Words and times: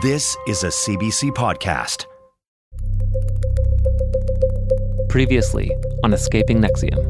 This 0.00 0.36
is 0.46 0.62
a 0.62 0.68
CBC 0.68 1.30
podcast. 1.30 2.06
Previously 5.08 5.72
on 6.04 6.12
Escaping 6.12 6.60
NXIVM. 6.60 7.02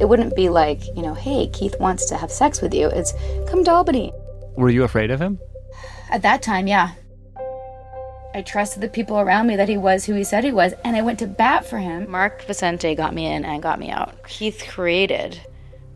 It 0.00 0.08
wouldn't 0.08 0.34
be 0.34 0.48
like, 0.48 0.84
you 0.96 1.02
know, 1.02 1.14
hey, 1.14 1.46
Keith 1.52 1.78
wants 1.78 2.06
to 2.06 2.16
have 2.16 2.32
sex 2.32 2.60
with 2.60 2.74
you. 2.74 2.88
It's 2.88 3.14
come 3.46 3.62
to 3.62 3.70
Albany. 3.70 4.12
Were 4.56 4.68
you 4.68 4.82
afraid 4.82 5.12
of 5.12 5.20
him? 5.20 5.38
At 6.10 6.22
that 6.22 6.42
time, 6.42 6.66
yeah. 6.66 6.94
I 8.34 8.42
trusted 8.42 8.82
the 8.82 8.88
people 8.88 9.20
around 9.20 9.46
me 9.46 9.54
that 9.54 9.68
he 9.68 9.76
was 9.76 10.06
who 10.06 10.14
he 10.14 10.24
said 10.24 10.42
he 10.42 10.50
was, 10.50 10.74
and 10.84 10.96
I 10.96 11.02
went 11.02 11.20
to 11.20 11.28
bat 11.28 11.64
for 11.64 11.78
him. 11.78 12.10
Mark 12.10 12.42
Vicente 12.46 12.96
got 12.96 13.14
me 13.14 13.26
in 13.26 13.44
and 13.44 13.62
got 13.62 13.78
me 13.78 13.90
out. 13.90 14.26
Keith 14.26 14.64
created 14.68 15.40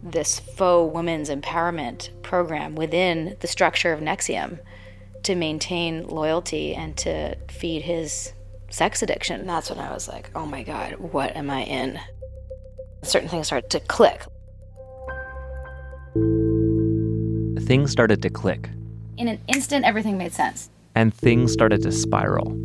this 0.04 0.38
faux 0.38 0.94
women's 0.94 1.30
empowerment 1.30 2.10
program 2.22 2.76
within 2.76 3.36
the 3.40 3.48
structure 3.48 3.92
of 3.92 3.98
NXIVM 3.98 4.60
to 5.24 5.34
maintain 5.34 6.06
loyalty 6.06 6.74
and 6.74 6.96
to 6.98 7.36
feed 7.48 7.82
his 7.82 8.32
sex 8.70 9.02
addiction. 9.02 9.40
And 9.40 9.48
that's 9.48 9.70
when 9.70 9.78
I 9.78 9.92
was 9.92 10.08
like, 10.08 10.30
oh 10.34 10.46
my 10.46 10.62
God, 10.62 10.94
what 10.98 11.36
am 11.36 11.50
I 11.50 11.62
in? 11.64 11.98
Certain 13.02 13.28
things 13.28 13.46
started 13.46 13.70
to 13.70 13.80
click. 13.80 14.22
Things 17.66 17.92
started 17.92 18.20
to 18.22 18.30
click, 18.30 18.68
In 19.16 19.28
an 19.28 19.38
instant, 19.46 19.84
everything 19.84 20.18
made 20.18 20.32
sense. 20.32 20.70
and 20.96 21.14
things 21.14 21.52
started 21.52 21.82
to 21.82 21.92
spiral. 21.92 22.56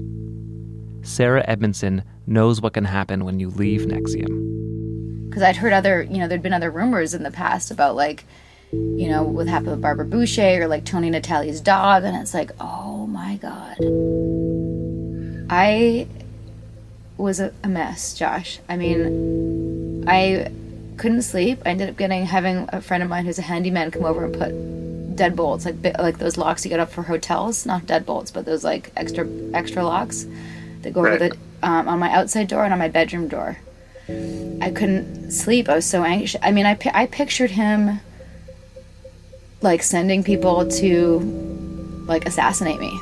Sarah 1.03 1.43
Edmondson 1.47 2.03
knows 2.25 2.59
what 2.59 2.73
can 2.73 2.85
happen 2.85 3.23
when 3.23 3.39
you 3.39 3.49
leave 3.51 3.81
NXIVM. 3.81 5.29
Because 5.29 5.43
I'd 5.43 5.57
heard 5.57 5.73
other, 5.73 6.01
you 6.01 6.17
know, 6.17 6.27
there'd 6.27 6.41
been 6.41 6.53
other 6.53 6.71
rumors 6.71 7.13
in 7.13 7.21
the 7.21 7.29
past 7.29 7.69
about 7.69 7.95
like, 7.95 8.25
you 8.71 9.07
know, 9.09 9.23
what 9.23 9.47
happened 9.47 9.71
with 9.71 9.81
Barbara 9.81 10.05
Boucher 10.05 10.63
or 10.63 10.67
like 10.67 10.85
Toni 10.85 11.09
Natalie's 11.09 11.61
dog. 11.61 12.03
And 12.03 12.15
it's 12.17 12.33
like, 12.33 12.51
oh 12.59 13.07
my 13.07 13.37
God. 13.37 13.77
I 15.49 16.07
was 17.17 17.39
a, 17.39 17.53
a 17.63 17.67
mess, 17.67 18.13
Josh. 18.13 18.59
I 18.67 18.77
mean, 18.77 20.05
I 20.07 20.51
couldn't 20.97 21.21
sleep. 21.21 21.61
I 21.65 21.69
ended 21.69 21.89
up 21.89 21.97
getting 21.97 22.25
having 22.25 22.67
a 22.71 22.81
friend 22.81 23.03
of 23.03 23.09
mine 23.09 23.25
who's 23.25 23.39
a 23.39 23.43
handyman 23.43 23.91
come 23.91 24.05
over 24.05 24.25
and 24.25 24.33
put 24.33 25.15
deadbolts, 25.15 25.65
like 25.65 25.97
like 25.97 26.17
those 26.17 26.37
locks 26.37 26.65
you 26.65 26.69
get 26.69 26.79
up 26.79 26.91
for 26.91 27.03
hotels, 27.03 27.65
not 27.65 27.83
deadbolts, 27.83 28.33
but 28.33 28.45
those 28.45 28.63
like 28.63 28.91
extra 28.95 29.27
extra 29.53 29.83
locks 29.83 30.25
that 30.81 30.93
go 30.93 31.05
over 31.05 31.17
the 31.17 31.37
um, 31.63 31.87
on 31.87 31.99
my 31.99 32.11
outside 32.11 32.47
door 32.47 32.63
and 32.63 32.73
on 32.73 32.79
my 32.79 32.89
bedroom 32.89 33.27
door. 33.27 33.57
I 34.07 34.71
couldn't 34.71 35.31
sleep. 35.31 35.67
I 35.67 35.75
was 35.75 35.85
so 35.85 36.03
anxious. 36.03 36.39
I 36.43 36.51
mean, 36.51 36.65
I 36.65 36.77
I 36.93 37.07
pictured 37.07 37.51
him 37.51 37.99
like 39.65 39.81
sending 39.81 40.23
people 40.23 40.65
to 40.67 41.19
like 42.05 42.27
assassinate 42.27 42.79
me. 42.79 43.01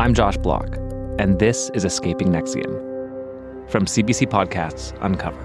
I'm 0.00 0.14
Josh 0.14 0.38
Bloch, 0.38 0.74
and 1.18 1.38
this 1.38 1.70
is 1.74 1.84
Escaping 1.84 2.28
NXIVM 2.28 3.70
from 3.70 3.84
CBC 3.84 4.26
Podcasts 4.28 4.96
Uncover. 5.02 5.44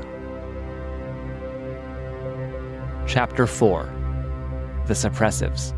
Chapter 3.06 3.46
4 3.46 3.84
The 4.88 4.94
Suppressives. 4.94 5.74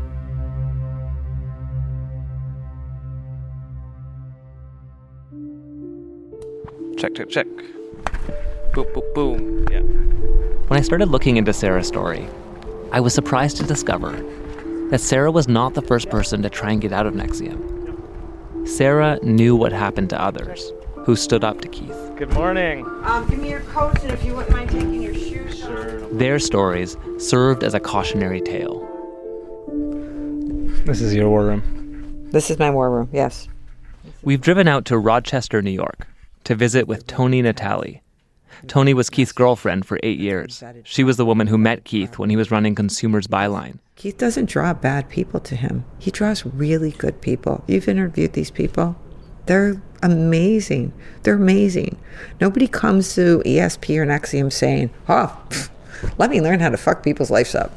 Check, 6.96 7.14
check, 7.14 7.28
check. 7.28 7.75
Boom, 8.76 8.86
boom, 8.92 9.12
boom. 9.14 9.68
Yeah. 9.70 9.80
When 10.68 10.78
I 10.78 10.82
started 10.82 11.08
looking 11.08 11.38
into 11.38 11.54
Sarah's 11.54 11.88
story, 11.88 12.28
I 12.92 13.00
was 13.00 13.14
surprised 13.14 13.56
to 13.56 13.62
discover 13.62 14.12
that 14.90 15.00
Sarah 15.00 15.30
was 15.30 15.48
not 15.48 15.72
the 15.72 15.80
first 15.80 16.10
person 16.10 16.42
to 16.42 16.50
try 16.50 16.72
and 16.72 16.82
get 16.82 16.92
out 16.92 17.06
of 17.06 17.14
NXIVM. 17.14 18.68
Sarah 18.68 19.18
knew 19.22 19.56
what 19.56 19.72
happened 19.72 20.10
to 20.10 20.22
others 20.22 20.74
who 21.06 21.16
stood 21.16 21.42
up 21.42 21.62
to 21.62 21.68
Keith. 21.68 21.96
Good 22.16 22.34
morning. 22.34 22.84
Um, 23.04 23.26
give 23.26 23.38
me 23.38 23.48
your 23.48 23.60
coat, 23.60 23.98
and 24.02 24.12
if 24.12 24.22
you 24.22 24.34
wouldn't 24.34 24.54
mind 24.54 24.68
taking 24.68 25.02
your 25.02 25.14
shoes 25.14 25.64
off. 25.64 26.10
Their 26.12 26.38
stories 26.38 26.98
served 27.16 27.64
as 27.64 27.72
a 27.72 27.80
cautionary 27.80 28.42
tale. 28.42 28.86
This 30.84 31.00
is 31.00 31.14
your 31.14 31.30
war 31.30 31.46
room. 31.46 32.28
This 32.30 32.50
is 32.50 32.58
my 32.58 32.68
war 32.68 32.90
room, 32.90 33.08
yes. 33.10 33.48
We've 34.22 34.42
driven 34.42 34.68
out 34.68 34.84
to 34.84 34.98
Rochester, 34.98 35.62
New 35.62 35.70
York, 35.70 36.06
to 36.44 36.54
visit 36.54 36.86
with 36.86 37.06
Toni 37.06 37.40
Natalie. 37.40 38.02
Toni 38.66 38.94
was 38.94 39.10
Keith's 39.10 39.32
girlfriend 39.32 39.86
for 39.86 39.98
eight 40.02 40.18
years. 40.18 40.62
She 40.84 41.04
was 41.04 41.16
the 41.16 41.26
woman 41.26 41.46
who 41.46 41.58
met 41.58 41.84
Keith 41.84 42.18
when 42.18 42.30
he 42.30 42.36
was 42.36 42.50
running 42.50 42.74
Consumers 42.74 43.26
Buyline. 43.26 43.78
Keith 43.96 44.18
doesn't 44.18 44.48
draw 44.48 44.74
bad 44.74 45.08
people 45.08 45.40
to 45.40 45.56
him. 45.56 45.84
He 45.98 46.10
draws 46.10 46.44
really 46.44 46.90
good 46.92 47.20
people. 47.20 47.64
You've 47.66 47.88
interviewed 47.88 48.34
these 48.34 48.50
people. 48.50 48.96
They're 49.46 49.80
amazing. 50.02 50.92
They're 51.22 51.34
amazing. 51.34 51.96
Nobody 52.40 52.68
comes 52.68 53.14
to 53.14 53.42
ESP 53.46 53.96
or 53.96 54.06
NXIVM 54.06 54.52
saying, 54.52 54.90
oh, 55.08 55.40
pff, 55.48 55.70
let 56.18 56.30
me 56.30 56.40
learn 56.40 56.60
how 56.60 56.68
to 56.68 56.76
fuck 56.76 57.02
people's 57.02 57.30
lives 57.30 57.54
up. 57.54 57.72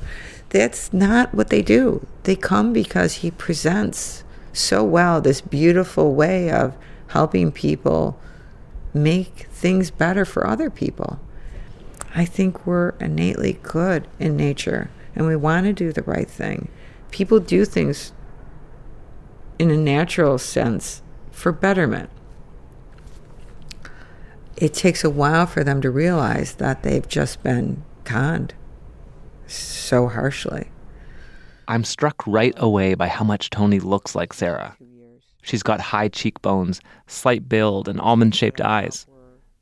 That's 0.50 0.91
not 0.91 1.34
what 1.34 1.50
they 1.50 1.61
do. 1.61 2.06
They 2.23 2.35
come 2.35 2.73
because 2.73 3.16
he 3.16 3.31
presents 3.31 4.23
so 4.51 4.84
well 4.84 5.22
this 5.22 5.41
beautiful 5.41 6.16
way 6.16 6.51
of 6.51 6.75
helping 7.07 7.51
people 7.51 8.19
make 8.94 9.47
things 9.59 9.92
better 9.92 10.25
for 10.25 10.47
other 10.47 10.70
people. 10.70 11.20
I 12.16 12.25
think 12.25 12.66
we're 12.66 12.90
innately 13.00 13.59
good 13.62 14.08
in 14.18 14.36
nature 14.36 14.90
and 15.16 15.28
we 15.28 15.36
want 15.36 15.66
to 15.66 15.74
do 15.74 15.92
the 15.92 16.03
right 16.03 16.30
thing. 16.30 16.70
People 17.12 17.40
do 17.40 17.66
things 17.66 18.14
in 19.59 19.70
a 19.70 19.78
natural 19.78 20.38
sense 20.38 21.02
for 21.31 21.52
betterment. 21.52 22.09
It 24.56 24.74
takes 24.74 25.03
a 25.03 25.09
while 25.09 25.46
for 25.46 25.64
them 25.64 25.81
to 25.81 25.91
realize 25.91 26.56
that 26.56 26.84
they've 26.84 27.08
just 27.08 27.44
been 27.44 27.84
conned 28.06 28.53
so 29.47 30.08
harshly. 30.08 30.70
I'm 31.68 31.84
struck 31.84 32.26
right 32.26 32.53
away 32.58 32.94
by 32.94 33.08
how 33.08 33.26
much 33.26 33.50
Toni 33.50 33.80
looks 33.80 34.16
like 34.16 34.34
Sarah. 34.34 34.76
She's 35.41 35.64
got 35.64 35.80
high 35.80 36.09
cheekbones, 36.09 36.81
slight 37.08 37.47
build, 37.47 37.88
and 37.88 38.00
almond 38.02 38.36
shaped 38.36 38.62
eyes. 38.62 39.06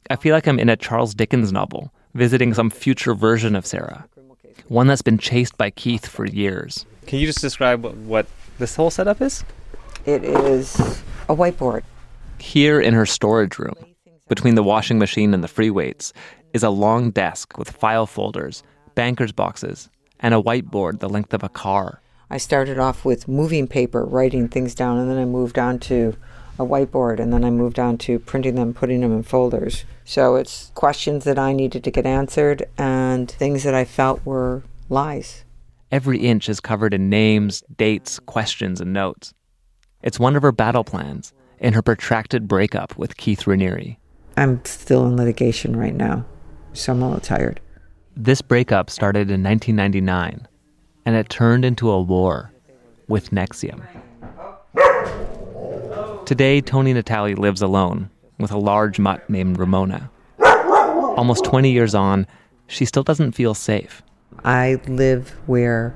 I 0.09 0.15
feel 0.15 0.33
like 0.33 0.47
I'm 0.47 0.59
in 0.59 0.69
a 0.69 0.77
Charles 0.77 1.13
Dickens 1.13 1.51
novel, 1.51 1.91
visiting 2.13 2.53
some 2.53 2.69
future 2.69 3.13
version 3.13 3.55
of 3.55 3.65
Sarah, 3.65 4.07
one 4.69 4.87
that's 4.87 5.01
been 5.01 5.17
chased 5.17 5.57
by 5.57 5.69
Keith 5.69 6.07
for 6.07 6.25
years. 6.25 6.85
Can 7.07 7.19
you 7.19 7.25
just 7.25 7.41
describe 7.41 7.83
what, 7.83 7.95
what 7.97 8.27
this 8.57 8.75
whole 8.75 8.89
setup 8.89 9.21
is? 9.21 9.43
It 10.05 10.23
is 10.23 10.79
a 11.27 11.35
whiteboard. 11.35 11.83
Here 12.39 12.79
in 12.79 12.93
her 12.93 13.05
storage 13.05 13.59
room, 13.59 13.75
between 14.29 14.55
the 14.55 14.63
washing 14.63 14.97
machine 14.97 15.33
and 15.33 15.43
the 15.43 15.49
free 15.49 15.69
weights, 15.69 16.13
is 16.53 16.63
a 16.63 16.69
long 16.69 17.11
desk 17.11 17.57
with 17.57 17.69
file 17.69 18.05
folders, 18.05 18.63
banker's 18.95 19.33
boxes, 19.33 19.89
and 20.21 20.33
a 20.33 20.41
whiteboard 20.41 20.99
the 20.99 21.09
length 21.09 21.33
of 21.33 21.43
a 21.43 21.49
car. 21.49 22.01
I 22.29 22.37
started 22.37 22.79
off 22.79 23.03
with 23.03 23.27
moving 23.27 23.67
paper, 23.67 24.05
writing 24.05 24.47
things 24.47 24.73
down, 24.73 24.97
and 24.99 25.09
then 25.09 25.17
I 25.17 25.25
moved 25.25 25.59
on 25.59 25.79
to 25.79 26.15
a 26.59 26.65
whiteboard, 26.65 27.19
and 27.19 27.31
then 27.31 27.43
I 27.43 27.49
moved 27.49 27.79
on 27.79 27.97
to 27.99 28.19
printing 28.19 28.55
them, 28.55 28.73
putting 28.73 29.01
them 29.01 29.13
in 29.13 29.23
folders. 29.23 29.85
So 30.05 30.35
it's 30.35 30.71
questions 30.75 31.23
that 31.23 31.37
I 31.37 31.53
needed 31.53 31.83
to 31.83 31.91
get 31.91 32.05
answered 32.05 32.65
and 32.77 33.29
things 33.29 33.63
that 33.63 33.73
I 33.73 33.85
felt 33.85 34.25
were 34.25 34.63
lies. 34.89 35.43
Every 35.91 36.19
inch 36.19 36.49
is 36.49 36.59
covered 36.59 36.93
in 36.93 37.09
names, 37.09 37.63
dates, 37.77 38.19
questions, 38.19 38.81
and 38.81 38.91
notes. 38.91 39.33
It's 40.01 40.19
one 40.19 40.35
of 40.35 40.41
her 40.41 40.51
battle 40.51 40.83
plans 40.83 41.33
in 41.59 41.73
her 41.73 41.81
protracted 41.81 42.47
breakup 42.47 42.97
with 42.97 43.17
Keith 43.17 43.43
Raniere. 43.43 43.97
I'm 44.35 44.63
still 44.65 45.05
in 45.05 45.15
litigation 45.15 45.75
right 45.75 45.95
now, 45.95 46.25
so 46.73 46.91
I'm 46.93 47.01
a 47.01 47.07
little 47.07 47.21
tired. 47.21 47.59
This 48.15 48.41
breakup 48.41 48.89
started 48.89 49.31
in 49.31 49.43
1999, 49.43 50.47
and 51.05 51.15
it 51.15 51.29
turned 51.29 51.65
into 51.65 51.89
a 51.89 52.01
war 52.01 52.51
with 53.07 53.31
NXIVM. 53.31 53.81
Today, 56.27 56.59
Toni 56.59 56.91
Natalie 56.91 57.35
lives 57.35 57.61
alone 57.61 58.09
with 58.37 58.51
a 58.51 58.57
large 58.57 58.99
mutt 58.99 59.29
named 59.29 59.57
Ramona. 59.57 60.11
Almost 60.43 61.45
20 61.45 61.71
years 61.71 61.95
on, 61.95 62.27
she 62.67 62.83
still 62.83 63.01
doesn't 63.01 63.31
feel 63.31 63.53
safe. 63.53 64.01
I 64.43 64.81
live 64.89 65.29
where 65.45 65.95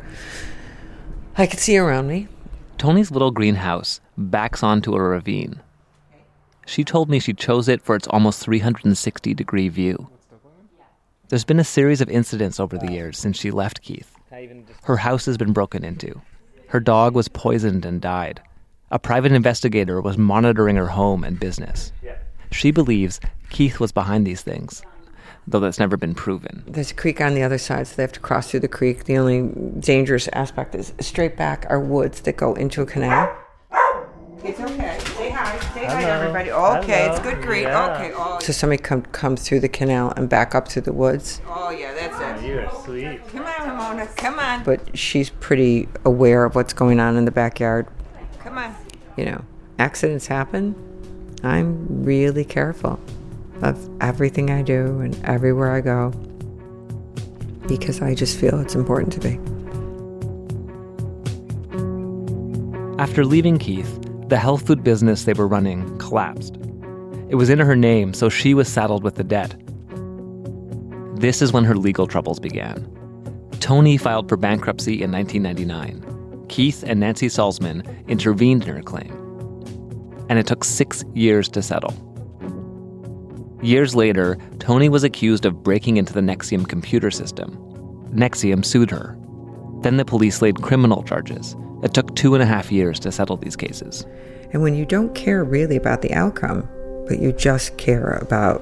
I 1.38 1.48
can 1.48 1.60
see 1.60 1.78
around 1.78 2.08
me. 2.08 2.30
Toni's 2.78 3.12
little 3.12 3.32
greenhouse 3.32 4.00
backs 4.18 4.64
onto 4.64 4.96
a 4.96 5.02
ravine. 5.02 5.60
She 6.66 6.86
told 6.86 7.10
me 7.10 7.20
she 7.20 7.34
chose 7.34 7.68
it 7.68 7.82
for 7.82 7.98
its 7.98 8.08
almost 8.08 8.40
360 8.40 9.34
degree 9.34 9.68
view. 9.68 10.08
There's 11.28 11.44
been 11.44 11.60
a 11.60 11.66
series 11.66 12.00
of 12.00 12.10
incidents 12.10 12.58
over 12.58 12.78
the 12.78 12.90
years 12.94 13.20
since 13.20 13.38
she 13.38 13.52
left 13.52 13.82
Keith. 13.82 14.16
Her 14.84 14.96
house 14.96 15.26
has 15.26 15.36
been 15.36 15.52
broken 15.52 15.84
into. 15.84 16.22
Her 16.70 16.80
dog 16.80 17.16
was 17.16 17.28
poisoned 17.28 17.84
and 17.86 18.00
died. 18.00 18.42
A 18.92 19.00
private 19.00 19.32
investigator 19.32 20.02
was 20.02 20.18
monitoring 20.18 20.76
her 20.76 20.88
home 20.88 21.24
and 21.24 21.40
business. 21.40 21.94
She 22.52 22.72
believes 22.72 23.22
Keith 23.50 23.80
was 23.80 23.94
behind 23.94 24.28
these 24.28 24.42
things, 24.42 24.84
though 25.48 25.62
that's 25.62 25.80
never 25.80 25.96
been 25.96 26.14
proven. 26.14 26.64
There's 26.68 26.92
a 26.92 26.96
creek 26.96 27.22
on 27.22 27.34
the 27.34 27.42
other 27.42 27.58
side, 27.58 27.88
so 27.88 27.96
they 27.96 28.04
have 28.04 28.12
to 28.12 28.20
cross 28.20 28.52
through 28.52 28.60
the 28.60 28.68
creek. 28.68 29.06
The 29.06 29.18
only 29.18 29.50
dangerous 29.80 30.28
aspect 30.34 30.76
is 30.76 30.94
straight 31.00 31.38
back 31.38 31.66
are 31.70 31.80
woods 31.80 32.20
that 32.22 32.36
go 32.36 32.54
into 32.56 32.82
a 32.82 32.86
canal. 32.86 33.34
It's 34.44 34.60
okay. 34.60 35.00
Say 35.00 35.30
hi. 35.30 35.60
Say 35.74 35.86
hi, 35.86 36.02
to 36.02 36.08
everybody. 36.10 36.52
Okay, 36.52 37.10
it's 37.10 37.20
good 37.20 37.42
creek. 37.42 37.68
Okay. 37.68 38.12
Oh. 38.14 38.40
So 38.42 38.52
somebody 38.52 38.82
come 38.82 39.04
comes 39.04 39.48
through 39.48 39.62
the 39.62 39.70
canal 39.70 40.12
and 40.18 40.28
back 40.28 40.54
up 40.56 40.68
through 40.68 40.82
the 40.82 40.94
woods. 40.94 41.42
Oh 41.48 41.70
yeah, 41.70 41.94
that's 41.94 42.20
it. 42.20 42.44
Oh, 42.44 42.48
you 42.48 42.60
are 42.60 42.84
sweet. 42.84 43.28
Come 43.28 43.46
on, 43.46 43.70
Ramona. 43.70 44.08
Come 44.18 44.40
on. 44.40 44.64
But 44.64 44.98
she's 44.98 45.30
pretty 45.30 45.88
aware 46.04 46.44
of 46.44 46.56
what's 46.56 46.74
going 46.74 47.00
on 47.00 47.16
in 47.16 47.26
the 47.26 47.32
backyard. 47.32 47.88
Come 48.40 48.58
on. 48.58 48.76
You 49.22 49.30
know, 49.30 49.46
accidents 49.78 50.26
happen. 50.26 50.74
I'm 51.44 52.04
really 52.04 52.44
careful 52.44 53.00
of 53.62 53.88
everything 54.02 54.50
I 54.50 54.64
do 54.64 55.00
and 55.00 55.16
everywhere 55.24 55.70
I 55.70 55.82
go 55.82 56.10
because 57.68 58.02
I 58.02 58.16
just 58.16 58.40
feel 58.40 58.60
it's 58.60 58.74
important 58.74 59.14
to 59.14 59.20
be. 59.20 59.40
After 63.00 63.24
leaving 63.24 63.60
Keith, 63.60 64.00
the 64.28 64.40
health 64.40 64.66
food 64.66 64.84
business 64.84 65.26
they 65.26 65.34
were 65.34 65.48
running 65.48 66.00
collapsed. 66.00 66.56
It 67.30 67.36
was 67.36 67.52
in 67.52 67.60
her 67.60 67.76
name, 67.76 68.16
so 68.16 68.28
she 68.28 68.56
was 68.56 68.68
saddled 68.68 69.04
with 69.04 69.18
the 69.18 69.24
debt. 69.24 69.56
This 71.20 71.44
is 71.44 71.54
when 71.54 71.66
her 71.66 71.76
legal 71.76 72.08
troubles 72.08 72.40
began. 72.40 72.92
Toni 73.60 73.98
filed 73.98 74.28
for 74.28 74.36
bankruptcy 74.36 75.04
in 75.04 75.12
1999. 75.12 76.11
Keith 76.52 76.84
and 76.86 77.00
Nancy 77.00 77.28
Salzman 77.28 78.08
intervened 78.10 78.68
in 78.68 78.76
her 78.76 78.84
claim. 78.84 79.12
And 80.30 80.38
it 80.38 80.46
took 80.46 80.66
six 80.66 81.04
years 81.14 81.48
to 81.50 81.62
settle. 81.62 81.94
Years 83.64 83.96
later, 83.96 84.38
Toni 84.60 84.90
was 84.90 85.06
accused 85.06 85.46
of 85.46 85.64
breaking 85.64 85.96
into 85.96 86.12
the 86.12 86.20
NXIVM 86.20 86.68
computer 86.68 87.10
system. 87.10 87.56
NXIVM 88.14 88.66
sued 88.66 88.92
her. 88.92 89.18
Then 89.82 89.96
the 89.96 90.04
police 90.04 90.42
laid 90.42 90.62
criminal 90.62 91.04
charges. 91.04 91.56
It 91.84 91.94
took 91.94 92.14
two 92.18 92.34
and 92.34 92.44
a 92.44 92.46
half 92.46 92.70
years 92.70 93.00
to 93.00 93.14
settle 93.14 93.38
these 93.38 93.56
cases. 93.56 94.06
And 94.52 94.62
when 94.62 94.76
you 94.76 94.86
don't 94.86 95.16
care 95.16 95.46
really 95.46 95.78
about 95.78 96.02
the 96.02 96.14
outcome, 96.14 96.68
but 97.08 97.20
you 97.20 97.32
just 97.32 97.78
care 97.78 98.20
about 98.22 98.62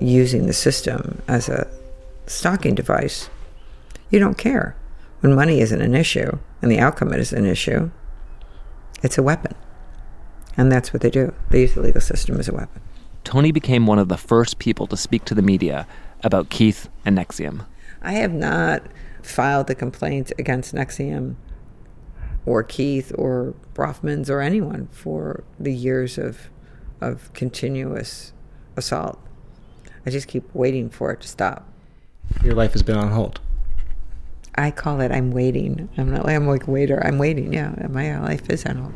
using 0.00 0.46
the 0.46 0.52
system 0.52 1.22
as 1.28 1.48
a 1.48 1.70
stalking 2.26 2.74
device, 2.74 3.30
you 4.10 4.18
don't 4.18 4.38
care. 4.38 4.74
When 5.20 5.34
money 5.34 5.60
isn't 5.60 5.80
an 5.80 5.94
issue 5.94 6.38
and 6.62 6.70
the 6.70 6.78
outcome 6.78 7.12
is 7.12 7.32
an 7.32 7.46
issue, 7.46 7.90
it's 9.02 9.18
a 9.18 9.22
weapon. 9.22 9.54
And 10.56 10.70
that's 10.70 10.92
what 10.92 11.02
they 11.02 11.10
do. 11.10 11.34
They 11.50 11.62
use 11.62 11.74
the 11.74 11.82
legal 11.82 12.00
system 12.00 12.38
as 12.38 12.48
a 12.48 12.54
weapon. 12.54 12.82
Toni 13.24 13.52
became 13.52 13.86
one 13.86 13.98
of 13.98 14.08
the 14.08 14.16
first 14.16 14.58
people 14.58 14.86
to 14.86 14.96
speak 14.96 15.24
to 15.26 15.34
the 15.34 15.42
media 15.42 15.86
about 16.22 16.48
Keith 16.50 16.88
and 17.04 17.18
NXIVM. 17.18 17.66
I 18.02 18.12
have 18.12 18.32
not 18.32 18.82
filed 19.22 19.70
a 19.70 19.74
complaint 19.74 20.32
against 20.38 20.74
NXIVM 20.74 21.36
or 22.46 22.62
Keith 22.62 23.12
or 23.16 23.54
Bronfmans 23.74 24.30
or 24.30 24.40
anyone 24.40 24.88
for 24.90 25.44
the 25.58 25.72
years 25.72 26.18
of 26.18 26.50
of 27.00 27.32
continuous 27.32 28.32
assault. 28.76 29.18
I 30.04 30.10
just 30.10 30.28
keep 30.28 30.54
waiting 30.54 30.90
for 30.90 31.12
it 31.12 31.20
to 31.22 31.28
stop. 31.28 31.66
Your 32.44 32.54
life 32.54 32.72
has 32.72 32.82
been 32.82 32.96
on 32.96 33.10
hold. 33.10 33.40
I 34.60 34.70
call 34.70 35.00
it 35.00 35.10
I'm 35.10 35.30
waiting. 35.30 35.88
I'm 35.96 36.10
not 36.10 36.26
like 36.26 36.36
I'm 36.36 36.46
like 36.46 36.68
waiter. 36.68 37.04
I'm 37.04 37.18
waiting. 37.18 37.52
Yeah, 37.52 37.74
my 37.88 38.18
life 38.20 38.48
is 38.50 38.64
on 38.66 38.76
hold. 38.76 38.94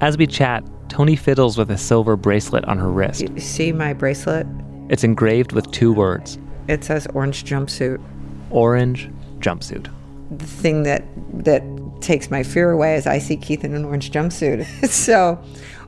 As 0.00 0.16
we 0.16 0.26
chat, 0.26 0.64
Toni 0.88 1.16
fiddles 1.16 1.56
with 1.56 1.70
a 1.70 1.78
silver 1.78 2.16
bracelet 2.16 2.64
on 2.64 2.78
her 2.78 2.90
wrist. 2.90 3.22
You 3.22 3.40
see 3.40 3.72
my 3.72 3.92
bracelet? 3.92 4.46
It's 4.88 5.04
engraved 5.04 5.52
with 5.52 5.70
two 5.70 5.92
words. 5.92 6.38
It 6.68 6.84
says 6.84 7.06
orange 7.14 7.44
jumpsuit. 7.44 8.02
Orange 8.50 9.08
jumpsuit. 9.38 9.90
The 10.36 10.46
thing 10.46 10.82
that 10.84 11.04
that 11.44 11.62
takes 12.00 12.30
my 12.30 12.42
fear 12.42 12.70
away 12.70 12.96
is 12.96 13.06
I 13.06 13.18
see 13.18 13.36
Keith 13.36 13.64
in 13.64 13.74
an 13.74 13.84
orange 13.84 14.10
jumpsuit. 14.10 14.66
so, 14.88 15.42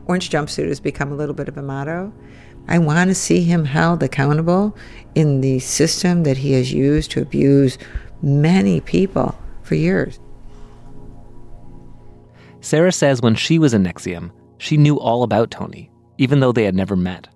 orange 0.06 0.30
jumpsuit 0.30 0.68
has 0.68 0.80
become 0.80 1.12
a 1.12 1.16
little 1.16 1.34
bit 1.34 1.48
of 1.48 1.58
a 1.58 1.62
motto. 1.62 2.12
I 2.68 2.78
want 2.78 3.08
to 3.08 3.14
see 3.14 3.42
him 3.42 3.64
held 3.64 4.02
accountable 4.02 4.76
in 5.14 5.40
the 5.40 5.58
system 5.58 6.22
that 6.24 6.38
he 6.38 6.52
has 6.52 6.72
used 6.72 7.10
to 7.12 7.22
abuse 7.22 7.78
many 8.22 8.80
people 8.80 9.36
for 9.62 9.74
years. 9.74 10.18
Sarah 12.60 12.92
says 12.92 13.20
when 13.20 13.34
she 13.34 13.58
was 13.58 13.74
in 13.74 13.84
NXIVM, 13.84 14.30
she 14.58 14.78
knew 14.78 14.98
all 14.98 15.22
about 15.22 15.50
Toni, 15.50 15.90
even 16.16 16.40
though 16.40 16.52
they 16.52 16.64
had 16.64 16.74
never 16.74 16.96
met. 16.96 17.28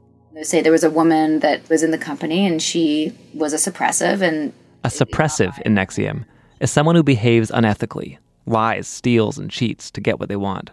Say 0.43 0.63
there 0.63 0.73
was 0.73 0.85
a 0.85 0.91
woman 0.91 1.41
that 1.41 1.69
was 1.69 1.83
in 1.83 1.91
the 1.91 1.99
company 1.99 2.47
and 2.47 2.63
she 2.63 3.13
was 3.35 3.53
a 3.53 3.57
suppressive 3.57 4.23
and 4.23 4.53
A 4.85 4.89
suppressive 4.89 5.61
in 5.63 5.75
NXIVM 5.75 6.25
is 6.61 6.71
someone 6.71 6.95
who 6.95 7.03
behaves 7.03 7.51
unethically, 7.51 8.19
lies, 8.47 8.87
steals, 8.87 9.37
and 9.37 9.51
cheats 9.51 9.91
to 9.91 10.01
get 10.01 10.19
what 10.19 10.29
they 10.29 10.37
want. 10.37 10.71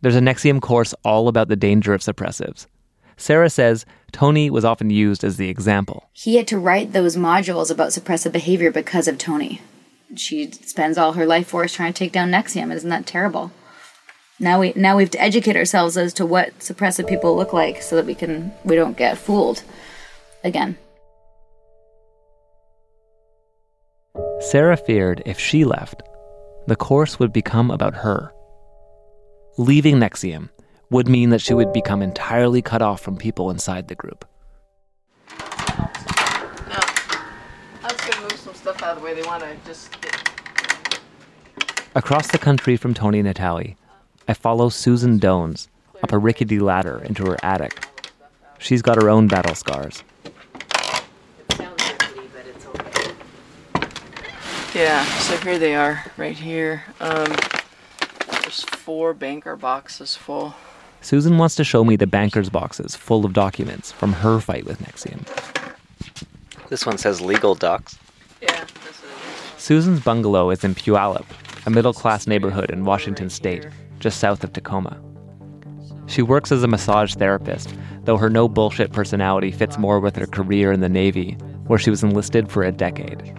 There's 0.00 0.16
a 0.16 0.20
NXIVM 0.20 0.62
course 0.62 0.94
all 1.04 1.28
about 1.28 1.48
the 1.48 1.56
danger 1.56 1.94
of 1.94 2.00
suppressives. 2.00 2.66
Sarah 3.22 3.50
says 3.50 3.86
Toni 4.10 4.50
was 4.50 4.64
often 4.64 4.90
used 4.90 5.22
as 5.22 5.36
the 5.36 5.48
example. 5.48 6.10
he 6.12 6.34
had 6.34 6.48
to 6.48 6.58
write 6.58 6.92
those 6.92 7.16
modules 7.16 7.70
about 7.70 7.90
suppressive 7.90 8.32
behavior 8.32 8.72
because 8.72 9.06
of 9.06 9.16
Toni. 9.16 9.60
She 10.16 10.50
spends 10.50 10.98
all 10.98 11.12
her 11.12 11.24
life 11.24 11.46
force 11.46 11.72
trying 11.72 11.92
to 11.92 11.98
take 11.98 12.10
down 12.10 12.32
NXIVM. 12.32 12.72
Isn't 12.72 12.90
that 12.90 13.06
terrible? 13.06 13.52
Now 14.40 14.58
we 14.58 14.72
now 14.74 14.96
we 14.96 15.04
have 15.04 15.12
to 15.12 15.22
educate 15.22 15.56
ourselves 15.56 15.96
as 15.96 16.12
to 16.14 16.26
what 16.26 16.58
suppressive 16.58 17.08
people 17.08 17.36
look 17.36 17.52
like 17.52 17.80
so 17.80 17.94
that 17.94 18.06
we 18.06 18.16
can 18.16 18.52
we 18.64 18.74
don't 18.74 18.96
get 18.96 19.16
fooled 19.16 19.62
again. 20.42 20.76
Sarah 24.40 24.76
feared 24.76 25.22
if 25.24 25.38
she 25.38 25.64
left, 25.64 26.02
the 26.66 26.74
course 26.74 27.20
would 27.20 27.32
become 27.32 27.70
about 27.70 27.94
her. 27.94 28.32
Leaving 29.58 29.98
NXIVM 29.98 30.48
would 30.92 31.08
mean 31.08 31.30
that 31.30 31.40
she 31.40 31.54
would 31.54 31.72
become 31.72 32.02
entirely 32.02 32.60
cut 32.60 32.82
off 32.82 33.00
from 33.00 33.16
people 33.16 33.50
inside 33.50 33.88
the 33.88 33.94
group. 33.94 34.26
No. 35.30 36.80
I'm 37.82 37.96
gonna 37.96 38.20
move 38.20 38.32
some 38.32 38.54
stuff 38.54 38.82
out 38.82 38.98
of 38.98 39.02
the 39.02 39.04
way. 39.04 39.56
Just 39.66 39.98
get 40.02 40.14
Across 41.94 42.30
the 42.30 42.38
country 42.38 42.76
from 42.76 42.92
Toni 42.92 43.20
and 43.20 43.26
Natalie, 43.26 43.76
I 44.28 44.34
follow 44.34 44.68
Susan 44.68 45.18
Dones 45.18 45.68
up 46.02 46.12
a 46.12 46.18
rickety 46.18 46.58
ladder 46.58 47.02
into 47.04 47.24
her 47.24 47.38
attic. 47.42 47.86
She's 48.58 48.82
got 48.82 49.00
her 49.00 49.08
own 49.08 49.28
battle 49.28 49.54
scars. 49.54 50.04
Yeah, 54.74 55.04
so 55.04 55.36
here 55.38 55.58
they 55.58 55.74
are, 55.74 56.04
right 56.16 56.36
here. 56.36 56.84
Um, 57.00 57.34
there's 58.40 58.62
four 58.62 59.14
banker 59.14 59.56
boxes 59.56 60.16
full. 60.16 60.54
Susan 61.02 61.36
wants 61.36 61.56
to 61.56 61.64
show 61.64 61.84
me 61.84 61.96
the 61.96 62.06
banker's 62.06 62.48
boxes 62.48 62.94
full 62.94 63.26
of 63.26 63.32
documents 63.32 63.90
from 63.90 64.12
her 64.12 64.38
fight 64.38 64.64
with 64.64 64.80
NXIVM. 64.80 65.26
This 66.68 66.86
one 66.86 66.96
says 66.96 67.20
legal 67.20 67.56
docs. 67.56 67.98
Yeah. 68.40 68.64
Susan's 69.58 70.00
bungalow 70.00 70.50
is 70.50 70.62
in 70.62 70.76
Puyallup, 70.76 71.26
a 71.66 71.70
middle 71.70 71.92
class 71.92 72.28
neighborhood 72.28 72.70
in 72.70 72.84
Washington 72.84 73.30
state, 73.30 73.66
just 73.98 74.20
south 74.20 74.44
of 74.44 74.52
Tacoma. 74.52 75.00
She 76.06 76.22
works 76.22 76.52
as 76.52 76.62
a 76.62 76.68
massage 76.68 77.14
therapist, 77.14 77.74
though 78.04 78.16
her 78.16 78.30
no 78.30 78.48
bullshit 78.48 78.92
personality 78.92 79.50
fits 79.50 79.78
more 79.78 79.98
with 79.98 80.14
her 80.16 80.26
career 80.26 80.70
in 80.70 80.80
the 80.80 80.88
Navy, 80.88 81.32
where 81.66 81.78
she 81.80 81.90
was 81.90 82.04
enlisted 82.04 82.48
for 82.48 82.62
a 82.62 82.72
decade. 82.72 83.34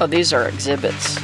Oh, 0.00 0.06
these 0.06 0.32
are 0.32 0.48
exhibits 0.48 1.18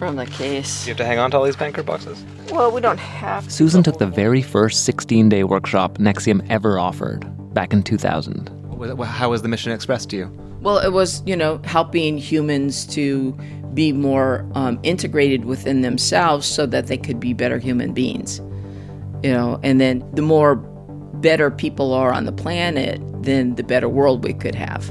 from 0.00 0.16
the 0.16 0.24
case. 0.24 0.86
You 0.86 0.92
have 0.92 0.96
to 0.96 1.04
hang 1.04 1.18
on 1.18 1.30
to 1.30 1.36
all 1.36 1.44
these 1.44 1.56
banker 1.56 1.82
boxes? 1.82 2.24
Well, 2.50 2.72
we 2.72 2.80
don't 2.80 2.98
have 2.98 3.44
to. 3.44 3.50
Susan 3.50 3.82
took 3.82 3.98
the 3.98 4.06
very 4.06 4.40
first 4.40 4.84
16 4.84 5.28
day 5.28 5.44
workshop 5.44 5.98
NXIVM 5.98 6.46
ever 6.48 6.78
offered 6.78 7.26
back 7.52 7.74
in 7.74 7.82
2000. 7.82 8.48
How 9.04 9.28
was 9.28 9.42
the 9.42 9.48
mission 9.48 9.72
expressed 9.72 10.08
to 10.10 10.16
you? 10.16 10.56
Well, 10.62 10.78
it 10.78 10.94
was, 10.94 11.22
you 11.26 11.36
know, 11.36 11.60
helping 11.64 12.16
humans 12.16 12.86
to 12.94 13.32
be 13.74 13.92
more 13.92 14.50
um, 14.54 14.80
integrated 14.82 15.44
within 15.44 15.82
themselves 15.82 16.46
so 16.46 16.64
that 16.64 16.86
they 16.86 16.96
could 16.96 17.20
be 17.20 17.34
better 17.34 17.58
human 17.58 17.92
beings. 17.92 18.38
You 19.22 19.32
know, 19.32 19.60
and 19.62 19.82
then 19.82 20.02
the 20.14 20.22
more 20.22 20.56
better 20.56 21.50
people 21.50 21.92
are 21.92 22.10
on 22.10 22.24
the 22.24 22.32
planet, 22.32 23.02
then 23.22 23.54
the 23.56 23.62
better 23.62 23.88
world 23.88 24.24
we 24.24 24.32
could 24.32 24.54
have, 24.54 24.90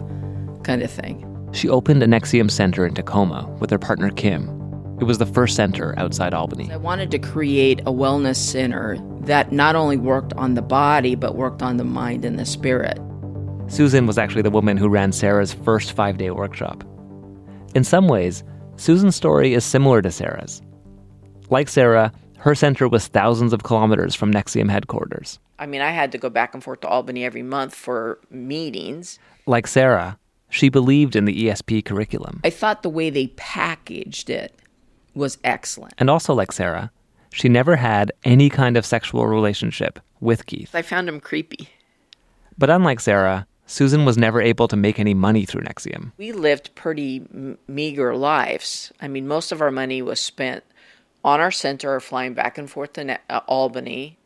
kind 0.61 0.83
of 0.83 0.91
thing. 0.91 1.25
She 1.51 1.67
opened 1.67 2.03
an 2.03 2.11
NXIVM 2.11 2.51
center 2.51 2.85
in 2.85 2.93
Tacoma 2.93 3.47
with 3.59 3.71
her 3.71 3.79
partner 3.79 4.11
Kim. 4.11 4.58
It 4.99 5.05
was 5.05 5.17
the 5.17 5.25
first 5.25 5.55
center 5.55 5.93
outside 5.97 6.33
Albany. 6.33 6.69
I 6.69 6.75
wanted 6.75 7.09
to 7.11 7.19
create 7.19 7.79
a 7.81 7.91
wellness 7.91 8.35
center 8.35 8.97
that 9.21 9.53
not 9.53 9.77
only 9.77 9.95
worked 9.95 10.33
on 10.33 10.55
the 10.55 10.61
body, 10.61 11.15
but 11.15 11.35
worked 11.35 11.61
on 11.61 11.77
the 11.77 11.85
mind 11.85 12.25
and 12.25 12.37
the 12.37 12.45
spirit. 12.45 12.99
Susan 13.67 14.05
was 14.07 14.17
actually 14.17 14.41
the 14.41 14.49
woman 14.49 14.75
who 14.75 14.89
ran 14.89 15.13
Sarah's 15.13 15.53
first 15.53 15.93
five 15.93 16.17
day 16.17 16.31
workshop. 16.31 16.83
In 17.75 17.85
some 17.85 18.09
ways, 18.09 18.43
Susan's 18.75 19.15
story 19.15 19.53
is 19.53 19.63
similar 19.63 20.01
to 20.01 20.11
Sarah's. 20.11 20.61
Like 21.49 21.69
Sarah, 21.69 22.11
her 22.39 22.53
center 22.53 22.89
was 22.89 23.07
thousands 23.07 23.53
of 23.53 23.63
kilometers 23.63 24.15
from 24.15 24.33
NXIVM 24.33 24.69
headquarters. 24.69 25.39
I 25.59 25.65
mean, 25.65 25.79
I 25.81 25.91
had 25.91 26.11
to 26.11 26.17
go 26.17 26.29
back 26.29 26.53
and 26.53 26.61
forth 26.61 26.81
to 26.81 26.89
Albany 26.89 27.23
every 27.23 27.43
month 27.43 27.73
for 27.73 28.19
meetings. 28.29 29.17
Like 29.45 29.65
Sarah, 29.65 30.19
she 30.49 30.67
believed 30.67 31.15
in 31.15 31.23
the 31.23 31.45
ESP 31.45 31.85
curriculum. 31.85 32.41
I 32.43 32.49
thought 32.49 32.83
the 32.83 32.89
way 32.89 33.09
they 33.09 33.27
packaged 33.27 34.29
it 34.29 34.59
was 35.19 35.37
excellent. 35.43 35.93
And 35.99 36.09
also, 36.09 36.33
like 36.33 36.51
Sarah, 36.51 36.91
she 37.31 37.47
never 37.49 37.75
had 37.75 38.11
any 38.23 38.49
kind 38.49 38.77
of 38.77 38.85
sexual 38.85 39.27
relationship 39.27 39.99
with 40.19 40.45
Keith. 40.47 40.73
I 40.73 40.81
found 40.81 41.07
him 41.07 41.19
creepy. 41.19 41.69
But 42.57 42.69
unlike 42.69 42.99
Sarah, 42.99 43.45
Susan 43.67 44.03
was 44.03 44.17
never 44.17 44.41
able 44.41 44.67
to 44.67 44.75
make 44.75 44.99
any 44.99 45.13
money 45.13 45.45
through 45.45 45.61
NXIVM. 45.61 46.11
We 46.17 46.31
lived 46.31 46.73
pretty 46.73 47.17
m- 47.31 47.57
meager 47.67 48.15
lives. 48.15 48.91
I 48.99 49.07
mean, 49.07 49.27
most 49.27 49.51
of 49.51 49.61
our 49.61 49.69
money 49.69 50.01
was 50.01 50.19
spent 50.19 50.63
on 51.23 51.39
our 51.39 51.51
center 51.51 51.93
or 51.93 51.99
flying 51.99 52.33
back 52.33 52.57
and 52.57 52.69
forth 52.69 52.93
to 52.93 53.03
ne- 53.03 53.17
uh, 53.29 53.41
Albany, 53.47 54.17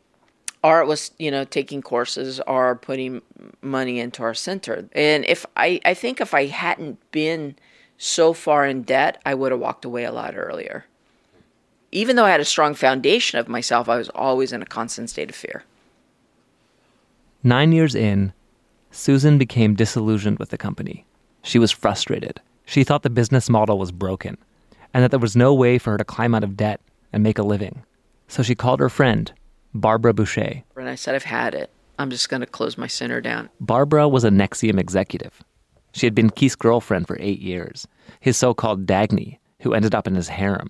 or 0.62 0.80
it 0.80 0.86
was, 0.86 1.10
you 1.18 1.30
know, 1.30 1.44
taking 1.44 1.82
courses 1.82 2.40
or 2.46 2.74
putting 2.76 3.20
money 3.60 4.00
into 4.00 4.22
our 4.22 4.32
center. 4.32 4.88
And 4.92 5.26
if 5.26 5.44
I, 5.56 5.78
I 5.84 5.92
think 5.92 6.22
if 6.22 6.32
I 6.32 6.46
hadn't 6.46 6.98
been 7.10 7.56
so 8.04 8.34
far 8.34 8.66
in 8.66 8.82
debt, 8.82 9.20
I 9.24 9.34
would 9.34 9.50
have 9.50 9.60
walked 9.60 9.84
away 9.84 10.04
a 10.04 10.12
lot 10.12 10.36
earlier. 10.36 10.84
Even 11.90 12.16
though 12.16 12.26
I 12.26 12.30
had 12.30 12.40
a 12.40 12.44
strong 12.44 12.74
foundation 12.74 13.38
of 13.38 13.48
myself, 13.48 13.88
I 13.88 13.96
was 13.96 14.10
always 14.10 14.52
in 14.52 14.60
a 14.60 14.66
constant 14.66 15.08
state 15.08 15.30
of 15.30 15.36
fear. 15.36 15.64
Nine 17.42 17.72
years 17.72 17.94
in, 17.94 18.32
Susan 18.90 19.38
became 19.38 19.74
disillusioned 19.74 20.38
with 20.38 20.50
the 20.50 20.58
company. 20.58 21.06
She 21.42 21.58
was 21.58 21.70
frustrated. 21.70 22.40
She 22.66 22.84
thought 22.84 23.02
the 23.02 23.10
business 23.10 23.48
model 23.48 23.78
was 23.78 23.90
broken 23.90 24.36
and 24.92 25.02
that 25.02 25.10
there 25.10 25.20
was 25.20 25.34
no 25.34 25.54
way 25.54 25.78
for 25.78 25.92
her 25.92 25.98
to 25.98 26.04
climb 26.04 26.34
out 26.34 26.44
of 26.44 26.56
debt 26.56 26.80
and 27.12 27.22
make 27.22 27.38
a 27.38 27.42
living. 27.42 27.84
So 28.28 28.42
she 28.42 28.54
called 28.54 28.80
her 28.80 28.88
friend, 28.90 29.32
Barbara 29.72 30.12
Boucher. 30.12 30.62
And 30.76 30.88
I 30.88 30.94
said, 30.94 31.14
I've 31.14 31.24
had 31.24 31.54
it. 31.54 31.70
I'm 31.98 32.10
just 32.10 32.28
going 32.28 32.40
to 32.40 32.46
close 32.46 32.76
my 32.76 32.86
center 32.86 33.20
down. 33.20 33.50
Barbara 33.60 34.08
was 34.08 34.24
a 34.24 34.30
NXIVM 34.30 34.78
executive. 34.78 35.42
She 35.94 36.06
had 36.06 36.14
been 36.14 36.30
Keith's 36.30 36.56
girlfriend 36.56 37.06
for 37.06 37.16
eight 37.20 37.40
years, 37.40 37.86
his 38.18 38.36
so 38.36 38.52
called 38.52 38.84
Dagny, 38.84 39.38
who 39.60 39.72
ended 39.72 39.94
up 39.94 40.08
in 40.08 40.16
his 40.16 40.28
harem. 40.28 40.68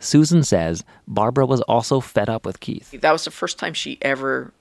Susan 0.00 0.42
says 0.42 0.84
Barbara 1.06 1.46
was 1.46 1.60
also 1.62 2.00
fed 2.00 2.28
up 2.28 2.44
with 2.44 2.60
Keith. 2.60 2.90
That 3.00 3.12
was 3.12 3.24
the 3.24 3.30
first 3.30 3.58
time 3.58 3.72
she 3.72 3.98
ever 4.02 4.52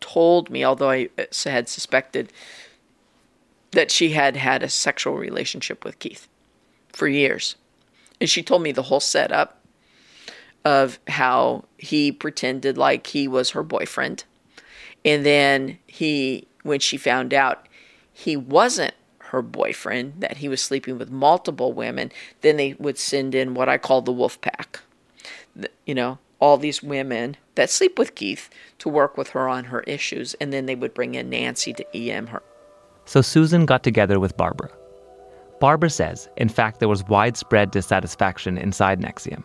told 0.00 0.50
me, 0.50 0.64
although 0.64 0.90
I 0.90 1.08
had 1.44 1.68
suspected, 1.68 2.32
that 3.72 3.90
she 3.90 4.10
had 4.10 4.36
had 4.36 4.62
a 4.62 4.68
sexual 4.68 5.16
relationship 5.16 5.84
with 5.84 5.98
Keith 5.98 6.28
for 6.92 7.08
years. 7.08 7.56
And 8.20 8.30
she 8.30 8.42
told 8.42 8.62
me 8.62 8.70
the 8.70 8.84
whole 8.84 9.00
setup 9.00 9.60
of 10.64 11.00
how 11.08 11.64
he 11.76 12.12
pretended 12.12 12.78
like 12.78 13.08
he 13.08 13.26
was 13.26 13.50
her 13.50 13.64
boyfriend. 13.64 14.24
And 15.04 15.26
then 15.26 15.78
he, 15.86 16.46
when 16.62 16.78
she 16.78 16.96
found 16.96 17.34
out 17.34 17.66
he 18.12 18.36
wasn't 18.36 18.94
her 19.28 19.42
boyfriend, 19.42 20.14
that 20.18 20.38
he 20.38 20.48
was 20.48 20.60
sleeping 20.60 20.98
with 20.98 21.10
multiple 21.10 21.72
women, 21.72 22.12
then 22.40 22.56
they 22.56 22.74
would 22.78 22.98
send 22.98 23.34
in 23.34 23.54
what 23.54 23.68
I 23.68 23.78
call 23.78 24.02
the 24.02 24.12
wolf 24.12 24.40
pack. 24.40 24.80
You 25.86 25.94
know, 25.94 26.18
all 26.40 26.56
these 26.56 26.82
women 26.82 27.36
that 27.54 27.70
sleep 27.70 27.98
with 27.98 28.14
Keith 28.14 28.48
to 28.78 28.88
work 28.88 29.16
with 29.16 29.30
her 29.30 29.48
on 29.48 29.64
her 29.64 29.80
issues, 29.80 30.34
and 30.34 30.52
then 30.52 30.66
they 30.66 30.74
would 30.74 30.94
bring 30.94 31.14
in 31.14 31.30
Nancy 31.30 31.72
to 31.72 31.96
EM 31.96 32.28
her. 32.28 32.42
So 33.04 33.22
Susan 33.22 33.66
got 33.66 33.82
together 33.82 34.20
with 34.20 34.36
Barbara. 34.36 34.70
Barbara 35.60 35.90
says, 35.90 36.28
in 36.36 36.48
fact, 36.48 36.78
there 36.78 36.88
was 36.88 37.02
widespread 37.08 37.70
dissatisfaction 37.70 38.58
inside 38.58 39.00
NXIVM. 39.00 39.42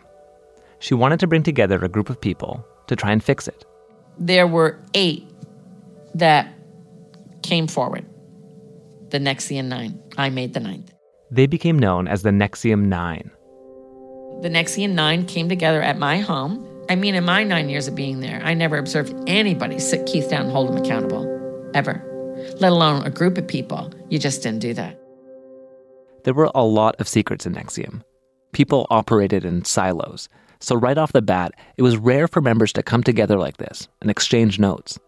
She 0.78 0.94
wanted 0.94 1.18
to 1.20 1.26
bring 1.26 1.42
together 1.42 1.82
a 1.82 1.88
group 1.88 2.10
of 2.10 2.20
people 2.20 2.64
to 2.86 2.94
try 2.94 3.10
and 3.10 3.24
fix 3.24 3.48
it. 3.48 3.64
There 4.18 4.46
were 4.46 4.78
eight 4.92 5.26
that 6.14 6.48
came 7.42 7.66
forward. 7.66 8.04
The 9.14 9.20
NXIVM 9.20 9.66
Nine. 9.66 10.02
I 10.18 10.28
made 10.28 10.54
the 10.54 10.58
ninth. 10.58 10.92
They 11.30 11.46
became 11.46 11.78
known 11.78 12.08
as 12.08 12.22
the 12.22 12.30
NXIVM 12.30 12.86
Nine. 12.86 13.30
The 14.42 14.48
NXIVM 14.48 14.90
Nine 14.90 15.24
came 15.26 15.48
together 15.48 15.80
at 15.80 16.00
my 16.00 16.18
home. 16.18 16.66
I 16.90 16.96
mean, 16.96 17.14
in 17.14 17.24
my 17.24 17.44
nine 17.44 17.68
years 17.68 17.86
of 17.86 17.94
being 17.94 18.18
there, 18.18 18.42
I 18.42 18.54
never 18.54 18.76
observed 18.76 19.14
anybody 19.28 19.78
sit 19.78 20.04
Keith 20.06 20.28
down 20.28 20.46
and 20.46 20.50
hold 20.50 20.70
him 20.70 20.78
accountable, 20.78 21.70
ever, 21.74 22.02
let 22.58 22.72
alone 22.72 23.06
a 23.06 23.10
group 23.10 23.38
of 23.38 23.46
people. 23.46 23.92
You 24.10 24.18
just 24.18 24.42
didn't 24.42 24.58
do 24.58 24.74
that. 24.74 25.00
There 26.24 26.34
were 26.34 26.50
a 26.52 26.64
lot 26.64 26.96
of 27.00 27.06
secrets 27.06 27.46
in 27.46 27.54
NXIVM. 27.54 28.02
People 28.50 28.88
operated 28.90 29.44
in 29.44 29.64
silos, 29.64 30.28
so 30.58 30.74
right 30.74 30.98
off 30.98 31.12
the 31.12 31.22
bat, 31.22 31.52
it 31.76 31.82
was 31.82 31.96
rare 31.96 32.26
for 32.26 32.40
members 32.40 32.72
to 32.72 32.82
come 32.82 33.04
together 33.04 33.38
like 33.38 33.58
this 33.58 33.86
and 34.00 34.10
exchange 34.10 34.58
notes. 34.58 34.98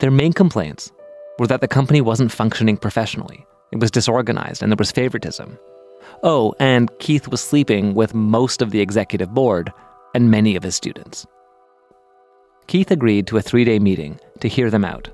Their 0.00 0.10
main 0.10 0.34
complaints 0.34 0.92
were 1.38 1.46
that 1.46 1.60
the 1.60 1.68
company 1.68 2.00
wasn't 2.00 2.32
functioning 2.32 2.76
professionally. 2.76 3.46
It 3.72 3.80
was 3.80 3.90
disorganized 3.90 4.62
and 4.62 4.72
there 4.72 4.76
was 4.78 4.90
favoritism. 4.92 5.58
Oh, 6.22 6.54
and 6.58 6.90
Keith 6.98 7.28
was 7.28 7.40
sleeping 7.40 7.94
with 7.94 8.14
most 8.14 8.62
of 8.62 8.70
the 8.70 8.80
executive 8.80 9.32
board 9.34 9.72
and 10.14 10.30
many 10.30 10.56
of 10.56 10.62
his 10.62 10.74
students. 10.74 11.26
Keith 12.66 12.90
agreed 12.90 13.26
to 13.28 13.36
a 13.36 13.42
three 13.42 13.64
day 13.64 13.78
meeting 13.78 14.18
to 14.40 14.48
hear 14.48 14.70
them 14.70 14.84
out. 14.84 15.08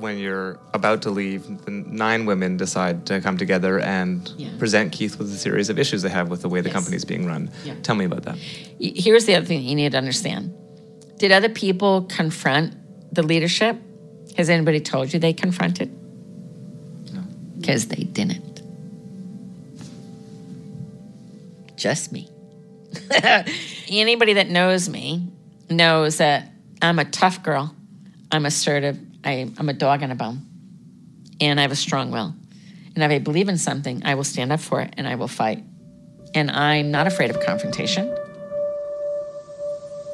When 0.00 0.18
you're 0.18 0.58
about 0.74 1.00
to 1.02 1.10
leave, 1.10 1.44
the 1.64 1.70
nine 1.70 2.26
women 2.26 2.56
decide 2.58 3.06
to 3.06 3.20
come 3.22 3.38
together 3.38 3.78
and 3.80 4.30
Yeah. 4.36 4.48
present 4.58 4.92
Keith 4.92 5.18
with 5.18 5.32
a 5.32 5.36
series 5.36 5.70
of 5.70 5.78
issues 5.78 6.02
they 6.02 6.10
have 6.10 6.28
with 6.28 6.42
the 6.42 6.48
way 6.48 6.60
the 6.60 6.68
Yes. 6.68 6.74
company's 6.74 7.04
being 7.06 7.24
run. 7.26 7.50
Yeah. 7.64 7.74
Tell 7.82 7.94
me 7.94 8.04
about 8.04 8.24
that. 8.24 8.36
Here's 8.78 9.24
the 9.24 9.34
other 9.36 9.46
thing 9.46 9.62
you 9.62 9.74
need 9.74 9.92
to 9.92 9.98
understand. 9.98 10.52
Did 11.18 11.32
other 11.32 11.48
people 11.48 12.02
confront 12.02 12.74
the 13.14 13.22
leadership? 13.22 13.76
Has 14.36 14.50
anybody 14.50 14.80
told 14.80 15.12
you 15.12 15.18
they 15.18 15.32
confronted? 15.32 15.92
No. 17.12 17.22
Because 17.58 17.88
they 17.88 18.04
didn't. 18.04 18.62
Just 21.76 22.12
me. 22.12 22.28
Anybody 23.88 24.34
that 24.34 24.48
knows 24.48 24.88
me 24.88 25.28
knows 25.70 26.18
that 26.18 26.50
I'm 26.82 26.98
a 26.98 27.04
tough 27.04 27.42
girl. 27.42 27.74
I'm 28.32 28.46
assertive. 28.46 28.98
I, 29.24 29.50
I'm 29.58 29.68
a 29.68 29.72
dog 29.72 30.02
on 30.02 30.10
a 30.10 30.14
bone. 30.14 30.42
And 31.40 31.58
I 31.58 31.62
have 31.62 31.72
a 31.72 31.76
strong 31.76 32.10
will. 32.10 32.34
And 32.94 33.02
if 33.02 33.10
I 33.10 33.18
believe 33.18 33.48
in 33.48 33.58
something, 33.58 34.02
I 34.04 34.14
will 34.14 34.24
stand 34.24 34.52
up 34.52 34.60
for 34.60 34.80
it 34.80 34.94
and 34.96 35.06
I 35.08 35.16
will 35.16 35.28
fight. 35.28 35.64
And 36.34 36.50
I'm 36.50 36.90
not 36.90 37.06
afraid 37.06 37.30
of 37.30 37.40
confrontation. 37.40 38.14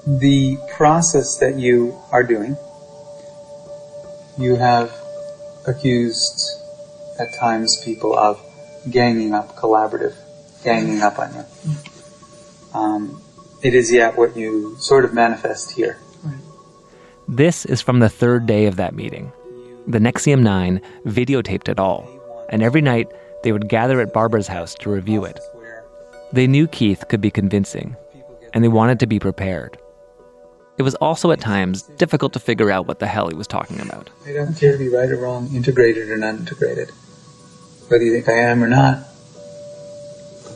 the 0.06 0.56
process 0.76 1.38
that 1.38 1.56
you 1.58 1.96
are 2.10 2.22
doing, 2.22 2.56
you 4.40 4.56
have 4.56 4.92
accused 5.66 6.50
at 7.18 7.32
times 7.34 7.80
people 7.84 8.16
of 8.16 8.40
ganging 8.90 9.34
up, 9.34 9.54
collaborative, 9.56 10.14
ganging 10.64 11.02
up 11.02 11.18
on 11.18 11.34
you. 11.34 11.44
Um, 12.72 13.22
it 13.62 13.74
is 13.74 13.92
yet 13.92 14.16
what 14.16 14.36
you 14.36 14.76
sort 14.78 15.04
of 15.04 15.12
manifest 15.12 15.72
here. 15.72 15.98
This 17.28 17.64
is 17.66 17.82
from 17.82 18.00
the 18.00 18.08
third 18.08 18.46
day 18.46 18.66
of 18.66 18.76
that 18.76 18.94
meeting. 18.94 19.32
The 19.86 19.98
NXIVM 19.98 20.42
9 20.42 20.80
videotaped 21.06 21.68
it 21.68 21.78
all, 21.78 22.08
and 22.48 22.62
every 22.62 22.80
night 22.80 23.08
they 23.42 23.52
would 23.52 23.68
gather 23.68 24.00
at 24.00 24.12
Barbara's 24.12 24.48
house 24.48 24.74
to 24.76 24.90
review 24.90 25.24
it. 25.24 25.38
They 26.32 26.46
knew 26.46 26.66
Keith 26.66 27.04
could 27.08 27.20
be 27.20 27.30
convincing, 27.30 27.96
and 28.54 28.64
they 28.64 28.68
wanted 28.68 29.00
to 29.00 29.06
be 29.06 29.18
prepared. 29.18 29.78
It 30.80 30.82
was 30.82 30.94
also 30.94 31.30
at 31.30 31.42
times 31.42 31.82
difficult 31.82 32.32
to 32.32 32.38
figure 32.38 32.70
out 32.70 32.88
what 32.88 33.00
the 33.00 33.06
hell 33.06 33.28
he 33.28 33.34
was 33.34 33.46
talking 33.46 33.80
about. 33.80 34.08
I 34.26 34.32
don't 34.32 34.56
care 34.56 34.72
to 34.72 34.78
be 34.78 34.88
right 34.88 35.10
or 35.10 35.18
wrong, 35.18 35.54
integrated 35.54 36.08
or 36.08 36.16
not 36.16 36.36
integrated. 36.36 36.88
Whether 37.88 38.04
you 38.04 38.14
think 38.14 38.30
I 38.30 38.38
am 38.44 38.64
or 38.64 38.66
not, 38.66 39.04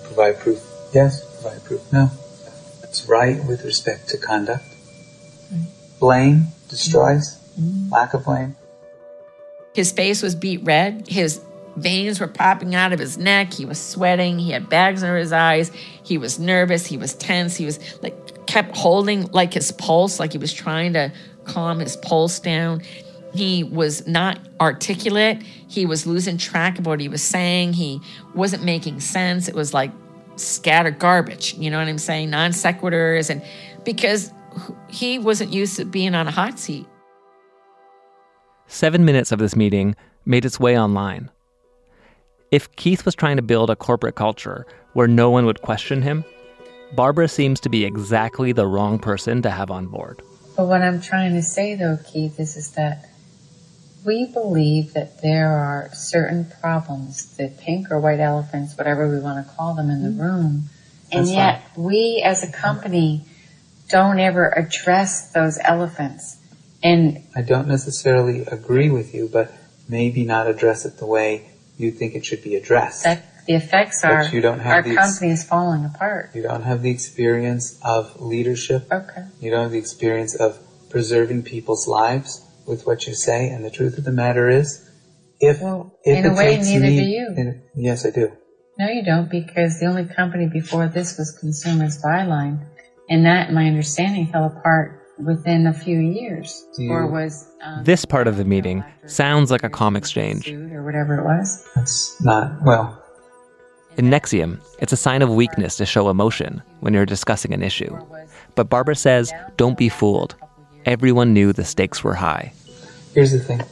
provide 0.04 0.40
proof. 0.40 0.66
Yes, 0.94 1.42
provide 1.42 1.62
proof. 1.64 1.92
No. 1.92 2.10
It's 2.84 3.06
right 3.06 3.44
with 3.44 3.66
respect 3.66 4.08
to 4.08 4.16
conduct. 4.16 4.64
Blame 6.00 6.46
destroys. 6.70 7.38
Lack 7.90 8.14
of 8.14 8.24
blame. 8.24 8.56
His 9.74 9.92
face 9.92 10.22
was 10.22 10.34
beat 10.34 10.64
red. 10.64 11.06
His 11.06 11.42
veins 11.76 12.18
were 12.18 12.28
popping 12.28 12.74
out 12.74 12.94
of 12.94 12.98
his 12.98 13.18
neck. 13.18 13.52
He 13.52 13.66
was 13.66 13.78
sweating. 13.78 14.38
He 14.38 14.52
had 14.52 14.70
bags 14.70 15.02
under 15.02 15.18
his 15.18 15.32
eyes. 15.34 15.70
He 16.02 16.16
was 16.16 16.38
nervous. 16.38 16.86
He 16.86 16.96
was 16.96 17.12
tense. 17.12 17.56
He 17.56 17.66
was 17.66 17.78
like 18.02 18.16
kept 18.54 18.76
holding 18.76 19.26
like 19.32 19.52
his 19.52 19.72
pulse, 19.72 20.20
like 20.20 20.30
he 20.30 20.38
was 20.38 20.52
trying 20.52 20.92
to 20.92 21.12
calm 21.44 21.80
his 21.80 21.96
pulse 21.96 22.38
down. 22.38 22.80
He 23.34 23.64
was 23.64 24.06
not 24.06 24.38
articulate. 24.60 25.42
He 25.42 25.86
was 25.86 26.06
losing 26.06 26.38
track 26.38 26.78
of 26.78 26.86
what 26.86 27.00
he 27.00 27.08
was 27.08 27.20
saying. 27.20 27.72
He 27.72 28.00
wasn't 28.32 28.62
making 28.62 29.00
sense. 29.00 29.48
It 29.48 29.56
was 29.56 29.74
like 29.74 29.90
scattered 30.36 31.00
garbage. 31.00 31.54
You 31.54 31.68
know 31.68 31.80
what 31.80 31.88
I'm 31.88 31.98
saying? 31.98 32.30
Non 32.30 32.52
sequiturs. 32.52 33.28
And 33.28 33.42
because 33.82 34.32
he 34.88 35.18
wasn't 35.18 35.52
used 35.52 35.74
to 35.78 35.84
being 35.84 36.14
on 36.14 36.28
a 36.28 36.30
hot 36.30 36.60
seat. 36.60 36.86
Seven 38.68 39.04
minutes 39.04 39.32
of 39.32 39.40
this 39.40 39.56
meeting 39.56 39.96
made 40.24 40.44
its 40.44 40.60
way 40.60 40.78
online. 40.78 41.28
If 42.52 42.70
Keith 42.76 43.04
was 43.04 43.16
trying 43.16 43.34
to 43.34 43.42
build 43.42 43.68
a 43.68 43.74
corporate 43.74 44.14
culture 44.14 44.64
where 44.92 45.08
no 45.08 45.28
one 45.28 45.44
would 45.44 45.60
question 45.60 46.02
him, 46.02 46.24
Barbara 46.94 47.28
seems 47.28 47.60
to 47.60 47.68
be 47.68 47.84
exactly 47.84 48.52
the 48.52 48.66
wrong 48.66 48.98
person 48.98 49.42
to 49.42 49.50
have 49.50 49.70
on 49.70 49.86
board. 49.86 50.22
But 50.56 50.66
what 50.66 50.82
I'm 50.82 51.00
trying 51.00 51.34
to 51.34 51.42
say, 51.42 51.74
though, 51.74 51.98
Keith, 52.06 52.38
is, 52.38 52.56
is 52.56 52.72
that 52.72 53.08
we 54.04 54.26
believe 54.26 54.92
that 54.92 55.22
there 55.22 55.50
are 55.50 55.90
certain 55.92 56.46
problems, 56.60 57.36
the 57.36 57.48
pink 57.48 57.90
or 57.90 57.98
white 57.98 58.20
elephants, 58.20 58.76
whatever 58.76 59.08
we 59.08 59.18
want 59.18 59.44
to 59.44 59.54
call 59.54 59.74
them 59.74 59.90
in 59.90 60.02
the 60.02 60.10
mm-hmm. 60.10 60.20
room. 60.20 60.64
And 61.10 61.26
That's 61.26 61.30
yet 61.30 61.74
fine. 61.74 61.84
we 61.84 62.22
as 62.24 62.42
a 62.42 62.52
company 62.52 63.24
don't 63.88 64.20
ever 64.20 64.48
address 64.48 65.32
those 65.32 65.58
elephants. 65.62 66.36
And 66.82 67.24
I 67.34 67.42
don't 67.42 67.66
necessarily 67.66 68.40
agree 68.40 68.90
with 68.90 69.14
you, 69.14 69.28
but 69.32 69.52
maybe 69.88 70.24
not 70.24 70.46
address 70.46 70.84
it 70.84 70.98
the 70.98 71.06
way 71.06 71.50
you 71.76 71.90
think 71.90 72.14
it 72.14 72.24
should 72.24 72.42
be 72.42 72.54
addressed. 72.54 73.04
That 73.04 73.33
the 73.46 73.54
effects 73.54 74.02
but 74.02 74.10
are 74.10 74.24
you 74.28 74.40
don't 74.40 74.60
have 74.60 74.72
our 74.72 74.82
the 74.82 74.90
ex- 74.90 75.18
company 75.18 75.32
is 75.32 75.44
falling 75.44 75.84
apart. 75.84 76.30
You 76.34 76.42
don't 76.42 76.62
have 76.62 76.82
the 76.82 76.90
experience 76.90 77.78
of 77.82 78.20
leadership. 78.20 78.86
Okay. 78.90 79.24
You 79.40 79.50
don't 79.50 79.62
have 79.62 79.72
the 79.72 79.78
experience 79.78 80.34
of 80.34 80.58
preserving 80.90 81.42
people's 81.42 81.86
lives 81.86 82.44
with 82.66 82.86
what 82.86 83.06
you 83.06 83.14
say. 83.14 83.48
And 83.48 83.64
the 83.64 83.70
truth 83.70 83.98
of 83.98 84.04
the 84.04 84.12
matter 84.12 84.48
is, 84.48 84.88
if 85.40 85.60
well, 85.60 85.94
if 86.04 86.24
in 86.24 86.30
a 86.30 86.34
way, 86.34 86.56
neither 86.58 86.86
me, 86.86 86.96
do 86.96 87.04
you. 87.04 87.60
yes, 87.74 88.06
I 88.06 88.10
do. 88.10 88.32
No, 88.78 88.88
you 88.88 89.04
don't, 89.04 89.30
because 89.30 89.78
the 89.78 89.86
only 89.86 90.04
company 90.04 90.48
before 90.48 90.88
this 90.88 91.16
was 91.16 91.36
Consumers 91.38 92.02
Buyline, 92.02 92.66
and 93.08 93.26
that, 93.26 93.52
my 93.52 93.66
understanding, 93.66 94.26
fell 94.26 94.46
apart 94.46 95.00
within 95.18 95.66
a 95.66 95.72
few 95.72 95.98
years, 95.98 96.64
you, 96.76 96.90
or 96.90 97.06
was. 97.06 97.48
Um, 97.62 97.84
this 97.84 98.04
part 98.04 98.26
of 98.26 98.36
the 98.36 98.44
meeting 98.44 98.84
sounds 99.06 99.50
like 99.50 99.62
a 99.62 99.68
calm 99.68 99.94
exchange, 99.94 100.50
or 100.50 100.82
whatever 100.82 101.18
it 101.18 101.24
was. 101.24 101.68
That's 101.76 102.20
not 102.20 102.62
well. 102.64 103.03
In 103.96 104.06
NXIVM, 104.06 104.60
it's 104.80 104.92
a 104.92 104.96
sign 104.96 105.22
of 105.22 105.30
weakness 105.30 105.76
to 105.76 105.86
show 105.86 106.10
emotion 106.10 106.62
when 106.80 106.94
you're 106.94 107.06
discussing 107.06 107.52
an 107.52 107.62
issue. 107.62 107.96
But 108.56 108.68
Barbara 108.68 108.96
says, 108.96 109.32
don't 109.56 109.78
be 109.78 109.88
fooled. 109.88 110.34
Everyone 110.84 111.32
knew 111.32 111.52
the 111.52 111.64
stakes 111.64 112.02
were 112.02 112.14
high. 112.14 112.52
Here's 113.14 113.30
the 113.30 113.38
thing 113.38 113.62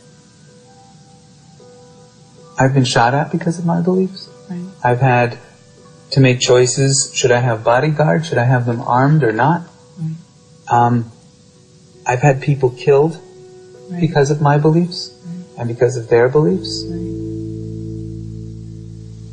I've 2.59 2.73
been 2.73 2.85
shot 2.85 3.14
at 3.14 3.33
because 3.33 3.59
of 3.59 3.67
my 3.67 3.81
beliefs. 3.81 4.29
Right. 4.49 4.64
I've 4.85 5.00
had 5.00 5.38
to 6.12 6.21
make 6.21 6.38
choices. 6.38 7.11
Should 7.14 7.33
I 7.33 7.41
have 7.41 7.64
bodyguards? 7.64 8.29
Should 8.29 8.38
I 8.38 8.45
have 8.45 8.67
them 8.67 8.81
armed 8.81 9.25
or 9.25 9.33
not? 9.33 9.62
Right. 9.99 10.14
Um, 10.71 11.11
I've 12.07 12.21
had 12.21 12.41
people 12.41 12.71
killed 12.71 13.21
right. 13.91 14.00
because 14.00 14.31
of 14.31 14.41
my 14.41 14.59
beliefs 14.59 15.19
and 15.59 15.69
because 15.69 15.97
of 15.97 16.09
their 16.09 16.29
beliefs 16.29 16.85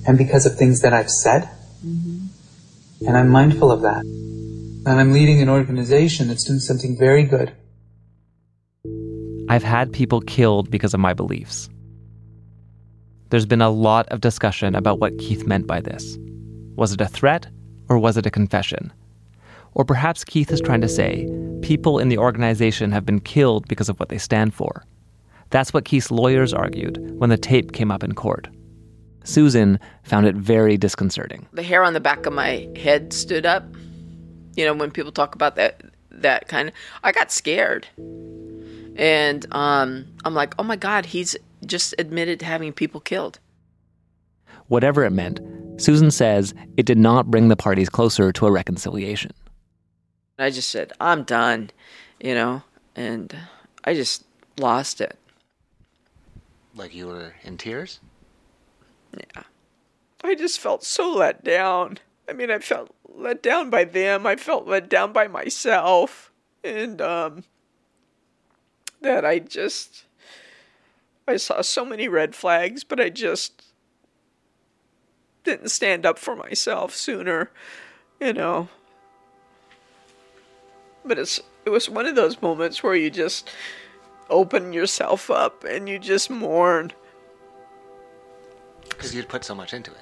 and 0.09 0.17
because 0.17 0.47
of 0.47 0.55
things 0.55 0.81
that 0.81 0.91
I've 0.91 1.09
said. 1.09 1.47
Mm-hmm. 1.85 3.05
And 3.07 3.15
I'm 3.15 3.29
mindful 3.29 3.71
of 3.71 3.83
that. 3.83 4.03
And 4.03 4.99
I'm 4.99 5.13
leading 5.13 5.39
an 5.39 5.49
organization 5.49 6.27
that's 6.27 6.45
doing 6.45 6.59
something 6.59 6.97
very 6.97 7.23
good. 7.23 7.55
I've 9.49 9.61
had 9.61 9.93
people 9.93 10.21
killed 10.21 10.71
because 10.71 10.95
of 10.95 10.99
my 10.99 11.13
beliefs. 11.13 11.69
There's 13.29 13.45
been 13.45 13.61
a 13.61 13.69
lot 13.69 14.07
of 14.07 14.19
discussion 14.19 14.73
about 14.73 14.99
what 14.99 15.19
Keith 15.19 15.45
meant 15.45 15.67
by 15.67 15.79
this. 15.79 16.17
Was 16.75 16.91
it 16.91 17.01
a 17.01 17.07
threat 17.07 17.47
or 17.87 17.99
was 17.99 18.17
it 18.17 18.25
a 18.25 18.31
confession? 18.31 18.91
Or 19.75 19.85
perhaps 19.85 20.23
Keith 20.23 20.51
is 20.51 20.59
trying 20.59 20.81
to 20.81 20.89
say 20.89 21.29
people 21.61 21.99
in 21.99 22.09
the 22.09 22.17
organization 22.17 22.91
have 22.91 23.05
been 23.05 23.19
killed 23.19 23.67
because 23.67 23.89
of 23.89 23.99
what 23.99 24.09
they 24.09 24.17
stand 24.17 24.55
for. 24.55 24.83
That's 25.51 25.71
what 25.71 25.85
Keith's 25.85 26.09
lawyers 26.09 26.51
argued 26.51 26.97
when 27.19 27.29
the 27.29 27.37
tape 27.37 27.73
came 27.73 27.91
up 27.91 28.03
in 28.03 28.13
court. 28.13 28.47
Susan 29.29 29.79
found 30.03 30.25
it 30.25 30.35
very 30.35 30.77
disconcerting. 30.77 31.47
The 31.53 31.63
hair 31.63 31.83
on 31.83 31.93
the 31.93 31.99
back 31.99 32.25
of 32.25 32.33
my 32.33 32.67
head 32.75 33.13
stood 33.13 33.45
up. 33.45 33.63
You 34.55 34.65
know, 34.65 34.73
when 34.73 34.91
people 34.91 35.11
talk 35.11 35.35
about 35.35 35.55
that 35.55 35.81
that 36.11 36.47
kind 36.47 36.69
of 36.69 36.73
I 37.03 37.11
got 37.11 37.31
scared. 37.31 37.87
And 38.95 39.45
um, 39.51 40.07
I'm 40.25 40.33
like, 40.33 40.55
"Oh 40.59 40.63
my 40.63 40.75
god, 40.75 41.05
he's 41.05 41.37
just 41.65 41.93
admitted 41.97 42.39
to 42.39 42.45
having 42.45 42.73
people 42.73 42.99
killed." 42.99 43.39
Whatever 44.67 45.05
it 45.05 45.11
meant, 45.11 45.39
Susan 45.77 46.11
says 46.11 46.53
it 46.75 46.85
did 46.85 46.97
not 46.97 47.31
bring 47.31 47.47
the 47.47 47.55
parties 47.55 47.89
closer 47.89 48.31
to 48.33 48.47
a 48.47 48.51
reconciliation. 48.51 49.31
I 50.37 50.49
just 50.49 50.69
said, 50.69 50.91
"I'm 50.99 51.23
done," 51.23 51.69
you 52.19 52.33
know, 52.33 52.63
and 52.95 53.33
I 53.83 53.93
just 53.93 54.25
lost 54.57 54.99
it. 54.99 55.17
Like 56.75 56.93
you 56.95 57.07
were 57.07 57.35
in 57.43 57.57
tears? 57.57 57.99
Yeah. 59.13 59.43
I 60.23 60.35
just 60.35 60.59
felt 60.59 60.83
so 60.83 61.13
let 61.13 61.43
down. 61.43 61.97
I 62.27 62.33
mean, 62.33 62.51
I 62.51 62.59
felt 62.59 62.93
let 63.07 63.41
down 63.41 63.69
by 63.69 63.83
them. 63.83 64.27
I 64.27 64.35
felt 64.35 64.67
let 64.67 64.89
down 64.89 65.13
by 65.13 65.27
myself. 65.27 66.31
And, 66.63 67.01
um, 67.01 67.43
that 69.01 69.25
I 69.25 69.39
just, 69.39 70.05
I 71.27 71.37
saw 71.37 71.61
so 71.61 71.85
many 71.85 72.07
red 72.07 72.35
flags, 72.35 72.83
but 72.83 72.99
I 72.99 73.09
just 73.09 73.63
didn't 75.43 75.69
stand 75.69 76.05
up 76.05 76.19
for 76.19 76.35
myself 76.35 76.93
sooner, 76.93 77.49
you 78.19 78.33
know. 78.33 78.67
But 81.05 81.17
it's, 81.17 81.39
it 81.65 81.69
was 81.69 81.89
one 81.89 82.05
of 82.05 82.15
those 82.15 82.41
moments 82.41 82.83
where 82.83 82.95
you 82.95 83.09
just 83.09 83.49
open 84.29 84.73
yourself 84.73 85.31
up 85.31 85.63
and 85.63 85.87
you 85.87 85.97
just 85.97 86.29
mourn 86.29 86.91
because 88.99 89.15
you'd 89.15 89.29
put 89.29 89.45
so 89.45 89.55
much 89.55 89.73
into 89.73 89.91
it. 89.91 89.97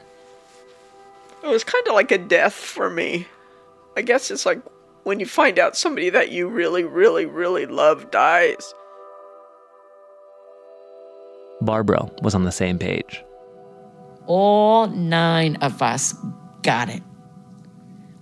It 1.44 1.48
was 1.48 1.64
kind 1.64 1.88
of 1.88 1.94
like 1.94 2.12
a 2.12 2.18
death 2.18 2.56
for 2.56 2.90
me. 2.90 3.28
I 3.96 4.02
guess 4.02 4.32
it's 4.32 4.44
like 4.44 4.60
when 5.04 5.20
you 5.20 5.28
find 5.28 5.60
out 5.60 5.78
somebody 5.78 6.10
that 6.10 6.32
you 6.32 6.48
really, 6.48 6.84
really, 6.84 7.28
really 7.28 7.68
love 7.68 8.10
dies. 8.10 8.74
Barbara 11.62 12.10
was 12.24 12.34
on 12.34 12.44
the 12.44 12.52
same 12.52 12.80
page. 12.80 13.24
All 14.26 14.88
nine 14.88 15.58
of 15.58 15.80
us 15.84 16.16
got 16.64 16.90
it. 16.90 17.04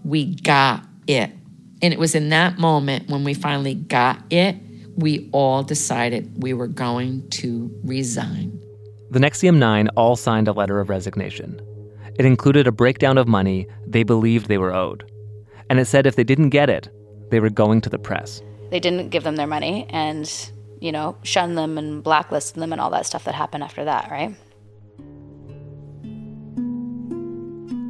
We 0.03 0.35
got 0.35 0.83
it. 1.07 1.31
And 1.81 1.93
it 1.93 1.99
was 1.99 2.15
in 2.15 2.29
that 2.29 2.57
moment 2.57 3.09
when 3.09 3.23
we 3.23 3.33
finally 3.33 3.75
got 3.75 4.21
it, 4.29 4.57
we 4.97 5.29
all 5.31 5.63
decided 5.63 6.43
we 6.43 6.53
were 6.53 6.67
going 6.67 7.29
to 7.29 7.71
resign. 7.83 8.61
The 9.15 9.21
NXIVM 9.21 9.55
9 9.55 9.87
all 9.95 10.17
signed 10.17 10.49
a 10.49 10.51
letter 10.51 10.81
of 10.81 10.89
resignation. 10.89 11.61
It 12.19 12.25
included 12.25 12.67
a 12.67 12.71
breakdown 12.73 13.17
of 13.17 13.29
money 13.29 13.65
they 13.87 14.03
believed 14.03 14.49
they 14.49 14.57
were 14.57 14.73
owed. 14.73 15.09
And 15.69 15.79
it 15.79 15.85
said 15.85 16.05
if 16.05 16.17
they 16.17 16.25
didn't 16.25 16.49
get 16.49 16.69
it, 16.69 16.89
they 17.31 17.39
were 17.39 17.49
going 17.49 17.79
to 17.79 17.89
the 17.89 17.97
press. 17.97 18.41
They 18.71 18.79
didn't 18.81 19.11
give 19.11 19.23
them 19.23 19.37
their 19.37 19.47
money 19.47 19.87
and, 19.89 20.29
you 20.81 20.91
know, 20.91 21.15
shun 21.23 21.55
them 21.55 21.77
and 21.77 22.03
blacklist 22.03 22.55
them 22.55 22.73
and 22.73 22.81
all 22.81 22.89
that 22.89 23.05
stuff 23.05 23.23
that 23.23 23.35
happened 23.35 23.63
after 23.63 23.85
that, 23.85 24.11
right? 24.11 24.35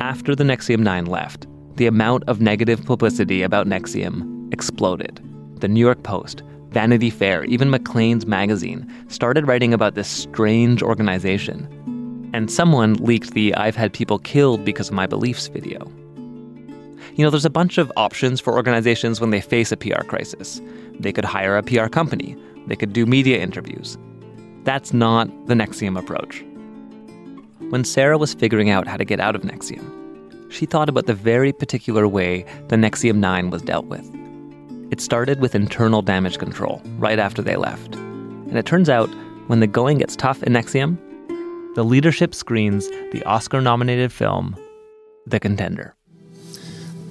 After 0.01 0.35
the 0.35 0.43
NXIVM 0.43 0.81
9 0.81 1.05
left, 1.07 1.47
the 1.75 1.87
amount 1.87 2.23
of 2.27 2.39
negative 2.39 2.85
publicity 2.85 3.41
about 3.41 3.65
NXIVM 3.65 4.53
exploded. 4.53 5.27
The 5.59 5.69
New 5.69 5.79
York 5.79 6.03
Post, 6.03 6.43
Vanity 6.75 7.09
Fair, 7.09 7.45
even 7.45 7.69
Maclean's 7.69 8.25
magazine 8.25 8.85
started 9.07 9.47
writing 9.47 9.73
about 9.73 9.95
this 9.95 10.09
strange 10.09 10.83
organization. 10.83 12.29
And 12.33 12.51
someone 12.51 12.95
leaked 12.95 13.33
the 13.33 13.55
I've 13.55 13.77
had 13.77 13.93
people 13.93 14.19
killed 14.19 14.65
because 14.65 14.89
of 14.89 14.93
my 14.93 15.07
beliefs 15.07 15.47
video. 15.47 15.89
You 17.15 17.23
know, 17.23 17.29
there's 17.29 17.45
a 17.45 17.49
bunch 17.49 17.77
of 17.77 17.93
options 17.95 18.41
for 18.41 18.55
organizations 18.55 19.21
when 19.21 19.29
they 19.29 19.39
face 19.39 19.71
a 19.71 19.77
PR 19.77 20.03
crisis. 20.03 20.61
They 20.99 21.13
could 21.13 21.23
hire 21.23 21.55
a 21.55 21.63
PR 21.63 21.87
company, 21.87 22.35
they 22.67 22.75
could 22.75 22.91
do 22.91 23.05
media 23.05 23.39
interviews. 23.39 23.97
That's 24.65 24.91
not 24.91 25.29
the 25.47 25.53
NXIVM 25.53 25.97
approach. 25.97 26.43
When 27.69 27.85
Sarah 27.85 28.17
was 28.17 28.33
figuring 28.33 28.69
out 28.69 28.85
how 28.85 28.97
to 28.97 29.05
get 29.05 29.21
out 29.21 29.33
of 29.37 29.43
NXIVM, 29.43 30.51
she 30.51 30.65
thought 30.65 30.89
about 30.89 31.05
the 31.05 31.13
very 31.13 31.53
particular 31.53 32.05
way 32.05 32.45
the 32.67 32.75
NXIVM 32.75 33.15
9 33.15 33.49
was 33.49 33.61
dealt 33.61 33.85
with. 33.85 34.24
It 34.91 35.01
started 35.01 35.39
with 35.39 35.55
internal 35.55 36.01
damage 36.01 36.37
control 36.37 36.81
right 36.97 37.19
after 37.19 37.41
they 37.41 37.55
left. 37.55 37.95
And 37.95 38.57
it 38.57 38.65
turns 38.65 38.89
out, 38.89 39.07
when 39.47 39.59
the 39.59 39.67
going 39.67 39.97
gets 39.97 40.15
tough 40.15 40.41
in 40.43 40.53
NXIVM, 40.53 40.97
the 41.75 41.83
leadership 41.83 42.33
screens 42.35 42.87
the 43.11 43.23
Oscar 43.25 43.61
nominated 43.61 44.11
film, 44.11 44.55
The 45.25 45.39
Contender. 45.39 45.95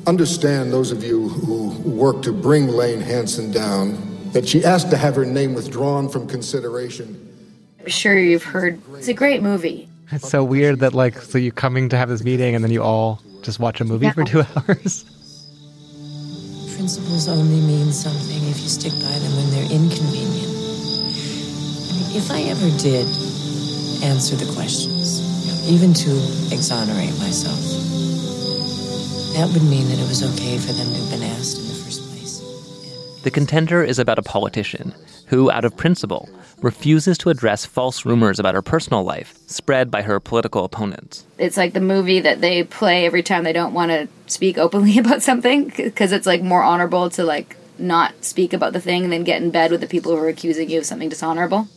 Understand 0.07 0.73
those 0.73 0.93
of 0.93 1.03
you 1.03 1.29
who 1.29 1.69
work 1.89 2.23
to 2.23 2.33
bring 2.33 2.69
Laine 2.69 3.01
Hanson 3.01 3.51
down 3.51 3.99
that 4.33 4.47
she 4.49 4.65
asked 4.65 4.91
to 4.91 4.97
have 4.97 5.17
her 5.17 5.25
name 5.25 5.55
withdrawn 5.55 6.09
from 6.09 6.27
consideration. 6.27 7.21
I'm 7.81 7.89
sure 7.89 8.19
you've 8.19 8.43
heard 8.43 8.81
it's 8.95 9.09
a 9.09 9.15
great 9.15 9.43
movie. 9.43 9.89
It's 10.11 10.29
so 10.29 10.45
weird 10.45 10.81
that 10.81 10.93
like 10.95 11.19
so 11.21 11.39
you're 11.39 11.53
coming 11.53 11.89
to 11.91 11.97
have 11.97 12.09
this 12.09 12.23
meeting 12.23 12.55
and 12.55 12.63
then 12.63 12.71
you 12.71 12.83
all 12.83 13.21
just 13.43 13.59
watch 13.59 13.81
a 13.81 13.85
movie 13.85 14.07
Yeah. 14.07 14.13
for 14.13 14.25
two 14.25 14.43
hours. 14.69 15.05
Principles 16.75 17.29
only 17.29 17.61
mean 17.61 17.93
something 17.93 18.43
if 18.49 18.61
you 18.61 18.69
stick 18.69 18.93
by 18.95 19.19
them 19.19 19.37
when 19.37 19.51
they're 19.51 19.71
inconvenient. 19.71 20.53
If 22.15 22.31
I 22.31 22.43
ever 22.51 22.69
did 22.79 23.07
answer 24.03 24.35
the 24.35 24.53
questions, 24.55 25.23
even 25.71 25.95
to 25.95 26.11
exonerate 26.53 27.17
myself, 27.19 27.63
that 29.35 29.49
would 29.53 29.63
mean 29.63 29.89
that 29.89 29.99
it 29.99 30.09
was 30.09 30.23
okay 30.35 30.59
for 30.59 30.73
them 30.73 30.89
to 30.93 31.01
have 31.01 31.11
been 31.11 31.23
asked 31.23 31.59
in 31.59 31.69
the 31.69 31.75
first 31.75 32.03
place. 32.11 32.43
The 33.23 33.31
contender 33.31 33.83
is 33.85 34.01
about 34.01 34.19
a 34.19 34.23
politician 34.23 34.93
who, 35.27 35.51
out 35.53 35.65
of 35.65 35.77
principle, 35.77 36.29
refuses 36.65 37.19
to 37.19 37.29
address 37.29 37.67
false 37.67 38.07
rumors 38.07 38.39
about 38.41 38.55
her 38.55 38.63
personal 38.63 39.05
life 39.05 39.39
spread 39.47 39.91
by 39.91 40.01
her 40.01 40.19
political 40.19 40.65
opponents. 40.65 41.27
It's 41.37 41.59
like 41.59 41.75
the 41.75 41.81
movie 41.81 42.21
that 42.21 42.41
they 42.41 42.65
play 42.65 43.05
every 43.05 43.23
time 43.23 43.45
they 43.45 43.53
don't 43.53 43.75
want 43.75 43.91
to 43.91 44.09
speak 44.27 44.57
openly 44.57 44.99
about 45.05 45.23
something 45.23 45.69
because 45.77 46.11
it's 46.11 46.27
like 46.27 46.43
more 46.43 46.63
honorable 46.63 47.11
to 47.11 47.23
like 47.25 47.57
not 47.79 48.25
speak 48.25 48.55
about 48.55 48.73
the 48.73 48.81
thing 48.81 49.11
than 49.11 49.25
get 49.25 49.43
in 49.43 49.51
bed 49.51 49.71
with 49.71 49.83
the 49.83 49.87
people 49.87 50.13
who 50.13 50.19
are 50.19 50.29
accusing 50.29 50.71
you 50.71 50.79
of 50.79 50.87
something 50.87 51.11
dishonorable. 51.11 51.69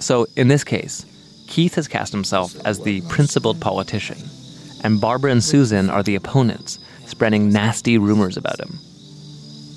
So, 0.00 0.26
in 0.36 0.48
this 0.48 0.64
case, 0.64 1.06
Keith 1.46 1.76
has 1.76 1.86
cast 1.86 2.12
himself 2.12 2.56
as 2.66 2.80
the 2.80 3.02
principled 3.02 3.60
politician, 3.60 4.18
and 4.82 5.00
Barbara 5.00 5.30
and 5.30 5.44
Susan 5.44 5.88
are 5.88 6.02
the 6.02 6.16
opponents, 6.16 6.80
spreading 7.06 7.52
nasty 7.52 7.98
rumors 7.98 8.36
about 8.36 8.58
him. 8.58 8.78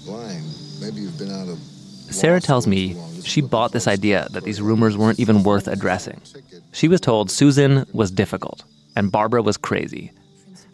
Blind. 0.05 0.43
Maybe 0.81 1.01
you've 1.01 1.19
been 1.19 1.31
out 1.31 1.47
of. 1.47 1.59
Sarah 2.09 2.41
tells 2.41 2.65
me 2.65 2.95
she 3.27 3.41
bought 3.41 3.71
this 3.71 3.87
idea 3.87 4.27
that 4.31 4.43
these 4.43 4.61
rumors 4.61 4.97
weren't 4.97 5.19
even 5.19 5.43
worth 5.43 5.67
addressing. 5.67 6.21
She 6.71 6.87
was 6.87 7.01
told 7.01 7.29
Susan 7.29 7.85
was 7.93 8.11
difficult 8.11 8.63
and 8.95 9.11
Barbara 9.11 9.41
was 9.41 9.57
crazy. 9.57 10.11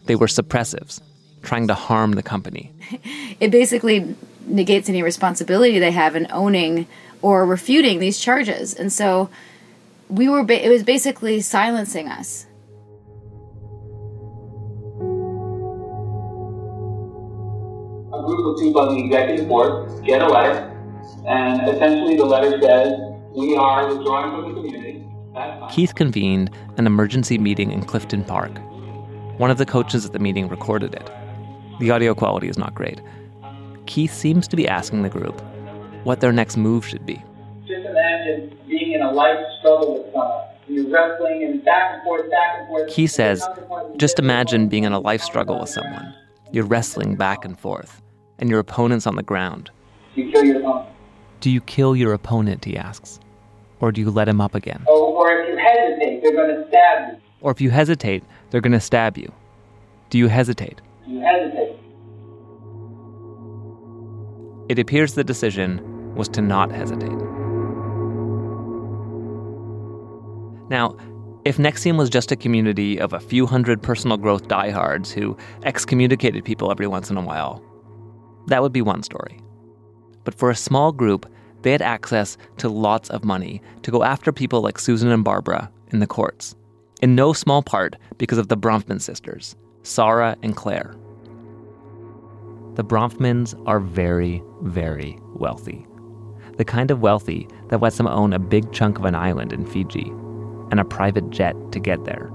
They 0.06 0.16
were 0.16 0.26
suppressives, 0.26 1.00
trying 1.42 1.68
to 1.68 1.74
harm 1.74 2.12
the 2.12 2.22
company. 2.22 2.72
It 3.40 3.50
basically 3.50 4.14
negates 4.46 4.88
any 4.88 5.02
responsibility 5.02 5.80
they 5.80 5.90
have 5.90 6.14
in 6.14 6.28
owning 6.30 6.86
or 7.20 7.44
refuting 7.44 7.98
these 7.98 8.18
charges, 8.20 8.72
and 8.72 8.92
so 8.92 9.28
we 10.08 10.28
were. 10.28 10.44
Ba- 10.44 10.64
it 10.64 10.68
was 10.68 10.84
basically 10.84 11.40
silencing 11.40 12.08
us. 12.08 12.46
a 18.14 18.22
group 18.26 18.46
of 18.46 18.62
people 18.62 18.80
on 18.80 18.94
the 18.94 19.04
executive 19.04 19.48
board 19.48 20.04
get 20.04 20.22
a 20.22 20.28
letter, 20.28 20.70
and 21.26 21.68
essentially 21.68 22.16
the 22.16 22.24
letter 22.24 22.60
says, 22.60 22.92
we 23.34 23.56
are 23.56 23.88
withdrawing 23.88 24.30
from 24.30 24.54
the 24.54 24.60
community. 24.60 25.06
Keith 25.70 25.94
convened 25.94 26.50
an 26.76 26.86
emergency 26.86 27.38
meeting 27.38 27.72
in 27.72 27.82
Clifton 27.82 28.24
Park. 28.24 28.52
One 29.38 29.50
of 29.50 29.58
the 29.58 29.66
coaches 29.66 30.06
at 30.06 30.12
the 30.12 30.18
meeting 30.18 30.48
recorded 30.48 30.94
it. 30.94 31.10
The 31.80 31.90
audio 31.90 32.14
quality 32.14 32.48
is 32.48 32.56
not 32.56 32.74
great. 32.74 33.00
Keith 33.86 34.12
seems 34.14 34.46
to 34.48 34.56
be 34.56 34.68
asking 34.68 35.02
the 35.02 35.08
group 35.08 35.40
what 36.04 36.20
their 36.20 36.32
next 36.32 36.56
move 36.56 36.86
should 36.86 37.04
be. 37.04 37.22
Just 37.66 37.84
imagine 37.84 38.56
being 38.68 38.92
in 38.92 39.02
a 39.02 39.10
life 39.10 39.38
struggle 39.58 39.94
with 39.94 40.12
someone. 40.12 40.44
You're 40.68 40.88
wrestling 40.88 41.42
and 41.42 41.64
back 41.64 41.94
and 41.94 42.02
forth, 42.04 42.30
back 42.30 42.58
and 42.58 42.68
forth. 42.68 42.90
Keith 42.90 43.10
says, 43.10 43.46
just 43.96 44.18
imagine 44.18 44.68
being 44.68 44.84
in 44.84 44.92
a 44.92 45.00
life 45.00 45.22
struggle 45.22 45.58
with 45.58 45.68
someone. 45.68 46.14
You're 46.52 46.64
wrestling 46.64 47.16
back 47.16 47.44
and 47.44 47.58
forth, 47.58 48.00
and 48.38 48.48
your 48.48 48.60
opponent's 48.60 49.06
on 49.06 49.16
the 49.16 49.22
ground. 49.22 49.70
You 50.14 50.30
kill 50.30 50.44
your 50.44 50.60
opponent. 50.60 50.93
Do 51.44 51.50
you 51.50 51.60
kill 51.60 51.94
your 51.94 52.14
opponent, 52.14 52.64
he 52.64 52.74
asks, 52.74 53.20
or 53.80 53.92
do 53.92 54.00
you 54.00 54.10
let 54.10 54.30
him 54.30 54.40
up 54.40 54.54
again? 54.54 54.82
Or, 54.88 54.94
or 54.94 55.30
if 55.30 55.50
you 55.50 55.58
hesitate, 55.58 56.22
they're 56.22 56.32
going 56.32 56.56
to 56.56 56.66
stab 56.70 57.12
you. 57.12 57.20
Or 57.42 57.50
if 57.50 57.60
you 57.60 57.68
hesitate, 57.68 58.24
they're 58.48 58.62
going 58.62 58.72
to 58.72 58.80
stab 58.80 59.18
you. 59.18 59.30
Do 60.08 60.16
you 60.16 60.28
hesitate? 60.28 60.80
Do 61.04 61.12
You 61.12 61.20
hesitate. 61.20 61.76
It 64.70 64.78
appears 64.78 65.12
the 65.12 65.22
decision 65.22 66.14
was 66.14 66.30
to 66.30 66.40
not 66.40 66.72
hesitate. 66.72 67.12
Now, 70.70 70.96
if 71.44 71.58
NXIVM 71.58 71.98
was 71.98 72.08
just 72.08 72.32
a 72.32 72.36
community 72.36 72.98
of 72.98 73.12
a 73.12 73.20
few 73.20 73.44
hundred 73.44 73.82
personal 73.82 74.16
growth 74.16 74.48
diehards 74.48 75.12
who 75.12 75.36
excommunicated 75.62 76.42
people 76.42 76.70
every 76.70 76.86
once 76.86 77.10
in 77.10 77.18
a 77.18 77.22
while, 77.22 77.62
that 78.46 78.62
would 78.62 78.72
be 78.72 78.80
one 78.80 79.02
story. 79.02 79.38
But 80.24 80.34
for 80.34 80.48
a 80.48 80.56
small 80.56 80.90
group, 80.90 81.30
they 81.64 81.72
had 81.72 81.82
access 81.82 82.36
to 82.58 82.68
lots 82.68 83.10
of 83.10 83.24
money 83.24 83.60
to 83.82 83.90
go 83.90 84.04
after 84.04 84.30
people 84.32 84.60
like 84.60 84.78
Susan 84.78 85.10
and 85.10 85.24
Barbara 85.24 85.70
in 85.90 85.98
the 85.98 86.06
courts, 86.06 86.54
in 87.00 87.14
no 87.14 87.32
small 87.32 87.62
part 87.62 87.96
because 88.18 88.38
of 88.38 88.48
the 88.48 88.56
Bronfman 88.56 89.00
sisters, 89.00 89.56
Sara 89.82 90.36
and 90.42 90.54
Clare. 90.54 90.94
The 92.74 92.84
Bronfmans 92.84 93.60
are 93.66 93.80
very, 93.80 94.42
very 94.62 95.18
wealthy. 95.34 95.86
The 96.58 96.66
kind 96.66 96.90
of 96.90 97.00
wealthy 97.00 97.48
that 97.68 97.80
lets 97.80 97.96
them 97.96 98.08
own 98.08 98.34
a 98.34 98.38
big 98.38 98.70
chunk 98.72 98.98
of 98.98 99.06
an 99.06 99.14
island 99.14 99.52
in 99.52 99.64
Fiji 99.64 100.10
and 100.70 100.78
a 100.78 100.84
private 100.84 101.30
jet 101.30 101.56
to 101.72 101.80
get 101.80 102.04
there. 102.04 102.30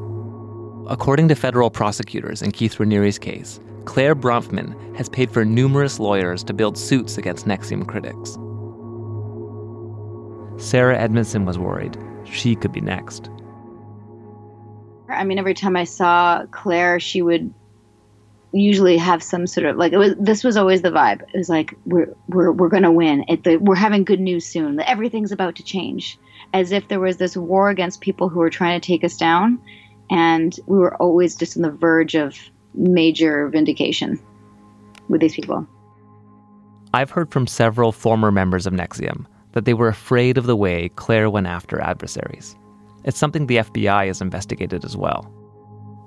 According 0.88 1.28
to 1.28 1.36
federal 1.36 1.70
prosecutors 1.70 2.42
in 2.42 2.52
Keith 2.52 2.78
Raniere's 2.78 3.20
case, 3.20 3.60
Clare 3.86 4.16
Bronfman 4.16 4.96
has 4.96 5.08
paid 5.08 5.30
for 5.30 5.46
numerous 5.46 6.00
lawyers 6.00 6.44
to 6.46 6.54
build 6.54 6.80
suits 6.80 7.18
against 7.18 7.46
NXIVM 7.46 7.88
critics. 7.88 8.38
Sarah 10.60 10.98
Edmondson 10.98 11.46
was 11.46 11.58
worried 11.58 11.98
she 12.32 12.56
could 12.56 12.72
be 12.72 12.82
next. 12.82 13.30
I 15.10 15.24
mean, 15.24 15.40
every 15.40 15.54
time 15.54 15.76
I 15.76 15.84
saw 15.84 16.46
Clare, 16.52 17.00
she 17.00 17.22
would 17.22 17.54
usually 18.52 18.98
have 18.98 19.22
some 19.22 19.48
sort 19.48 19.66
of 19.68 19.78
like 19.78 19.94
it 19.94 19.98
was. 19.98 20.16
This 20.20 20.44
was 20.44 20.56
always 20.56 20.82
the 20.82 20.92
vibe. 20.92 21.22
It 21.34 21.38
was 21.38 21.50
like 21.50 21.74
we're 21.86 22.14
we're 22.28 22.52
we're 22.52 22.70
gonna 22.70 22.92
win. 22.92 23.26
It, 23.28 23.44
the, 23.44 23.58
we're 23.58 23.76
having 23.76 24.04
good 24.04 24.20
news 24.20 24.46
soon. 24.46 24.80
Everything's 24.82 25.32
about 25.32 25.56
to 25.56 25.64
change, 25.64 26.18
as 26.54 26.72
if 26.72 26.88
there 26.88 27.00
was 27.00 27.18
this 27.18 27.36
war 27.36 27.70
against 27.70 28.02
people 28.02 28.30
who 28.30 28.40
were 28.40 28.50
trying 28.50 28.80
to 28.80 28.86
take 28.86 29.04
us 29.04 29.18
down, 29.18 29.60
and 30.10 30.60
we 30.68 30.78
were 30.78 30.96
always 30.98 31.36
just 31.36 31.58
on 31.58 31.64
the 31.64 31.72
verge 31.72 32.16
of 32.16 32.38
major 32.76 33.50
vindication 33.50 34.20
with 35.10 35.22
these 35.22 35.34
people. 35.34 35.68
I've 36.94 37.12
heard 37.12 37.32
from 37.32 37.48
several 37.48 37.92
former 37.92 38.32
members 38.32 38.66
of 38.66 38.74
NXIVM 38.74 39.26
that 39.54 39.66
they 39.66 39.74
were 39.74 39.88
afraid 39.88 40.38
of 40.38 40.46
the 40.46 40.56
way 40.56 40.90
Clare 40.96 41.30
went 41.30 41.48
after 41.48 41.80
adversaries. 41.80 42.56
It's 43.04 43.18
something 43.18 43.48
the 43.48 43.58
FBI 43.58 44.08
has 44.08 44.22
investigated 44.22 44.86
as 44.86 44.96
well. 44.96 45.32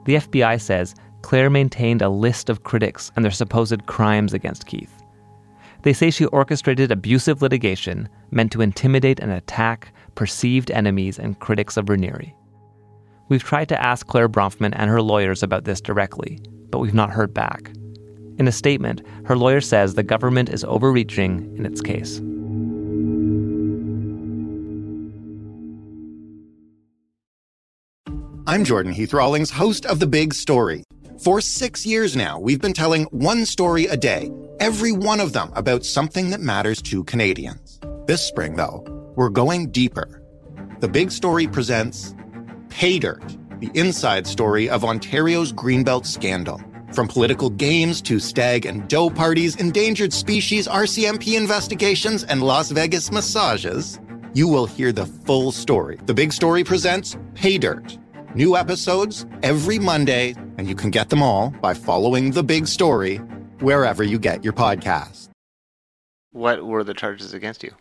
The 0.05 0.17
FBI 0.17 0.61
says 0.61 0.95
Clare 1.23 1.51
maintained 1.51 2.03
a 2.03 2.09
list 2.09 2.51
of 2.51 2.65
critics 2.65 3.11
and 3.17 3.25
their 3.25 3.33
supposed 3.33 3.87
crimes 3.87 4.35
against 4.35 4.67
Keith. 4.67 5.03
They 5.83 5.93
say 5.93 6.11
she 6.11 6.27
orchestrated 6.27 6.93
abusive 6.93 7.43
litigation 7.43 8.09
meant 8.31 8.53
to 8.53 8.61
intimidate 8.61 9.21
and 9.21 9.33
attack 9.33 9.93
perceived 10.15 10.71
enemies 10.71 11.19
and 11.19 11.39
critics 11.41 11.77
of 11.77 11.87
Raniere. 11.87 12.33
We've 13.29 13.43
tried 13.43 13.69
to 13.71 13.83
ask 13.83 14.07
Clare 14.07 14.29
Bronfman 14.29 14.75
and 14.77 14.91
her 14.91 15.03
lawyers 15.03 15.43
about 15.43 15.65
this 15.65 15.81
directly, 15.81 16.39
but 16.71 16.79
we've 16.79 16.95
not 16.95 17.11
heard 17.11 17.33
back. 17.33 17.73
In 18.39 18.47
a 18.47 18.53
statement, 18.53 19.03
her 19.25 19.37
lawyer 19.37 19.61
says 19.61 19.95
the 19.95 20.03
government 20.03 20.51
is 20.51 20.65
overreaching 20.65 21.55
in 21.57 21.67
its 21.67 21.81
case. 21.81 22.21
I'm 28.45 28.65
Jordan 28.65 28.91
Heath 28.91 29.13
Rawlings, 29.13 29.51
host 29.51 29.87
of 29.87 30.01
The 30.01 30.07
Big 30.09 30.35
Story. 30.35 30.83
For 31.23 31.41
six 31.41 31.87
years 31.87 32.17
now, 32.17 32.41
we've 32.41 32.61
been 32.61 32.73
telling 32.73 33.05
one 33.05 33.47
story 33.47 33.87
a 33.87 33.97
day, 33.97 34.33
every 34.59 34.91
one 34.91 35.21
of 35.21 35.33
them 35.33 35.53
about 35.55 35.85
something 35.85 36.31
that 36.31 36.41
matters 36.41 36.83
to 36.83 37.05
Canadians. 37.05 37.79
This 38.07 38.21
spring, 38.21 38.57
though, 38.57 38.83
we're 39.15 39.29
going 39.29 39.71
deeper. 39.71 40.21
The 40.81 40.89
Big 40.89 41.13
Story 41.13 41.47
presents 41.47 42.17
Pay 42.69 42.99
Dirt, 42.99 43.23
the 43.61 43.71
inside 43.75 44.27
story 44.27 44.69
of 44.69 44.85
Ontario's 44.85 45.53
Greenbelt 45.53 46.05
scandal. 46.05 46.61
From 46.93 47.07
political 47.07 47.49
games 47.49 48.03
to 48.03 48.19
stag 48.19 48.67
and 48.67 48.89
doe 48.89 49.09
parties, 49.09 49.55
endangered 49.55 50.13
species, 50.13 50.67
RCMP 50.67 51.37
investigations, 51.37 52.25
and 52.25 52.43
Las 52.43 52.73
Vegas 52.73 53.13
massages, 53.13 54.01
you 54.35 54.49
will 54.49 54.67
hear 54.67 54.91
the 54.91 55.07
full 55.07 55.53
story. 55.53 56.01
The 56.07 56.15
Big 56.15 56.33
Story 56.33 56.65
presents 56.65 57.17
Pay 57.35 57.59
Dirt. 57.59 57.99
New 58.35 58.57
episodes 58.57 59.27
every 59.43 59.79
Monday, 59.79 60.35
and 60.57 60.67
you 60.67 60.75
can 60.75 60.91
get 60.91 61.11
them 61.11 61.23
all 61.23 61.51
by 61.61 61.75
following 61.75 62.31
The 62.31 62.43
Big 62.43 62.67
Story 62.67 63.19
wherever 63.61 64.03
you 64.03 64.19
get 64.19 64.43
your 64.43 64.55
podcast. 64.55 65.29
What 66.31 66.65
were 66.65 66.83
the 66.83 66.95
charges 66.95 67.35
against 67.35 67.63
you? 67.63 67.73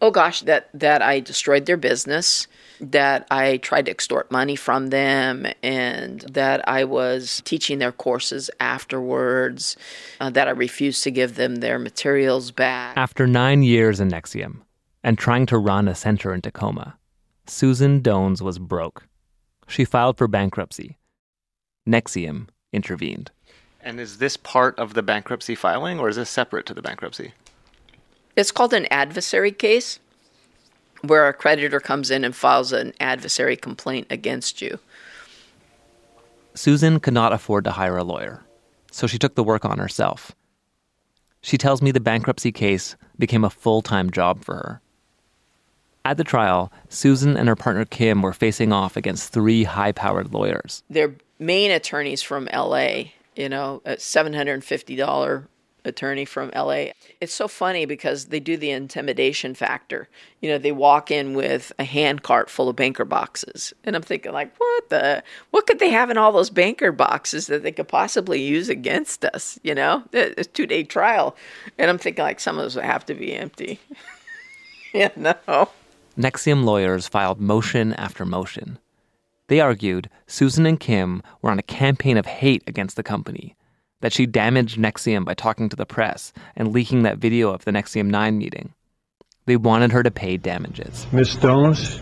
Oh 0.00 0.10
gosh, 0.10 0.40
that 0.42 0.70
that 0.72 1.02
I 1.02 1.20
destroyed 1.20 1.66
their 1.66 1.76
business, 1.76 2.46
that 2.80 3.26
I 3.30 3.58
tried 3.58 3.84
to 3.84 3.90
extort 3.90 4.30
money 4.32 4.56
from 4.56 4.86
them 4.86 5.46
and 5.62 6.22
that 6.22 6.66
I 6.66 6.84
was 6.84 7.42
teaching 7.44 7.78
their 7.78 7.92
courses 7.92 8.48
afterwards, 8.58 9.76
uh, 10.20 10.30
that 10.30 10.48
I 10.48 10.52
refused 10.52 11.04
to 11.04 11.10
give 11.10 11.34
them 11.34 11.56
their 11.56 11.78
materials 11.78 12.50
back. 12.50 12.96
After 12.96 13.26
nine 13.26 13.62
years 13.62 14.00
in 14.00 14.08
NXIVM 14.08 14.62
and 15.04 15.18
trying 15.18 15.44
to 15.46 15.58
run 15.58 15.86
a 15.86 15.94
center 15.94 16.32
in 16.32 16.40
Tacoma, 16.40 16.96
Susan 17.46 18.00
Dones 18.00 18.40
was 18.40 18.58
broke. 18.58 19.06
She 19.66 19.84
filed 19.84 20.18
for 20.18 20.28
bankruptcy. 20.28 20.98
NXIVM 21.88 22.48
intervened. 22.72 23.30
And 23.80 24.00
is 24.00 24.18
this 24.18 24.36
part 24.36 24.78
of 24.78 24.94
the 24.94 25.02
bankruptcy 25.02 25.54
filing 25.54 25.98
or 25.98 26.08
is 26.08 26.16
this 26.16 26.30
separate 26.30 26.66
to 26.66 26.74
the 26.74 26.82
bankruptcy? 26.82 27.32
It's 28.34 28.50
called 28.50 28.74
an 28.74 28.86
adversary 28.90 29.52
case, 29.52 29.98
where 31.02 31.28
a 31.28 31.32
creditor 31.32 31.80
comes 31.80 32.10
in 32.10 32.24
and 32.24 32.34
files 32.34 32.72
an 32.72 32.92
adversary 33.00 33.56
complaint 33.56 34.08
against 34.10 34.60
you. 34.60 34.78
Susan 36.54 37.00
could 37.00 37.14
not 37.14 37.32
afford 37.32 37.64
to 37.64 37.70
hire 37.70 37.96
a 37.96 38.04
lawyer, 38.04 38.42
so 38.90 39.06
she 39.06 39.18
took 39.18 39.34
the 39.34 39.44
work 39.44 39.64
on 39.64 39.78
herself. 39.78 40.32
She 41.40 41.56
tells 41.56 41.80
me 41.80 41.92
the 41.92 42.00
bankruptcy 42.00 42.50
case 42.50 42.96
became 43.18 43.44
a 43.44 43.50
full 43.50 43.82
time 43.82 44.10
job 44.10 44.42
for 44.42 44.54
her. 44.54 44.80
At 46.06 46.18
the 46.18 46.22
trial, 46.22 46.70
Susan 46.88 47.36
and 47.36 47.48
her 47.48 47.56
partner 47.56 47.84
Kim 47.84 48.22
were 48.22 48.32
facing 48.32 48.72
off 48.72 48.96
against 48.96 49.32
three 49.32 49.64
high 49.64 49.90
powered 49.90 50.32
lawyers. 50.32 50.84
Their 50.88 51.16
main 51.40 51.72
attorneys 51.72 52.22
from 52.22 52.48
LA, 52.54 53.06
you 53.34 53.48
know, 53.48 53.82
a 53.84 53.96
$750 53.96 55.46
attorney 55.84 56.24
from 56.24 56.52
LA. 56.54 56.90
It's 57.20 57.34
so 57.34 57.48
funny 57.48 57.86
because 57.86 58.26
they 58.26 58.38
do 58.38 58.56
the 58.56 58.70
intimidation 58.70 59.56
factor. 59.56 60.08
You 60.40 60.50
know, 60.50 60.58
they 60.58 60.70
walk 60.70 61.10
in 61.10 61.34
with 61.34 61.72
a 61.76 61.82
handcart 61.82 62.50
full 62.50 62.68
of 62.68 62.76
banker 62.76 63.04
boxes. 63.04 63.72
And 63.82 63.96
I'm 63.96 64.02
thinking 64.02 64.32
like, 64.32 64.54
what 64.58 64.88
the 64.90 65.24
what 65.50 65.66
could 65.66 65.80
they 65.80 65.90
have 65.90 66.08
in 66.08 66.18
all 66.18 66.30
those 66.30 66.50
banker 66.50 66.92
boxes 66.92 67.48
that 67.48 67.64
they 67.64 67.72
could 67.72 67.88
possibly 67.88 68.40
use 68.40 68.68
against 68.68 69.24
us, 69.24 69.58
you 69.64 69.74
know? 69.74 70.04
It's 70.12 70.46
a 70.46 70.52
2-day 70.52 70.84
trial. 70.84 71.34
And 71.78 71.90
I'm 71.90 71.98
thinking 71.98 72.22
like 72.22 72.38
some 72.38 72.58
of 72.58 72.62
those 72.62 72.76
would 72.76 72.84
have 72.84 73.04
to 73.06 73.14
be 73.14 73.34
empty. 73.34 73.80
yeah, 74.94 75.10
no. 75.16 75.68
NXIVM 76.18 76.64
lawyers 76.64 77.06
filed 77.06 77.40
motion 77.40 77.92
after 77.94 78.24
motion. 78.24 78.78
They 79.48 79.60
argued 79.60 80.08
Susan 80.26 80.64
and 80.64 80.80
Kim 80.80 81.22
were 81.42 81.50
on 81.50 81.58
a 81.58 81.62
campaign 81.62 82.16
of 82.16 82.24
hate 82.24 82.64
against 82.66 82.96
the 82.96 83.02
company 83.02 83.54
that 84.00 84.14
she 84.14 84.24
damaged 84.24 84.78
NXIVM 84.78 85.26
by 85.26 85.34
talking 85.34 85.68
to 85.68 85.76
the 85.76 85.84
press 85.84 86.32
and 86.56 86.72
leaking 86.72 87.02
that 87.02 87.18
video 87.18 87.50
of 87.52 87.64
the 87.64 87.70
NXIVM 87.70 88.06
9 88.06 88.38
meeting. 88.38 88.72
They 89.44 89.56
wanted 89.56 89.92
her 89.92 90.02
to 90.02 90.10
pay 90.10 90.38
damages. 90.38 91.06
Ms. 91.12 91.30
Stones, 91.30 92.00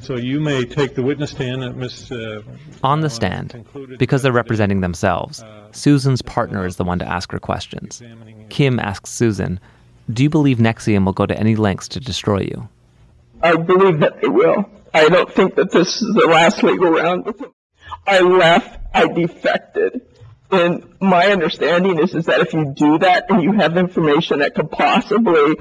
so 0.00 0.16
you 0.16 0.40
may 0.40 0.64
take 0.64 0.94
the 0.94 1.02
witness 1.02 1.32
stand 1.32 1.64
at 1.64 1.76
Ms. 1.76 2.12
Uh, 2.12 2.42
On 2.84 3.00
the 3.00 3.10
stand, 3.10 3.66
because 3.98 4.22
they're 4.22 4.32
representing 4.32 4.82
themselves, 4.82 5.44
Susan's 5.72 6.22
partner 6.22 6.64
is 6.64 6.76
the 6.76 6.84
one 6.84 7.00
to 7.00 7.08
ask 7.08 7.32
her 7.32 7.40
questions. 7.40 8.02
Kim 8.50 8.78
asks 8.78 9.10
Susan, 9.10 9.58
Do 10.12 10.22
you 10.22 10.30
believe 10.30 10.58
NXIVM 10.58 11.04
will 11.04 11.12
go 11.12 11.26
to 11.26 11.38
any 11.38 11.56
lengths 11.56 11.88
to 11.88 12.00
destroy 12.00 12.40
you? 12.40 12.68
I 13.42 13.56
believe 13.56 14.00
that 14.00 14.20
they 14.20 14.28
will. 14.28 14.68
I 14.92 15.08
don't 15.08 15.32
think 15.32 15.54
that 15.56 15.70
this 15.70 16.00
is 16.02 16.14
the 16.14 16.26
last 16.26 16.62
legal 16.62 16.90
round 16.90 17.26
with. 17.26 17.42
I 18.06 18.20
left, 18.20 18.80
I 18.94 19.06
defected. 19.06 20.02
And 20.50 20.94
my 20.98 21.26
understanding 21.26 21.98
is, 21.98 22.14
is 22.14 22.24
that 22.26 22.40
if 22.40 22.54
you 22.54 22.72
do 22.74 22.98
that 22.98 23.26
and 23.30 23.42
you 23.42 23.52
have 23.52 23.76
information 23.76 24.38
that 24.38 24.54
could 24.54 24.70
possibly 24.70 25.56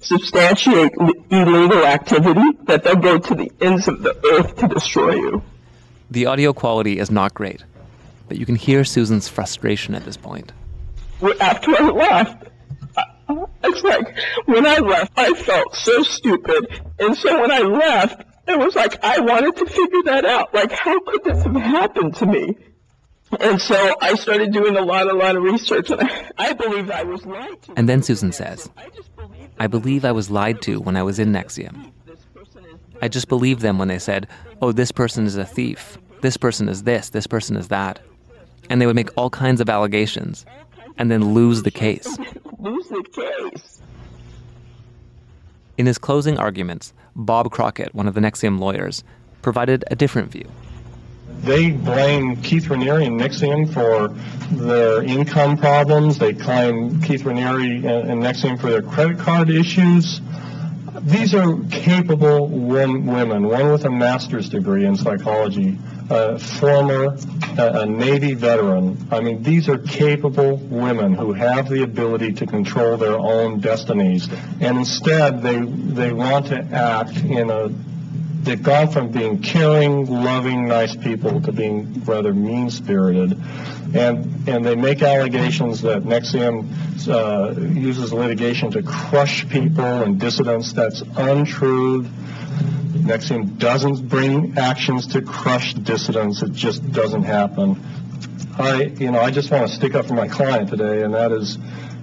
substantiate 0.00 0.92
illegal 1.30 1.84
activity, 1.84 2.56
that 2.64 2.84
they'll 2.84 2.96
go 2.96 3.18
to 3.18 3.34
the 3.34 3.50
ends 3.60 3.88
of 3.88 4.00
the 4.02 4.14
earth 4.32 4.56
to 4.58 4.68
destroy 4.68 5.14
you. 5.14 5.42
The 6.10 6.26
audio 6.26 6.52
quality 6.52 7.00
is 7.00 7.10
not 7.10 7.34
great, 7.34 7.64
but 8.28 8.38
you 8.38 8.46
can 8.46 8.54
hear 8.54 8.84
Susan's 8.84 9.26
frustration 9.26 9.96
at 9.96 10.04
this 10.04 10.16
point. 10.16 10.52
After 11.40 11.72
I 11.76 11.90
left, 11.90 12.44
it's 13.28 13.82
like 13.82 14.16
when 14.46 14.66
I 14.66 14.78
left, 14.78 15.12
I 15.16 15.34
felt 15.34 15.74
so 15.74 16.02
stupid. 16.02 16.80
And 16.98 17.16
so 17.16 17.40
when 17.40 17.50
I 17.50 17.60
left, 17.60 18.24
it 18.46 18.58
was 18.58 18.74
like 18.74 19.02
I 19.04 19.20
wanted 19.20 19.56
to 19.56 19.66
figure 19.66 20.02
that 20.04 20.24
out. 20.24 20.54
Like, 20.54 20.72
how 20.72 20.98
could 21.00 21.24
this 21.24 21.42
have 21.42 21.54
happened 21.54 22.16
to 22.16 22.26
me? 22.26 22.56
And 23.40 23.60
so 23.60 23.94
I 24.00 24.14
started 24.14 24.52
doing 24.52 24.76
a 24.76 24.80
lot, 24.80 25.06
a 25.06 25.12
lot 25.12 25.36
of 25.36 25.42
research, 25.42 25.90
and 25.90 26.00
I, 26.00 26.30
I 26.38 26.52
believe 26.54 26.90
I 26.90 27.02
was 27.02 27.26
lied 27.26 27.60
to. 27.62 27.74
And 27.76 27.86
then 27.86 28.02
Susan 28.02 28.32
says, 28.32 28.70
I 29.58 29.66
believe 29.66 30.04
I 30.06 30.12
was 30.12 30.30
lied 30.30 30.62
to 30.62 30.80
when 30.80 30.96
I 30.96 31.02
was 31.02 31.18
in 31.18 31.32
NXIVM. 31.32 31.92
I 33.02 33.08
just 33.08 33.28
believed 33.28 33.60
them 33.60 33.78
when 33.78 33.88
they 33.88 33.98
said, 33.98 34.26
oh, 34.62 34.72
this 34.72 34.90
person 34.90 35.26
is 35.26 35.36
a 35.36 35.44
thief, 35.44 35.98
this 36.22 36.36
person 36.36 36.68
is 36.68 36.84
this, 36.84 37.10
this 37.10 37.26
person 37.26 37.56
is 37.56 37.68
that. 37.68 38.00
And 38.70 38.80
they 38.80 38.86
would 38.86 38.96
make 38.96 39.10
all 39.16 39.30
kinds 39.30 39.60
of 39.60 39.68
allegations 39.68 40.44
and 40.96 41.10
then 41.10 41.32
lose 41.34 41.62
the 41.62 41.70
case. 41.70 42.18
Lose 42.58 42.88
the 42.88 43.04
case. 43.12 43.80
In 45.76 45.86
his 45.86 45.98
closing 45.98 46.38
arguments, 46.38 46.92
Bob 47.14 47.50
Crockett, 47.50 47.94
one 47.94 48.08
of 48.08 48.14
the 48.14 48.20
NXIVM 48.20 48.58
lawyers, 48.58 49.04
provided 49.42 49.84
a 49.90 49.96
different 49.96 50.30
view 50.30 50.48
they 51.42 51.70
blame 51.70 52.36
Keith 52.42 52.64
Raniere 52.64 53.06
and 53.06 53.20
NXIVM 53.20 53.72
for 53.72 54.08
their 54.56 55.02
income 55.02 55.56
problems. 55.56 56.18
They 56.18 56.34
claim 56.34 57.00
Keith 57.00 57.22
Raniere 57.22 57.84
and 57.84 58.22
NXIVM 58.22 58.60
for 58.60 58.70
their 58.70 58.82
credit 58.82 59.18
card 59.18 59.50
issues. 59.50 60.20
These 61.02 61.34
are 61.34 61.56
capable 61.70 62.48
women, 62.48 63.44
one 63.44 63.70
with 63.70 63.84
a 63.84 63.90
master's 63.90 64.48
degree 64.48 64.84
in 64.84 64.96
psychology, 64.96 65.78
a 66.10 66.38
former 66.38 67.16
a 67.58 67.86
Navy 67.86 68.34
veteran. 68.34 69.08
I 69.10 69.20
mean, 69.20 69.42
these 69.42 69.68
are 69.68 69.78
capable 69.78 70.56
women 70.56 71.12
who 71.12 71.32
have 71.32 71.68
the 71.68 71.82
ability 71.82 72.32
to 72.34 72.46
control 72.46 72.96
their 72.96 73.18
own 73.18 73.58
destinies. 73.60 74.28
And 74.60 74.78
instead, 74.78 75.42
they, 75.42 75.58
they 75.58 76.12
want 76.12 76.46
to 76.46 76.58
act 76.72 77.16
in 77.16 77.50
a 77.50 77.70
they've 78.42 78.62
gone 78.62 78.90
from 78.90 79.10
being 79.10 79.42
caring, 79.42 80.06
loving, 80.06 80.68
nice 80.68 80.96
people 80.96 81.40
to 81.42 81.52
being 81.52 82.02
rather 82.04 82.32
mean-spirited, 82.32 83.32
and 83.94 84.48
and 84.48 84.64
they 84.64 84.76
make 84.76 85.02
allegations 85.02 85.82
that 85.82 86.02
NXIVM 86.02 87.08
uh, 87.08 87.60
uses 87.78 88.12
litigation 88.12 88.70
to 88.70 88.82
crush 88.82 89.48
people 89.48 89.84
and 89.84 90.18
dissidents. 90.18 90.72
That's 90.72 91.02
untrue. 91.16 92.06
NXIVM 92.98 93.58
doesn't 93.58 94.08
bring 94.08 94.58
actions 94.58 95.08
to 95.08 95.22
crush 95.22 95.74
dissidents. 95.74 96.42
It 96.42 96.52
just 96.52 96.90
doesn't 96.92 97.24
happen. 97.24 97.82
I, 98.58 98.82
you 98.82 99.10
know, 99.10 99.20
I 99.20 99.30
just 99.30 99.50
want 99.50 99.68
to 99.68 99.74
stick 99.74 99.94
up 99.94 100.06
for 100.06 100.14
my 100.14 100.26
client 100.28 100.70
today, 100.70 101.02
and 101.02 101.14
that 101.14 101.30
is 101.32 101.58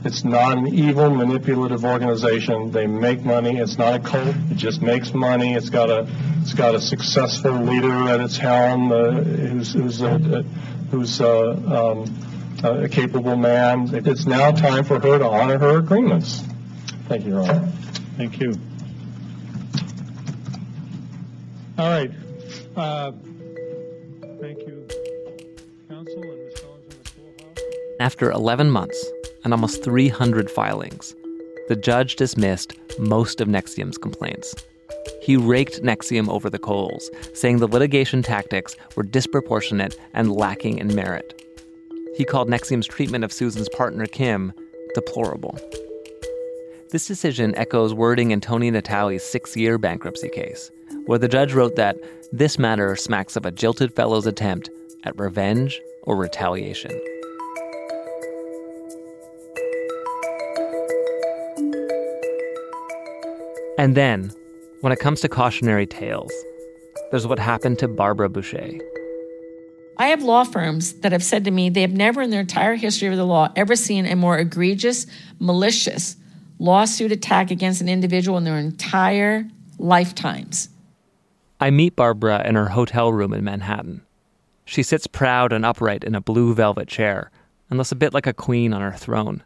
it's 0.05 0.23
not 0.23 0.57
an 0.57 0.67
evil, 0.67 1.09
manipulative 1.09 1.83
organization. 1.83 2.71
They 2.71 2.85
make 2.85 3.25
money. 3.25 3.57
It's 3.57 3.77
not 3.77 3.95
a 3.95 3.99
cult. 3.99 4.35
It 4.51 4.55
just 4.55 4.81
makes 4.81 5.13
money. 5.13 5.55
It's 5.55 5.69
got 5.69 5.89
a 5.89 6.07
it's 6.41 6.53
got 6.53 6.75
a 6.75 6.81
successful 6.81 7.53
leader 7.53 7.91
at 8.09 8.21
its 8.21 8.37
helm 8.37 8.91
uh, 8.91 9.11
who's 9.11 9.73
who's 9.73 10.01
a, 10.01 10.43
who's 10.91 11.19
a, 11.19 11.49
um, 11.51 12.05
a 12.63 12.87
capable 12.87 13.35
man. 13.35 13.89
It's 13.93 14.27
now 14.27 14.51
time 14.51 14.83
for 14.83 14.99
her 14.99 15.17
to 15.17 15.27
honor 15.27 15.57
her 15.57 15.79
agreements. 15.79 16.43
Thank 17.07 17.25
you, 17.25 17.31
Your 17.31 17.41
Honor. 17.41 17.71
Thank 18.17 18.39
you. 18.39 18.53
All 21.77 21.89
right. 21.89 22.11
Uh, 22.75 23.11
thank 24.39 24.59
you, 24.59 24.87
counsel 25.89 26.23
and 26.23 26.45
Ms. 26.45 26.53
Collins 26.61 26.85
in 26.89 27.03
the 27.03 27.09
schoolhouse. 27.09 27.57
After 27.99 28.31
11 28.31 28.71
months, 28.71 29.05
and 29.45 29.53
almost 29.53 29.83
300 29.83 30.49
filings, 30.49 31.15
the 31.67 31.75
judge 31.75 32.15
dismissed 32.15 32.73
most 32.99 33.39
of 33.39 33.47
NXIVM's 33.47 33.97
complaints. 33.97 34.55
He 35.21 35.37
raked 35.37 35.81
NXIVM 35.81 36.27
over 36.29 36.49
the 36.49 36.59
coals, 36.59 37.09
saying 37.33 37.57
the 37.57 37.67
litigation 37.67 38.23
tactics 38.23 38.75
were 38.95 39.03
disproportionate 39.03 39.97
and 40.13 40.31
lacking 40.31 40.79
in 40.79 40.95
merit. 40.95 41.41
He 42.15 42.25
called 42.25 42.49
NXIVM's 42.49 42.87
treatment 42.87 43.23
of 43.23 43.31
Susan's 43.31 43.69
partner, 43.69 44.05
Kim, 44.07 44.51
deplorable. 44.93 45.57
This 46.91 47.07
decision 47.07 47.55
echoes 47.55 47.93
wording 47.93 48.31
in 48.31 48.41
Toni 48.41 48.71
Natalie's 48.71 49.23
six 49.23 49.55
year 49.55 49.77
bankruptcy 49.77 50.29
case, 50.29 50.71
where 51.05 51.19
the 51.19 51.27
judge 51.27 51.53
wrote 51.53 51.75
that 51.75 51.97
this 52.31 52.57
matter 52.57 52.95
smacks 52.95 53.35
of 53.35 53.45
a 53.45 53.51
jilted 53.51 53.95
fellow's 53.95 54.25
attempt 54.25 54.69
at 55.03 55.17
revenge 55.19 55.79
or 56.03 56.15
retaliation. 56.15 56.91
And 63.77 63.95
then, 63.95 64.31
when 64.81 64.93
it 64.93 64.99
comes 64.99 65.21
to 65.21 65.29
cautionary 65.29 65.85
tales, 65.85 66.31
there's 67.11 67.27
what 67.27 67.39
happened 67.39 67.77
to 67.79 67.87
Barbara 67.87 68.29
Boucher. 68.29 68.71
I 69.97 70.07
have 70.07 70.23
law 70.23 70.43
firms 70.43 70.93
that 71.01 71.11
have 71.11 71.23
said 71.23 71.45
to 71.45 71.51
me 71.51 71.69
they 71.69 71.81
have 71.81 71.93
never 71.93 72.21
in 72.21 72.29
their 72.29 72.41
entire 72.41 72.75
history 72.75 73.07
of 73.09 73.17
the 73.17 73.25
law 73.25 73.51
ever 73.55 73.75
seen 73.75 74.05
a 74.05 74.15
more 74.15 74.37
egregious, 74.37 75.07
malicious 75.39 76.15
lawsuit 76.59 77.11
attack 77.11 77.51
against 77.51 77.81
an 77.81 77.89
individual 77.89 78.37
in 78.37 78.43
their 78.43 78.57
entire 78.57 79.45
lifetimes. 79.77 80.69
I 81.59 81.69
meet 81.69 81.95
Barbara 81.95 82.45
in 82.45 82.55
her 82.55 82.69
hotel 82.69 83.13
room 83.13 83.33
in 83.33 83.43
Manhattan. 83.43 84.01
She 84.65 84.83
sits 84.83 85.07
proud 85.07 85.53
and 85.53 85.65
upright 85.65 86.03
in 86.03 86.13
a 86.13 86.21
blue 86.21 86.53
velvet 86.53 86.87
chair 86.87 87.31
and 87.69 87.77
looks 87.77 87.93
a 87.93 87.95
bit 87.95 88.13
like 88.13 88.27
a 88.27 88.33
queen 88.33 88.73
on 88.73 88.81
her 88.81 88.91
throne. 88.91 89.41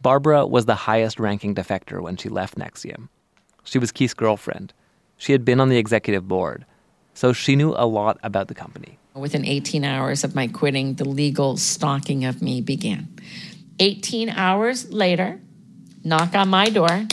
Barbara 0.00 0.46
was 0.46 0.64
the 0.64 0.74
highest 0.74 1.20
ranking 1.20 1.54
defector 1.54 2.00
when 2.00 2.16
she 2.16 2.30
left 2.30 2.56
NXIVM. 2.56 3.08
She 3.62 3.78
was 3.78 3.92
Keith's 3.92 4.14
girlfriend. 4.14 4.72
She 5.18 5.32
had 5.32 5.44
been 5.44 5.60
on 5.60 5.68
the 5.68 5.76
executive 5.76 6.26
board, 6.26 6.64
so 7.12 7.34
she 7.34 7.56
knew 7.56 7.74
a 7.76 7.84
lot 7.84 8.18
about 8.22 8.48
the 8.48 8.54
company. 8.54 8.98
Within 9.14 9.44
18 9.44 9.84
hours 9.84 10.24
of 10.24 10.34
my 10.34 10.46
quitting, 10.46 10.94
the 10.94 11.04
legal 11.04 11.58
stalking 11.58 12.24
of 12.24 12.40
me 12.40 12.62
began. 12.62 13.08
18 13.80 14.30
hours 14.30 14.90
later, 14.90 15.40
knock 16.04 16.34
on 16.34 16.48
my 16.48 16.70
door, 16.70 17.06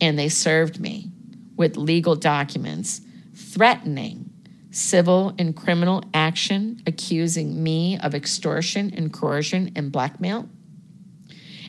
and 0.00 0.18
they 0.18 0.28
served 0.28 0.80
me 0.80 1.11
with 1.56 1.76
legal 1.76 2.16
documents 2.16 3.00
threatening 3.34 4.30
civil 4.70 5.34
and 5.38 5.54
criminal 5.54 6.02
action 6.14 6.82
accusing 6.86 7.62
me 7.62 7.98
of 8.00 8.14
extortion 8.14 8.92
and 8.96 9.12
coercion 9.12 9.70
and 9.76 9.92
blackmail, 9.92 10.48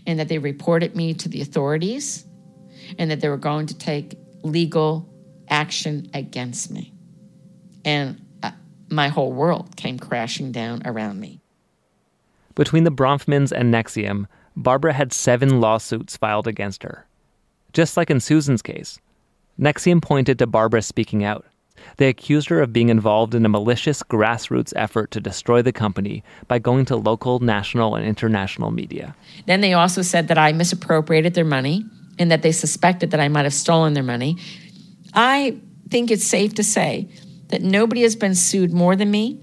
and 0.08 0.20
that 0.20 0.30
they 0.30 0.38
reported 0.38 0.96
me 0.96 1.14
to 1.14 1.30
the 1.30 1.42
authorities, 1.42 2.26
and 2.98 3.12
that 3.12 3.20
they 3.20 3.30
were 3.30 3.38
going 3.38 3.66
to 3.68 3.78
take 3.78 4.16
legal 4.44 5.10
action 5.50 6.10
against 6.14 6.72
me. 6.72 6.94
And 7.86 8.26
uh, 8.42 8.52
my 8.90 9.10
whole 9.10 9.34
world 9.34 9.76
came 9.76 10.00
crashing 10.00 10.52
down 10.52 10.82
around 10.86 11.20
me. 11.20 11.42
Between 12.56 12.84
the 12.84 12.92
Bronfmans 12.92 13.52
and 13.52 13.74
NXIVM, 13.74 14.28
Barbara 14.56 14.94
had 14.94 15.12
seven 15.12 15.60
lawsuits 15.60 16.16
filed 16.16 16.48
against 16.48 16.84
her. 16.84 17.08
Just 17.74 17.98
like 17.98 18.10
in 18.10 18.20
Susan's 18.20 18.62
case, 18.62 19.00
NXIVM 19.60 20.02
pointed 20.02 20.40
to 20.40 20.48
Barbara 20.48 20.82
speaking 20.82 21.24
out. 21.24 21.46
They 21.98 22.08
accused 22.08 22.50
her 22.50 22.62
of 22.62 22.74
being 22.74 22.90
involved 22.90 23.36
in 23.36 23.46
a 23.46 23.50
malicious 23.50 24.02
grassroots 24.04 24.74
effort 24.76 25.12
to 25.12 25.20
destroy 25.20 25.62
the 25.62 25.72
company 25.72 26.24
by 26.48 26.60
going 26.60 26.86
to 26.86 26.96
local, 26.96 27.40
national, 27.40 27.96
and 27.96 28.06
international 28.06 28.72
media. 28.72 29.16
Then 29.48 29.62
they 29.62 29.74
also 29.74 30.02
said 30.02 30.28
that 30.30 30.38
I 30.38 30.54
misappropriated 30.54 31.34
their 31.34 31.46
money 31.46 31.86
and 32.18 32.32
that 32.32 32.42
they 32.42 32.52
suspected 32.52 33.12
that 33.12 33.20
I 33.20 33.28
might 33.28 33.44
have 33.44 33.54
stolen 33.54 33.94
their 33.94 34.04
money. 34.04 34.38
I 35.14 35.58
think 35.90 36.10
it's 36.10 36.26
safe 36.26 36.56
to 36.56 36.64
say 36.64 37.10
that 37.50 37.62
nobody 37.62 38.02
has 38.02 38.16
been 38.16 38.36
sued 38.36 38.72
more 38.72 38.96
than 38.96 39.12
me, 39.12 39.40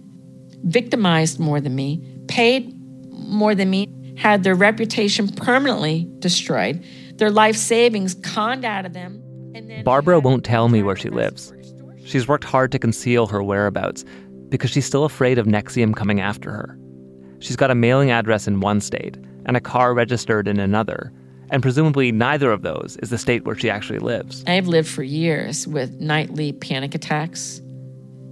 victimized 0.64 1.38
more 1.38 1.61
than 1.61 1.75
me, 1.75 2.03
paid 2.27 2.75
more 3.11 3.55
than 3.55 3.70
me, 3.70 3.87
had 4.16 4.42
their 4.42 4.55
reputation 4.55 5.29
permanently 5.29 6.09
destroyed, 6.18 6.85
their 7.14 7.31
life 7.31 7.57
savings 7.57 8.14
conned 8.14 8.64
out 8.64 8.85
of 8.85 8.92
them. 8.92 9.23
Barbara 9.85 10.21
won't 10.21 10.45
tell 10.45 10.69
me 10.69 10.83
where 10.83 10.97
she 10.97 11.11
lives. 11.11 11.53
She's 12.05 12.27
worked 12.27 12.45
hard 12.45 12.73
to 12.73 12.79
conceal 12.79 13.27
her 13.27 13.43
whereabouts 13.43 14.05
because 14.49 14.71
she's 14.71 14.87
still 14.87 15.05
afraid 15.05 15.39
of 15.39 15.47
NXIVM 15.47 15.95
coming 15.95 16.21
after 16.21 16.51
her. 16.51 16.79
She's 17.39 17.57
got 17.57 17.71
a 17.71 17.75
mailing 17.75 18.11
address 18.11 18.47
in 18.47 18.61
one 18.61 18.81
state 18.81 19.17
and 19.47 19.57
a 19.57 19.61
car 19.61 19.95
registered 19.95 20.47
in 20.49 20.61
another, 20.61 21.13
and 21.51 21.63
presumably 21.63 22.13
neither 22.13 22.53
of 22.53 22.63
those 22.63 22.97
is 23.03 23.11
the 23.11 23.19
state 23.19 23.45
where 23.45 23.57
she 23.57 23.71
actually 23.71 23.99
lives. 23.99 24.45
I've 24.47 24.69
lived 24.69 24.89
for 24.89 25.03
years 25.03 25.67
with 25.67 25.99
nightly 26.01 26.53
panic 26.53 26.95
attacks, 26.95 27.61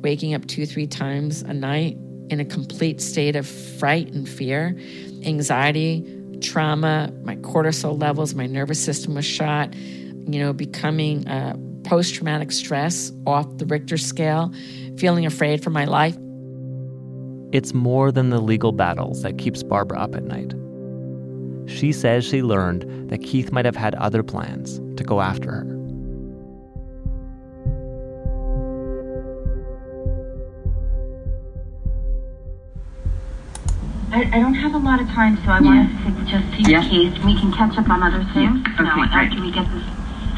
waking 0.02 0.34
up 0.34 0.46
two, 0.46 0.66
three 0.66 0.86
times 0.86 1.42
a 1.42 1.54
night 1.54 1.96
in 2.30 2.40
a 2.40 2.44
complete 2.44 3.00
state 3.00 3.36
of 3.36 3.46
fright 3.46 4.08
and 4.12 4.28
fear, 4.28 4.78
anxiety, 5.24 6.04
trauma, 6.42 7.12
my 7.22 7.36
cortisol 7.36 7.98
levels, 7.98 8.34
my 8.34 8.46
nervous 8.46 8.82
system 8.82 9.14
was 9.14 9.24
shot, 9.24 9.74
you 10.28 10.38
know, 10.38 10.52
becoming 10.52 11.26
uh, 11.26 11.56
post 11.84 12.14
traumatic 12.14 12.52
stress 12.52 13.10
off 13.26 13.46
the 13.56 13.66
Richter 13.66 13.96
scale, 13.96 14.52
feeling 14.98 15.24
afraid 15.26 15.62
for 15.62 15.70
my 15.70 15.84
life. 15.86 16.16
It's 17.50 17.72
more 17.72 18.12
than 18.12 18.28
the 18.28 18.40
legal 18.40 18.72
battles 18.72 19.22
that 19.22 19.38
keeps 19.38 19.62
Barbara 19.62 19.98
up 19.98 20.14
at 20.14 20.24
night. 20.24 20.52
She 21.70 21.92
says 21.92 22.24
she 22.24 22.42
learned 22.42 23.10
that 23.10 23.18
Keith 23.22 23.52
might 23.52 23.64
have 23.64 23.76
had 23.76 23.94
other 23.94 24.22
plans 24.22 24.78
to 24.98 25.04
go 25.04 25.20
after 25.20 25.50
her. 25.50 25.64
I, 34.10 34.22
I 34.32 34.38
don't 34.40 34.54
have 34.54 34.74
a 34.74 34.78
lot 34.78 35.00
of 35.00 35.08
time, 35.08 35.36
so 35.44 35.50
I 35.50 35.60
wanted 35.60 35.90
to 36.04 36.24
just 36.24 36.46
see 36.56 36.72
Yeah. 36.72 36.82
the 36.82 36.88
case. 36.88 37.24
We 37.24 37.38
can 37.38 37.52
catch 37.52 37.76
up 37.76 37.88
on 37.90 38.02
other 38.02 38.24
things. 38.32 38.60
Okay, 38.66 38.82
now, 38.82 38.94
great. 38.94 39.10
after 39.12 39.40
we 39.40 39.50
get 39.52 39.70
this 39.70 39.84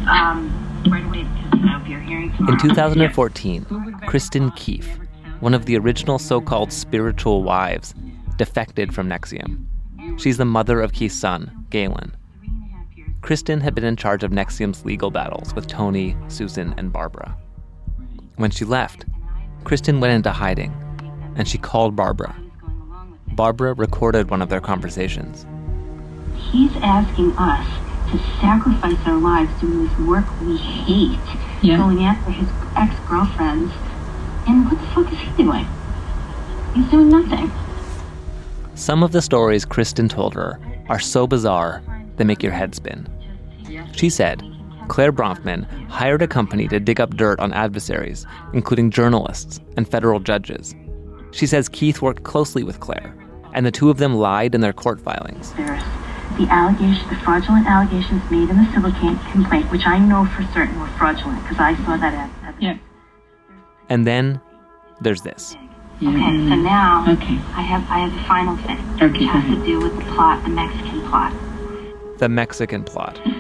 um, 0.08 0.50
right 0.88 1.04
away, 1.04 1.24
because 1.24 1.60
you 1.60 1.66
know, 1.66 1.80
if 1.80 1.88
you're 1.88 2.00
hearing 2.00 2.32
In 2.48 2.58
2014, 2.58 3.64
Kristin 4.06 4.54
Keeffe, 4.56 4.98
one 5.40 5.54
of 5.54 5.66
the 5.66 5.76
original 5.76 6.18
so 6.18 6.40
called 6.40 6.72
spiritual 6.72 7.42
wives, 7.42 7.94
defected 8.36 8.94
from 8.94 9.08
NXIVM. 9.08 9.66
She's 10.18 10.38
the 10.38 10.44
mother 10.44 10.80
of 10.80 10.92
Keith's 10.92 11.14
son, 11.14 11.66
Galen. 11.70 12.16
Kristen 13.22 13.60
had 13.60 13.74
been 13.74 13.84
in 13.84 13.96
charge 13.96 14.22
of 14.22 14.30
NXIVM's 14.30 14.84
legal 14.84 15.10
battles 15.10 15.54
with 15.54 15.66
Toni, 15.66 16.16
Susan, 16.28 16.74
and 16.78 16.92
Barbara. 16.92 17.36
When 18.36 18.50
she 18.50 18.64
left, 18.64 19.04
Kristen 19.64 20.00
went 20.00 20.14
into 20.14 20.32
hiding 20.32 20.74
and 21.36 21.46
she 21.46 21.58
called 21.58 21.94
Barbara. 21.94 22.34
Barbara 23.32 23.74
recorded 23.74 24.30
one 24.30 24.42
of 24.42 24.48
their 24.48 24.60
conversations. 24.60 25.46
He's 26.50 26.74
asking 26.76 27.32
us 27.36 27.66
to 28.10 28.18
sacrifice 28.40 28.98
our 29.06 29.18
lives 29.18 29.60
doing 29.60 29.86
this 29.86 29.98
work 30.00 30.24
we 30.40 30.56
hate, 30.56 31.18
going 31.62 32.02
after 32.02 32.30
his 32.30 32.48
ex-girlfriends. 32.76 33.72
And 34.48 34.64
what 34.64 34.80
the 34.80 34.86
fuck 34.88 35.12
is 35.12 35.18
he 35.18 35.42
doing? 35.42 35.66
He's 36.74 36.90
doing 36.90 37.08
nothing. 37.08 37.50
Some 38.74 39.02
of 39.02 39.12
the 39.12 39.22
stories 39.22 39.66
Kristin 39.66 40.08
told 40.08 40.34
her 40.34 40.58
are 40.88 40.98
so 40.98 41.26
bizarre 41.26 41.82
they 42.16 42.24
make 42.24 42.42
your 42.42 42.52
head 42.52 42.74
spin. 42.74 43.06
She 43.92 44.08
said 44.10 44.42
Clare 44.88 45.12
Bronfman 45.12 45.64
hired 45.88 46.22
a 46.22 46.26
company 46.26 46.66
to 46.68 46.80
dig 46.80 47.00
up 47.00 47.14
dirt 47.14 47.38
on 47.38 47.52
adversaries, 47.52 48.26
including 48.52 48.90
journalists 48.90 49.60
and 49.76 49.88
federal 49.88 50.18
judges. 50.18 50.74
She 51.32 51.46
says 51.46 51.68
Keith 51.68 52.02
worked 52.02 52.24
closely 52.24 52.64
with 52.64 52.80
Clare, 52.80 53.14
and 53.52 53.64
the 53.64 53.70
two 53.70 53.90
of 53.90 53.98
them 53.98 54.14
lied 54.16 54.54
in 54.54 54.60
their 54.60 54.72
court 54.72 55.00
filings. 55.00 55.52
There's 56.40 56.48
the 56.48 56.54
allegation, 56.54 57.08
the 57.08 57.16
fraudulent 57.16 57.66
allegations 57.66 58.22
made 58.30 58.48
in 58.48 58.56
the 58.56 58.70
civil 58.72 58.92
complaint, 59.30 59.70
which 59.70 59.86
I 59.86 59.98
know 59.98 60.24
for 60.24 60.42
certain 60.54 60.80
were 60.80 60.86
fraudulent 60.96 61.42
because 61.42 61.58
I 61.58 61.74
saw 61.84 61.96
that 61.98 62.14
at, 62.14 62.30
at 62.44 62.62
Yeah. 62.62 62.78
And 63.88 64.06
then 64.06 64.40
there's 65.00 65.20
this. 65.20 65.54
Okay, 66.02 66.48
so 66.48 66.54
now 66.56 67.04
Okay. 67.06 67.36
I 67.54 67.60
have 67.60 67.84
I 67.90 67.98
have 67.98 68.12
the 68.14 68.22
final 68.26 68.56
thing. 68.56 68.78
Okay, 69.02 69.24
It 69.24 69.28
has 69.28 69.44
to 69.54 69.64
do 69.66 69.80
with 69.80 69.94
the 69.96 70.04
plot, 70.14 70.42
the 70.44 70.50
Mexican 70.50 71.02
plot. 71.10 71.34
The 72.18 72.28
Mexican 72.28 72.84
plot. 72.84 73.20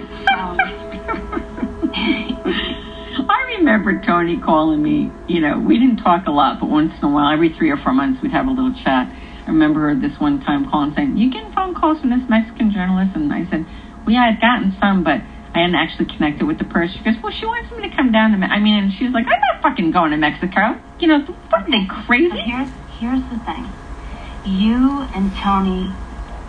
I 3.28 3.54
remember 3.56 3.98
Toni 4.02 4.38
calling 4.40 4.82
me. 4.82 5.10
You 5.26 5.40
know, 5.40 5.58
we 5.58 5.78
didn't 5.78 5.98
talk 5.98 6.26
a 6.26 6.30
lot, 6.30 6.60
but 6.60 6.68
once 6.68 6.92
in 6.98 7.04
a 7.04 7.10
while, 7.10 7.32
every 7.32 7.54
three 7.54 7.70
or 7.70 7.78
four 7.78 7.94
months, 7.94 8.20
we'd 8.22 8.32
have 8.32 8.46
a 8.46 8.50
little 8.50 8.74
chat. 8.84 9.10
I 9.50 9.52
remember 9.52 9.90
her 9.90 9.98
this 9.98 10.14
one 10.22 10.38
time 10.46 10.70
calling 10.70 10.94
saying, 10.94 11.18
"You 11.18 11.26
getting 11.26 11.50
phone 11.50 11.74
calls 11.74 11.98
from 11.98 12.14
this 12.14 12.22
Mexican 12.30 12.70
journalist?" 12.70 13.18
And 13.18 13.32
I 13.34 13.50
said, 13.50 13.66
"We 14.06 14.14
had 14.14 14.38
gotten 14.40 14.78
some, 14.78 15.02
but 15.02 15.18
I 15.18 15.66
hadn't 15.66 15.74
actually 15.74 16.06
connected 16.06 16.46
with 16.46 16.62
the 16.62 16.70
person." 16.70 16.94
She 16.98 17.02
goes, 17.02 17.18
"Well, 17.20 17.34
she 17.34 17.44
wants 17.46 17.66
me 17.74 17.90
to 17.90 17.96
come 17.96 18.12
down 18.14 18.30
to. 18.30 18.38
Me-. 18.38 18.46
I 18.46 18.60
mean, 18.62 18.78
and 18.78 18.92
she 18.94 19.10
was 19.10 19.12
like, 19.12 19.26
I'm 19.26 19.42
not 19.42 19.58
fucking 19.60 19.90
going 19.90 20.12
to 20.12 20.22
Mexico. 20.22 20.78
You 21.02 21.08
know, 21.10 21.26
what 21.50 21.66
are 21.66 21.70
they 21.70 21.82
crazy?" 22.06 22.30
Here's 22.30 22.70
here's 23.02 23.26
the 23.26 23.42
thing. 23.42 23.74
You 24.46 25.02
and 25.18 25.34
Toni 25.42 25.90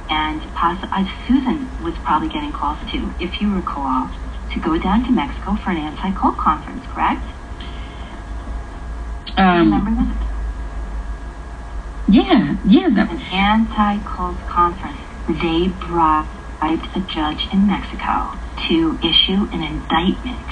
and 0.05 0.45
uh, 0.53 1.03
Susan 1.25 1.81
was 1.81 1.97
probably 2.05 2.29
getting 2.29 2.53
calls 2.53 2.77
too, 2.93 3.09
if 3.17 3.41
you 3.41 3.49
recall, 3.49 4.13
to 4.53 4.59
go 4.61 4.77
down 4.77 5.09
to 5.09 5.11
Mexico 5.11 5.57
for 5.65 5.71
an 5.73 5.77
anti-cult 5.77 6.37
conference, 6.37 6.85
correct? 6.93 7.25
Um, 9.41 9.73
Remember 9.73 9.89
that? 10.05 10.30
Yeah, 12.12 12.58
yeah. 12.65 12.89
That, 12.91 13.10
An 13.10 13.21
anti-cult 13.32 14.36
conference. 14.52 15.00
They 15.32 15.71
bribed 15.88 16.84
a 16.91 17.00
judge 17.08 17.47
in 17.54 17.67
Mexico 17.67 18.36
to 18.67 19.00
issue 19.00 19.47
an 19.56 19.63
indictment 19.63 20.43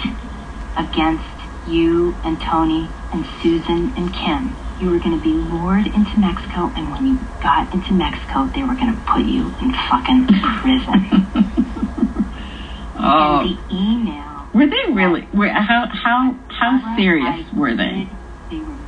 against 0.79 1.27
you 1.67 2.15
and 2.23 2.39
Toni 2.39 2.87
and 3.11 3.25
Susan 3.43 3.91
and 3.97 4.07
Kim. 4.13 4.55
You 4.79 4.91
were 4.91 4.99
going 4.99 5.19
to 5.19 5.21
be 5.21 5.35
lured 5.35 5.87
into 5.87 6.15
Mexico, 6.15 6.71
and 6.79 6.91
when 6.91 7.05
you 7.05 7.19
got 7.43 7.73
into 7.73 7.91
Mexico, 7.91 8.47
they 8.55 8.63
were 8.63 8.75
going 8.79 8.95
to 8.95 9.01
put 9.11 9.27
you 9.27 9.51
in 9.59 9.75
fucking 9.91 10.31
prison. 10.63 11.11
oh. 12.95 13.43
And 13.43 13.51
the 13.51 13.75
email. 13.75 14.47
Were 14.53 14.65
they 14.65 14.93
really? 14.93 15.27
Were, 15.33 15.49
how 15.49 15.91
how 15.91 16.39
how 16.47 16.95
serious 16.95 17.51
were 17.53 17.75
they? 17.75 18.07
They 18.49 18.63
were. 18.63 18.79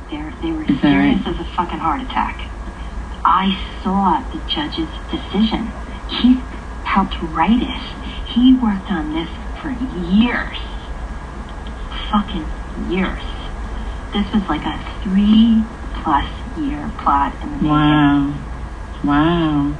They 0.42 0.50
were 0.50 0.66
serious 0.66 1.24
right? 1.24 1.34
as 1.34 1.38
a 1.38 1.48
fucking 1.56 1.78
heart 1.78 2.00
attack. 2.00 2.51
I 3.24 3.56
saw 3.82 4.20
the 4.32 4.38
judge's 4.50 4.88
decision. 5.10 5.70
He 6.08 6.34
helped 6.84 7.14
write 7.22 7.62
it. 7.62 7.82
He 8.28 8.54
worked 8.54 8.90
on 8.90 9.12
this 9.12 9.28
for 9.60 9.70
years. 10.10 10.58
Fucking 12.10 12.46
years. 12.90 13.22
This 14.12 14.30
was 14.32 14.42
like 14.48 14.64
a 14.64 14.78
three 15.02 15.62
plus 16.02 16.28
year 16.58 16.90
plot 16.98 17.34
in 17.42 17.50
the 17.50 17.56
making. 17.56 17.68
Wow. 17.70 18.34
Wow. 19.04 19.74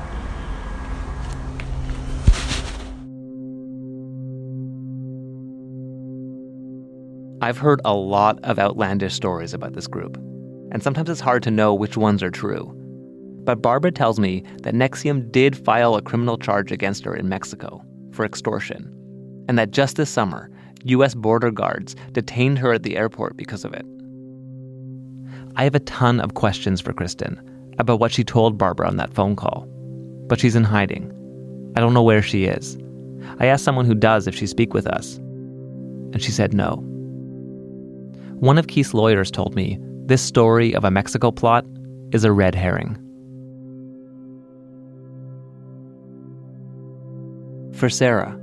I've 7.43 7.59
heard 7.59 7.80
a 7.84 7.93
lot 7.93 8.38
of 8.45 8.61
outlandish 8.61 9.14
stories 9.14 9.53
about 9.53 9.72
this 9.72 9.88
group, 9.88 10.16
and 10.70 10.80
sometimes 10.80 11.11
it's 11.11 11.20
hard 11.20 11.43
to 11.43 11.51
know 11.51 11.74
which 11.74 11.97
ones 11.97 12.22
are 12.22 12.30
true. 12.30 12.82
But 13.45 13.62
Barbara 13.62 13.90
tells 13.90 14.20
me 14.20 14.45
that 14.62 14.74
NXIVM 14.74 15.32
did 15.32 15.57
file 15.57 15.97
a 15.97 16.03
criminal 16.03 16.38
charge 16.38 16.70
against 16.70 17.05
her 17.05 17.14
in 17.14 17.28
Mexico 17.28 17.84
for 18.12 18.24
extortion, 18.24 18.93
and 19.49 19.59
that 19.59 19.72
just 19.72 19.97
this 19.97 20.11
summer, 20.11 20.51
U.S. 20.84 21.14
border 21.14 21.51
guards 21.51 21.97
detained 22.12 22.59
her 22.59 22.72
at 22.72 22.82
the 22.82 22.97
airport 22.97 23.36
because 23.36 23.64
of 23.64 23.72
it. 23.72 23.84
I 25.57 25.64
have 25.64 25.74
a 25.74 25.80
ton 25.80 26.20
of 26.20 26.34
questions 26.34 26.80
for 26.80 26.93
Kristin 26.93 27.40
about 27.78 28.01
what 28.01 28.12
she 28.12 28.24
told 28.24 28.59
Barbara 28.59 28.86
on 28.88 28.97
that 28.97 29.12
phone 29.12 29.36
call, 29.36 29.66
but 30.28 30.40
she's 30.40 30.57
in 30.57 30.64
hiding. 30.64 31.11
I 31.76 31.80
don't 31.80 31.95
know 31.95 32.03
where 32.03 32.22
she 32.22 32.45
is. 32.45 32.78
I 33.38 33.47
asked 33.47 33.64
someone 33.64 33.86
who 33.86 33.95
does 33.95 34.26
if 34.26 34.34
she 34.34 34.47
speak 34.47 34.72
with 34.72 34.86
us, 34.86 35.16
and 35.16 36.22
she 36.22 36.30
said 36.30 36.55
no. 36.55 36.76
One 38.40 38.59
of 38.59 38.66
Keith's 38.66 38.95
lawyers 38.95 39.30
told 39.30 39.55
me 39.55 39.78
this 40.07 40.22
story 40.22 40.74
of 40.74 40.84
a 40.84 40.90
Mexico 40.90 41.30
plot 41.30 41.64
is 42.12 42.24
a 42.24 42.32
red 42.32 42.55
herring. 42.55 42.99
For 47.83 47.91
Sara, 47.91 48.39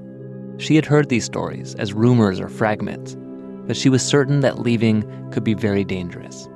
she 0.57 0.75
had 0.75 0.85
heard 0.85 1.07
these 1.07 1.23
stories 1.23 1.73
as 1.75 1.93
rumors 1.93 2.41
or 2.41 2.49
fragments, 2.49 3.15
but 3.67 3.77
she 3.77 3.87
was 3.87 4.05
certain 4.05 4.41
that 4.41 4.59
leaving 4.59 5.31
could 5.31 5.45
be 5.45 5.53
very 5.53 5.85
dangerous. 5.85 6.49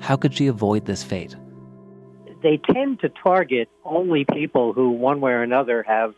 How 0.00 0.16
could 0.16 0.34
she 0.34 0.48
avoid 0.48 0.86
this 0.86 1.04
fate? 1.04 1.36
They 2.42 2.56
tend 2.56 2.98
to 3.02 3.10
target 3.10 3.68
only 3.84 4.24
people 4.24 4.72
who, 4.72 4.90
one 4.90 5.20
way 5.20 5.30
or 5.30 5.42
another, 5.44 5.84
have 5.84 6.14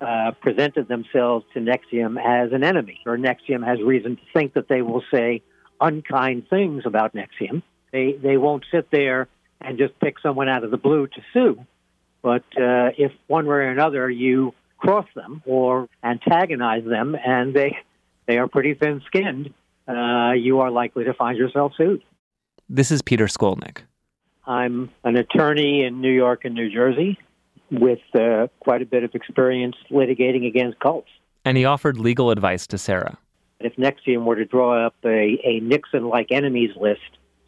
uh, 0.00 0.32
presented 0.40 0.88
themselves 0.88 1.46
to 1.54 1.60
NXIVM 1.60 2.20
as 2.20 2.52
an 2.52 2.64
enemy, 2.64 2.98
or 3.06 3.16
NXIVM 3.16 3.64
has 3.64 3.80
reason 3.80 4.16
to 4.16 4.22
think 4.34 4.54
that 4.54 4.66
they 4.66 4.82
will 4.82 5.04
say 5.14 5.40
unkind 5.80 6.48
things 6.50 6.82
about 6.84 7.14
NXIVM. 7.14 7.62
They 7.92 8.14
they 8.20 8.38
won't 8.38 8.64
sit 8.72 8.90
there 8.90 9.28
and 9.60 9.78
just 9.78 9.96
pick 10.00 10.18
someone 10.18 10.48
out 10.48 10.64
of 10.64 10.72
the 10.72 10.78
blue 10.78 11.06
to 11.06 11.22
sue. 11.32 11.64
But 12.22 12.44
uh, 12.56 12.90
if 12.98 13.12
one 13.28 13.46
way 13.46 13.54
or 13.54 13.70
another 13.70 14.10
you 14.10 14.54
cross 14.82 15.06
them 15.14 15.42
or 15.46 15.88
antagonize 16.02 16.84
them, 16.84 17.16
and 17.24 17.54
they 17.54 17.76
they 18.26 18.38
are 18.38 18.48
pretty 18.48 18.74
thin-skinned, 18.74 19.52
uh, 19.88 20.32
you 20.32 20.60
are 20.60 20.70
likely 20.70 21.04
to 21.04 21.14
find 21.14 21.38
yourself 21.38 21.72
sued. 21.76 22.02
This 22.68 22.90
is 22.90 23.02
Peter 23.02 23.26
Skolnik. 23.26 23.78
I'm 24.46 24.90
an 25.04 25.16
attorney 25.16 25.84
in 25.84 26.00
New 26.00 26.12
York 26.12 26.44
and 26.44 26.54
New 26.54 26.70
Jersey 26.70 27.18
with 27.70 28.00
uh, 28.14 28.48
quite 28.60 28.82
a 28.82 28.86
bit 28.86 29.02
of 29.04 29.14
experience 29.14 29.76
litigating 29.90 30.46
against 30.46 30.78
cults. 30.80 31.08
And 31.44 31.56
he 31.56 31.64
offered 31.64 31.96
legal 31.96 32.30
advice 32.30 32.66
to 32.68 32.78
Sara. 32.78 33.18
If 33.60 33.76
NXIVM 33.76 34.24
were 34.24 34.36
to 34.36 34.44
draw 34.44 34.86
up 34.86 34.94
a, 35.04 35.38
a 35.44 35.60
Nixon 35.60 36.08
like 36.08 36.28
enemies 36.30 36.70
list, 36.76 37.00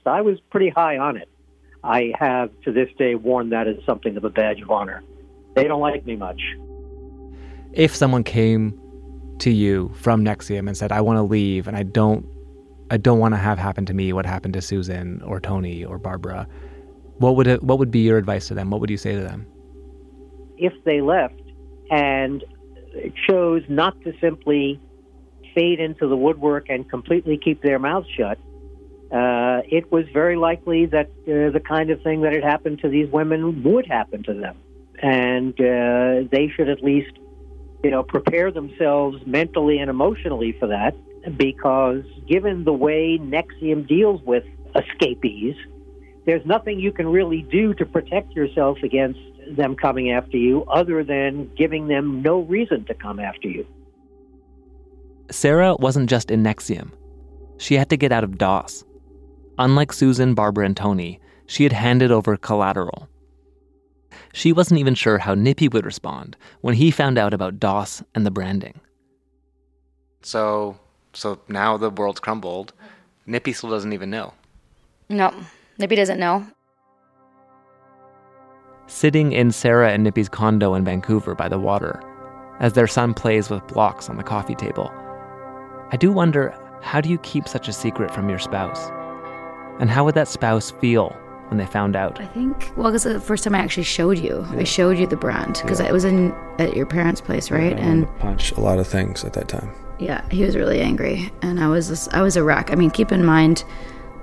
so 0.05 0.11
I 0.11 0.21
was 0.21 0.39
pretty 0.51 0.71
high 0.71 0.99
on 0.99 1.17
it. 1.17 1.29
I 1.83 2.13
have 2.19 2.51
to 2.63 2.73
this 2.73 2.89
day 2.97 3.15
worn 3.15 3.51
that 3.51 3.67
as 3.67 3.77
something 3.85 4.17
of 4.17 4.25
a 4.25 4.31
badge 4.31 4.61
of 4.61 4.71
honor. 4.71 5.03
They 5.55 5.65
don't 5.65 5.81
like 5.81 6.07
me 6.07 6.17
much. 6.17 6.41
If 7.75 7.95
someone 7.95 8.25
came 8.25 8.81
to 9.41 9.51
you 9.51 9.93
from 9.97 10.25
NXIVM 10.25 10.69
and 10.69 10.77
said, 10.77 10.93
I 10.93 11.01
want 11.01 11.19
to 11.19 11.23
leave 11.23 11.67
and 11.67 11.77
I 11.77 11.83
don't 11.83 12.27
I 12.91 12.97
don't 12.97 13.19
want 13.19 13.35
to 13.35 13.39
have 13.39 13.59
happen 13.59 13.87
to 13.87 13.95
me 13.95 14.13
what 14.13 14.27
happened 14.27 14.55
to 14.55 14.63
Susan 14.63 15.23
or 15.23 15.41
Toni 15.41 15.85
or 15.85 15.99
Barbara, 15.99 16.47
what 17.19 17.35
would 17.37 17.47
it, 17.47 17.63
what 17.63 17.79
would 17.79 17.91
be 17.91 18.01
your 18.01 18.19
advice 18.19 18.47
to 18.49 18.55
them? 18.55 18.71
What 18.71 18.81
would 18.81 18.91
you 18.91 18.97
say 18.97 19.15
to 19.15 19.21
them? 19.21 19.47
If 20.59 20.73
they 20.85 21.01
left 21.01 21.41
and 21.91 22.45
chose 23.27 23.63
not 23.69 24.01
to 24.03 24.13
simply 24.21 24.81
fade 25.55 25.81
into 25.81 26.07
the 26.09 26.17
woodwork 26.17 26.69
and 26.69 26.89
completely 26.89 27.39
keep 27.39 27.63
their 27.63 27.79
mouths 27.79 28.07
shut, 28.17 28.39
uh, 29.11 29.63
it 29.69 29.91
was 29.91 30.05
very 30.13 30.37
likely 30.37 30.87
that 30.87 31.07
uh, 31.07 31.51
the 31.51 31.63
kind 31.67 31.91
of 31.91 32.03
thing 32.03 32.21
that 32.23 32.33
had 32.33 32.45
happened 32.45 32.81
to 32.81 32.89
these 32.89 33.09
women 33.11 33.63
would 33.63 33.87
happen 33.87 34.23
to 34.25 34.35
them, 34.35 34.57
and 35.01 35.53
uh, 35.55 36.29
they 36.31 36.53
should 36.55 36.69
at 36.69 36.83
least, 36.83 37.13
you 37.85 37.91
know, 37.91 38.03
prepare 38.03 38.51
themselves 38.51 39.19
mentally 39.27 39.79
and 39.79 39.91
emotionally 39.91 40.57
for 40.59 40.67
that. 40.69 40.97
Because 41.37 42.03
given 42.27 42.65
the 42.65 42.73
way 42.73 43.19
NXIVM 43.21 43.87
deals 43.87 44.21
with 44.23 44.45
escapees, 44.75 45.55
there's 46.27 46.45
nothing 46.47 46.81
you 46.81 46.93
can 46.93 47.07
really 47.07 47.43
do 47.43 47.75
to 47.75 47.87
protect 47.87 48.33
yourself 48.33 48.79
against 48.83 49.21
them 49.57 49.77
coming 49.77 50.11
after 50.11 50.39
you 50.39 50.65
other 50.65 51.05
than 51.05 51.51
giving 51.57 51.87
them 51.87 52.23
no 52.23 52.41
reason 52.41 52.85
to 52.87 52.95
come 52.95 53.21
after 53.21 53.49
you. 53.49 53.67
Sara 55.31 55.77
wasn't 55.77 56.09
just 56.09 56.31
in 56.31 56.43
NXIVM. 56.43 56.91
She 57.59 57.75
had 57.75 57.91
to 57.91 57.97
get 57.97 58.13
out 58.13 58.25
of 58.25 58.39
DOS. 58.39 58.85
Unlike 59.59 59.93
Susan, 59.93 60.35
Barbara, 60.35 60.67
and 60.67 60.77
Toni, 60.77 61.21
she 61.47 61.63
had 61.63 61.73
handed 61.73 62.11
over 62.11 62.37
collateral. 62.37 63.09
She 64.35 64.53
wasn't 64.53 64.81
even 64.81 64.97
sure 64.97 65.19
how 65.19 65.35
Nippy 65.35 65.69
would 65.69 65.87
respond 65.87 66.37
when 66.61 66.75
he 66.75 66.91
found 66.91 67.19
out 67.19 67.33
about 67.33 67.61
DOS 67.61 68.03
and 68.17 68.27
the 68.27 68.33
branding. 68.33 68.81
So, 70.23 70.77
so 71.13 71.39
now 71.47 71.77
the 71.77 71.89
world's 71.89 72.19
crumbled. 72.19 72.73
Nippy 73.27 73.53
still 73.53 73.71
doesn't 73.71 73.93
even 73.93 74.11
know. 74.11 74.35
No, 75.09 75.33
Nippy 75.79 75.95
doesn't 75.95 76.19
know. 76.19 76.45
Sitting 78.89 79.31
in 79.31 79.53
Sara 79.53 79.93
and 79.93 80.03
Nippy's 80.03 80.29
condo 80.29 80.75
in 80.75 80.85
Vancouver 80.85 81.37
by 81.37 81.49
the 81.49 81.61
water, 81.61 82.03
as 82.59 82.73
their 82.73 82.89
son 82.89 83.15
plays 83.15 83.49
with 83.49 83.65
blocks 83.69 84.11
on 84.11 84.17
the 84.17 84.25
coffee 84.25 84.57
table, 84.57 84.91
I 85.93 85.97
do 85.97 86.11
wonder 86.11 86.53
how 86.83 87.01
do 87.01 87.09
you 87.09 87.19
keep 87.19 87.47
such 87.47 87.69
a 87.69 87.73
secret 87.73 88.11
from 88.13 88.29
your 88.29 88.41
spouse? 88.41 88.91
And 89.79 89.91
how 89.91 90.05
would 90.05 90.17
that 90.17 90.27
spouse 90.27 90.73
feel 90.73 91.17
when 91.49 91.59
they 91.59 91.67
found 91.67 91.95
out? 91.97 92.21
I 92.21 92.27
think, 92.27 92.73
well, 92.77 92.91
because 92.91 93.05
the 93.05 93.21
first 93.21 93.45
time 93.45 93.55
I 93.55 93.59
actually 93.59 93.85
showed 93.85 94.19
you, 94.19 94.47
I 94.51 94.65
showed 94.65 94.99
you 94.99 95.07
the 95.07 95.17
brand 95.17 95.61
because 95.63 95.81
it 95.81 95.93
was 95.93 96.05
in 96.05 96.33
at 96.59 96.75
your 96.77 96.87
parents' 96.87 97.21
place, 97.21 97.51
right? 97.51 97.79
And 97.79 98.07
punch 98.19 98.53
a 98.53 98.61
lot 98.61 98.79
of 98.79 98.87
things 98.87 99.25
at 99.25 99.33
that 99.35 99.49
time. 99.49 99.71
yeah, 99.99 100.27
he 100.31 100.43
was 100.45 100.57
really 100.57 100.81
angry, 100.81 101.31
and 101.43 101.61
I 101.61 101.69
was 101.69 101.89
just, 101.89 102.13
I 102.15 102.23
was 102.23 102.37
a 102.37 102.43
wreck. 102.43 102.71
I 102.73 102.75
mean, 102.75 102.91
keep 102.91 103.13
in 103.13 103.25
mind 103.25 103.65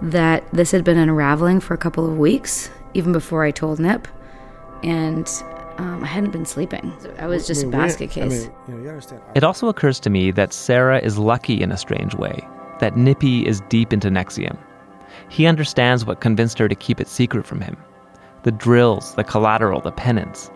that 0.01 0.43
this 0.51 0.71
had 0.71 0.83
been 0.83 0.97
unraveling 0.97 1.59
for 1.59 1.73
a 1.73 1.77
couple 1.77 2.05
of 2.09 2.17
weeks, 2.17 2.69
even 2.93 3.11
before 3.13 3.43
I 3.43 3.51
told 3.51 3.79
Nip, 3.79 4.07
and 4.83 5.27
um, 5.77 6.03
I 6.03 6.07
hadn't 6.07 6.31
been 6.31 6.45
sleeping. 6.45 6.91
I 7.19 7.27
was 7.27 7.45
just 7.47 7.63
a 7.63 7.67
basket 7.67 8.09
case. 8.09 8.49
It 9.35 9.43
also 9.43 9.67
occurs 9.67 9.99
to 10.01 10.09
me 10.09 10.31
that 10.31 10.53
Sara 10.53 10.99
is 10.99 11.17
lucky 11.17 11.61
in 11.61 11.71
a 11.71 11.77
strange 11.77 12.15
way, 12.15 12.45
that 12.79 12.97
Nippy 12.97 13.45
is 13.47 13.61
deep 13.69 13.93
into 13.93 14.09
NXIVM. 14.09 14.57
He 15.31 15.45
understands 15.47 16.05
what 16.05 16.19
convinced 16.19 16.59
her 16.59 16.67
to 16.67 16.75
keep 16.75 16.99
it 16.99 17.07
secret 17.07 17.45
from 17.45 17.61
him. 17.61 17.77
The 18.43 18.51
drills, 18.51 19.15
the 19.15 19.23
collateral, 19.23 19.79
the 19.79 19.91
penance 19.91 20.51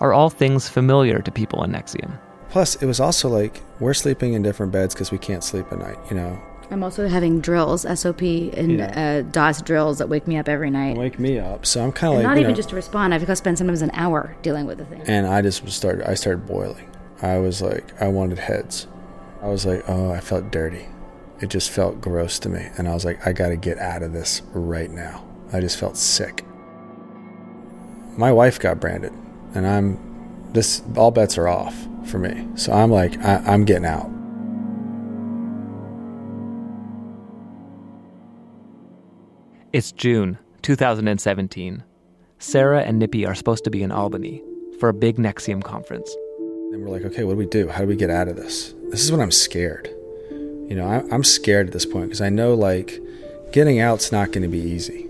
are 0.00 0.12
all 0.12 0.28
things 0.28 0.68
familiar 0.68 1.20
to 1.22 1.30
people 1.30 1.62
in 1.62 1.70
NXIVM. 1.72 2.18
Plus, 2.50 2.74
it 2.82 2.86
was 2.86 2.98
also 2.98 3.28
like 3.28 3.62
we're 3.78 3.94
sleeping 3.94 4.32
in 4.34 4.42
different 4.42 4.72
beds 4.72 4.92
because 4.94 5.12
we 5.12 5.18
can't 5.18 5.44
sleep 5.44 5.66
at 5.70 5.78
night. 5.78 5.98
You 6.10 6.16
know, 6.16 6.42
I'm 6.70 6.82
also 6.82 7.06
having 7.06 7.40
drills, 7.40 7.82
SOP 8.00 8.22
and 8.22 8.80
uh, 8.80 9.22
DOS 9.22 9.62
drills 9.62 9.98
that 9.98 10.08
wake 10.08 10.26
me 10.26 10.36
up 10.36 10.48
every 10.48 10.70
night. 10.70 10.96
wake 10.96 11.18
me 11.20 11.38
up. 11.38 11.64
So 11.64 11.84
I'm 11.84 11.92
kind 11.92 12.14
of 12.14 12.16
like 12.16 12.22
not 12.24 12.36
you 12.36 12.40
even 12.40 12.52
know, 12.52 12.56
just 12.56 12.70
to 12.70 12.76
respond. 12.76 13.14
I've 13.14 13.20
got 13.22 13.28
to 13.28 13.36
spend 13.36 13.56
sometimes 13.58 13.82
an 13.82 13.90
hour 13.94 14.36
dealing 14.42 14.66
with 14.66 14.78
the 14.78 14.84
thing. 14.86 15.02
and 15.06 15.26
I 15.28 15.42
just 15.42 15.62
was 15.64 15.74
started. 15.74 16.10
I 16.10 16.14
started 16.14 16.44
boiling. 16.46 16.90
I 17.22 17.38
was 17.38 17.62
like, 17.62 18.00
I 18.02 18.08
wanted 18.08 18.38
heads. 18.38 18.86
I 19.42 19.46
was 19.48 19.64
like, 19.64 19.84
oh, 19.88 20.10
I 20.10 20.20
felt 20.20 20.50
dirty. 20.50 20.86
It 21.40 21.50
just 21.50 21.70
felt 21.70 22.00
gross 22.00 22.38
to 22.40 22.48
me, 22.48 22.68
and 22.76 22.88
I 22.88 22.94
was 22.94 23.04
like, 23.04 23.24
I 23.26 23.32
got 23.32 23.48
to 23.48 23.56
get 23.56 23.78
out 23.78 24.02
of 24.02 24.12
this 24.12 24.42
right 24.52 24.90
now. 24.90 25.24
I 25.52 25.60
just 25.60 25.78
felt 25.78 25.96
sick. 25.96 26.44
My 28.16 28.32
wife 28.32 28.58
got 28.58 28.80
branded, 28.80 29.12
and 29.54 29.66
I'm 29.66 30.50
this. 30.52 30.82
All 30.96 31.12
bets 31.12 31.38
are 31.38 31.46
off 31.46 31.86
for 32.04 32.18
me. 32.18 32.48
So 32.56 32.72
I'm 32.72 32.90
like, 32.90 33.16
I, 33.24 33.36
I'm 33.46 33.64
getting 33.64 33.84
out. 33.84 34.10
It's 39.72 39.92
June 39.92 40.38
2017. 40.62 41.84
Sara 42.40 42.82
and 42.82 42.98
Nippy 42.98 43.26
are 43.26 43.34
supposed 43.34 43.64
to 43.64 43.70
be 43.70 43.82
in 43.82 43.92
Albany 43.92 44.42
for 44.80 44.88
a 44.88 44.94
big 44.94 45.16
NXIVM 45.16 45.62
conference. 45.62 46.14
And 46.72 46.82
we're 46.82 46.90
like, 46.90 47.02
okay, 47.02 47.24
what 47.24 47.32
do 47.32 47.38
we 47.38 47.46
do? 47.46 47.68
How 47.68 47.80
do 47.80 47.86
we 47.86 47.96
get 47.96 48.10
out 48.10 48.28
of 48.28 48.36
this? 48.36 48.74
This 48.88 49.04
is 49.04 49.12
when 49.12 49.20
I'm 49.20 49.30
scared. 49.30 49.94
You 50.68 50.76
know, 50.76 50.86
I, 50.86 51.02
I'm 51.14 51.24
scared 51.24 51.66
at 51.66 51.72
this 51.72 51.86
point 51.86 52.06
because 52.06 52.20
I 52.20 52.28
know 52.28 52.54
like 52.54 53.00
getting 53.52 53.80
out's 53.80 54.12
not 54.12 54.32
going 54.32 54.42
to 54.42 54.48
be 54.48 54.60
easy. 54.60 55.06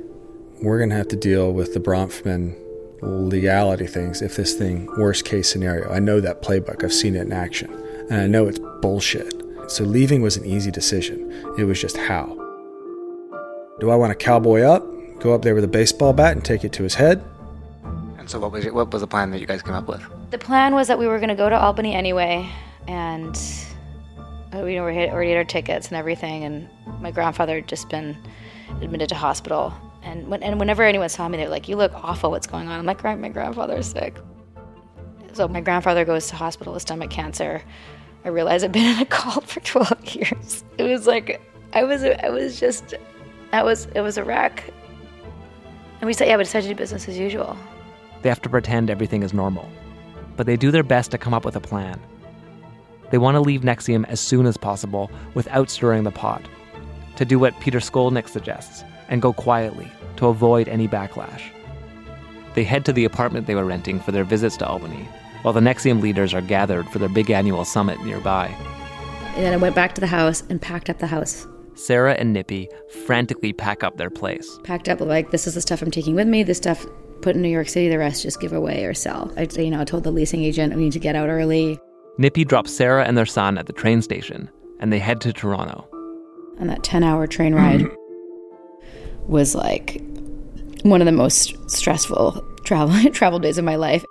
We're 0.62 0.78
going 0.78 0.90
to 0.90 0.96
have 0.96 1.09
to 1.09 1.16
deal 1.16 1.52
with 1.52 1.74
the 1.74 1.80
Bronfman 1.80 2.56
legality 3.02 3.86
things 3.86 4.22
if 4.22 4.36
this 4.36 4.54
thing, 4.54 4.86
worst 4.98 5.24
case 5.24 5.50
scenario. 5.50 5.90
I 5.90 5.98
know 5.98 6.20
that 6.20 6.42
playbook, 6.42 6.84
I've 6.84 6.92
seen 6.92 7.16
it 7.16 7.22
in 7.22 7.32
action, 7.32 7.72
and 8.11 8.20
I 8.20 8.26
know 8.26 8.46
it's 8.46 8.59
bullshit. 8.80 9.34
So 9.68 9.84
leaving 9.84 10.22
was 10.22 10.36
an 10.36 10.44
easy 10.44 10.70
decision. 10.70 11.30
It 11.59 11.64
was 11.64 11.80
just 11.80 11.96
how. 11.96 12.26
Do 13.80 13.90
I 13.90 13.96
want 13.96 14.11
to 14.11 14.24
cowboy 14.24 14.62
up, 14.62 14.84
go 15.20 15.34
up 15.34 15.42
there 15.42 15.54
with 15.54 15.64
a 15.64 15.68
baseball 15.68 16.12
bat 16.12 16.32
and 16.32 16.44
take 16.44 16.64
it 16.64 16.72
to 16.74 16.82
his 16.82 16.94
head? 16.94 17.22
And 18.18 18.28
so, 18.28 18.40
what 18.40 18.50
was, 18.50 18.64
your, 18.64 18.74
what 18.74 18.92
was 18.92 19.02
the 19.02 19.06
plan 19.06 19.30
that 19.30 19.40
you 19.40 19.46
guys 19.46 19.62
came 19.62 19.74
up 19.74 19.86
with? 19.86 20.02
The 20.30 20.38
plan 20.38 20.74
was 20.74 20.88
that 20.88 20.98
we 20.98 21.06
were 21.06 21.18
going 21.18 21.28
to 21.28 21.34
go 21.34 21.48
to 21.48 21.56
Albany 21.56 21.94
anyway, 21.94 22.48
and 22.88 23.36
uh, 24.55 24.61
we 24.61 24.78
already 24.78 25.11
already 25.11 25.30
had 25.30 25.38
our 25.38 25.44
tickets 25.44 25.88
and 25.88 25.96
everything. 25.96 26.44
And 26.44 26.68
my 27.01 27.11
grandfather 27.11 27.57
had 27.57 27.68
just 27.68 27.88
been 27.88 28.16
admitted 28.80 29.09
to 29.11 29.14
hospital. 29.14 29.72
And 30.03 30.28
when, 30.28 30.42
and 30.42 30.59
whenever 30.59 30.82
anyone 30.82 31.09
saw 31.09 31.28
me, 31.28 31.36
they're 31.36 31.49
like, 31.49 31.68
"You 31.68 31.76
look 31.76 31.92
awful. 31.94 32.30
What's 32.30 32.46
going 32.46 32.68
on?" 32.68 32.78
I'm 32.78 32.86
like, 32.86 33.03
"My 33.03 33.28
grandfather's 33.28 33.88
sick." 33.88 34.16
So 35.32 35.46
my 35.46 35.61
grandfather 35.61 36.05
goes 36.05 36.28
to 36.28 36.36
hospital 36.36 36.72
with 36.72 36.82
stomach 36.82 37.11
cancer. 37.11 37.62
I 38.24 38.28
realized 38.28 38.64
I've 38.64 38.72
been 38.72 38.96
in 38.96 39.01
a 39.01 39.07
cult 39.07 39.46
for 39.46 39.61
12 39.84 40.14
years. 40.14 40.64
It 40.78 40.84
was 40.84 41.07
like 41.07 41.40
I 41.72 41.84
was 41.84 42.03
I 42.03 42.28
was 42.30 42.59
just 42.59 42.94
that 43.53 43.64
was 43.64 43.86
it 43.94 44.01
was 44.01 44.18
a 44.18 44.24
wreck. 44.24 44.64
And 46.01 46.07
we 46.07 46.12
said, 46.12 46.28
yeah, 46.28 46.36
we 46.36 46.44
decided 46.44 46.68
to 46.68 46.74
do 46.74 46.78
business 46.78 47.09
as 47.09 47.18
usual. 47.18 47.57
They 48.22 48.28
have 48.28 48.40
to 48.42 48.49
pretend 48.49 48.88
everything 48.88 49.22
is 49.24 49.34
normal, 49.34 49.68
but 50.36 50.46
they 50.46 50.57
do 50.57 50.70
their 50.70 50.84
best 50.84 51.11
to 51.11 51.18
come 51.18 51.34
up 51.34 51.44
with 51.44 51.57
a 51.57 51.61
plan. 51.61 52.01
They 53.11 53.18
want 53.18 53.36
to 53.36 53.40
leave 53.40 53.62
NXIVM 53.62 54.06
as 54.09 54.20
soon 54.20 54.46
as 54.46 54.56
possible 54.56 55.11
without 55.34 55.70
stirring 55.70 56.04
the 56.04 56.11
pot, 56.11 56.42
to 57.16 57.24
do 57.24 57.38
what 57.38 57.59
Peter 57.61 57.78
Skolnik 57.78 58.28
suggests 58.28 58.84
and 59.09 59.22
go 59.22 59.32
quietly 59.32 59.90
to 60.16 60.26
avoid 60.26 60.68
any 60.68 60.86
backlash. 60.86 61.42
They 62.54 62.64
head 62.64 62.84
to 62.86 62.92
the 62.92 63.04
apartment 63.04 63.46
they 63.46 63.54
were 63.54 63.64
renting 63.64 64.00
for 64.00 64.12
their 64.12 64.24
visits 64.24 64.56
to 64.59 64.66
Albany, 64.66 65.09
while 65.42 65.54
the 65.54 65.61
NXIVM 65.61 66.00
leaders 66.00 66.34
are 66.34 66.40
gathered 66.40 66.88
for 66.88 66.98
their 66.98 67.09
big 67.09 67.30
annual 67.30 67.64
summit 67.64 68.02
nearby. 68.04 68.46
And 69.36 69.44
then 69.44 69.52
I 69.52 69.56
went 69.56 69.76
back 69.76 69.94
to 69.94 70.00
the 70.00 70.06
house 70.06 70.42
and 70.50 70.61
packed 70.61 70.90
up 70.90 70.98
the 70.98 71.06
house. 71.06 71.46
Sara 71.74 72.14
and 72.14 72.32
Nippy 72.32 72.68
frantically 73.06 73.52
pack 73.52 73.84
up 73.84 73.96
their 73.96 74.11
place. 74.11 74.59
Packed 74.64 74.88
up 74.88 75.00
like 75.00 75.30
this 75.30 75.46
is 75.46 75.54
the 75.54 75.61
stuff 75.61 75.80
I'm 75.80 75.92
taking 75.92 76.16
with 76.16 76.26
me. 76.26 76.42
This 76.42 76.59
stuff 76.59 76.84
put 77.22 77.36
in 77.36 77.42
New 77.42 77.48
York 77.48 77.68
City. 77.68 77.88
The 77.88 77.98
rest 77.98 78.24
just 78.24 78.40
give 78.40 78.52
away 78.52 78.84
or 78.84 78.94
sell. 78.94 79.32
I 79.36 79.46
you 79.61 79.70
know 79.70 79.80
I 79.80 79.84
told 79.84 80.02
the 80.02 80.11
leasing 80.11 80.42
agent 80.42 80.74
we 80.74 80.82
need 80.82 80.92
to 80.92 80.98
get 80.98 81.14
out 81.14 81.28
early. 81.28 81.78
Nippy 82.20 82.44
drops 82.44 82.74
Sara 82.74 83.04
and 83.04 83.16
their 83.16 83.24
son 83.24 83.56
at 83.58 83.66
the 83.66 83.72
train 83.72 84.02
station, 84.02 84.50
and 84.80 84.92
they 84.92 84.98
head 84.98 85.20
to 85.20 85.32
Toronto. 85.32 85.88
And 86.58 86.68
that 86.68 86.82
10 86.82 87.04
hour 87.04 87.28
train 87.28 87.54
ride 87.54 87.86
was 89.28 89.54
like 89.54 90.02
one 90.82 91.00
of 91.00 91.06
the 91.06 91.12
most 91.12 91.54
stressful 91.70 92.44
travel 92.64 93.10
travel 93.12 93.38
days 93.38 93.56
of 93.56 93.64
my 93.64 93.76
life. 93.76 94.04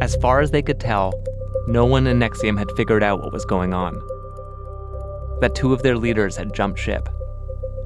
As 0.00 0.16
far 0.16 0.40
as 0.40 0.50
they 0.50 0.62
could 0.62 0.80
tell, 0.80 1.12
no 1.66 1.84
one 1.84 2.06
in 2.06 2.18
NXIVM 2.20 2.58
had 2.58 2.72
figured 2.74 3.02
out 3.02 3.20
what 3.20 3.34
was 3.34 3.44
going 3.44 3.74
on. 3.74 4.02
That 5.40 5.54
two 5.54 5.72
of 5.72 5.82
their 5.82 5.96
leaders 5.96 6.36
had 6.36 6.54
jumped 6.54 6.78
ship, 6.78 7.08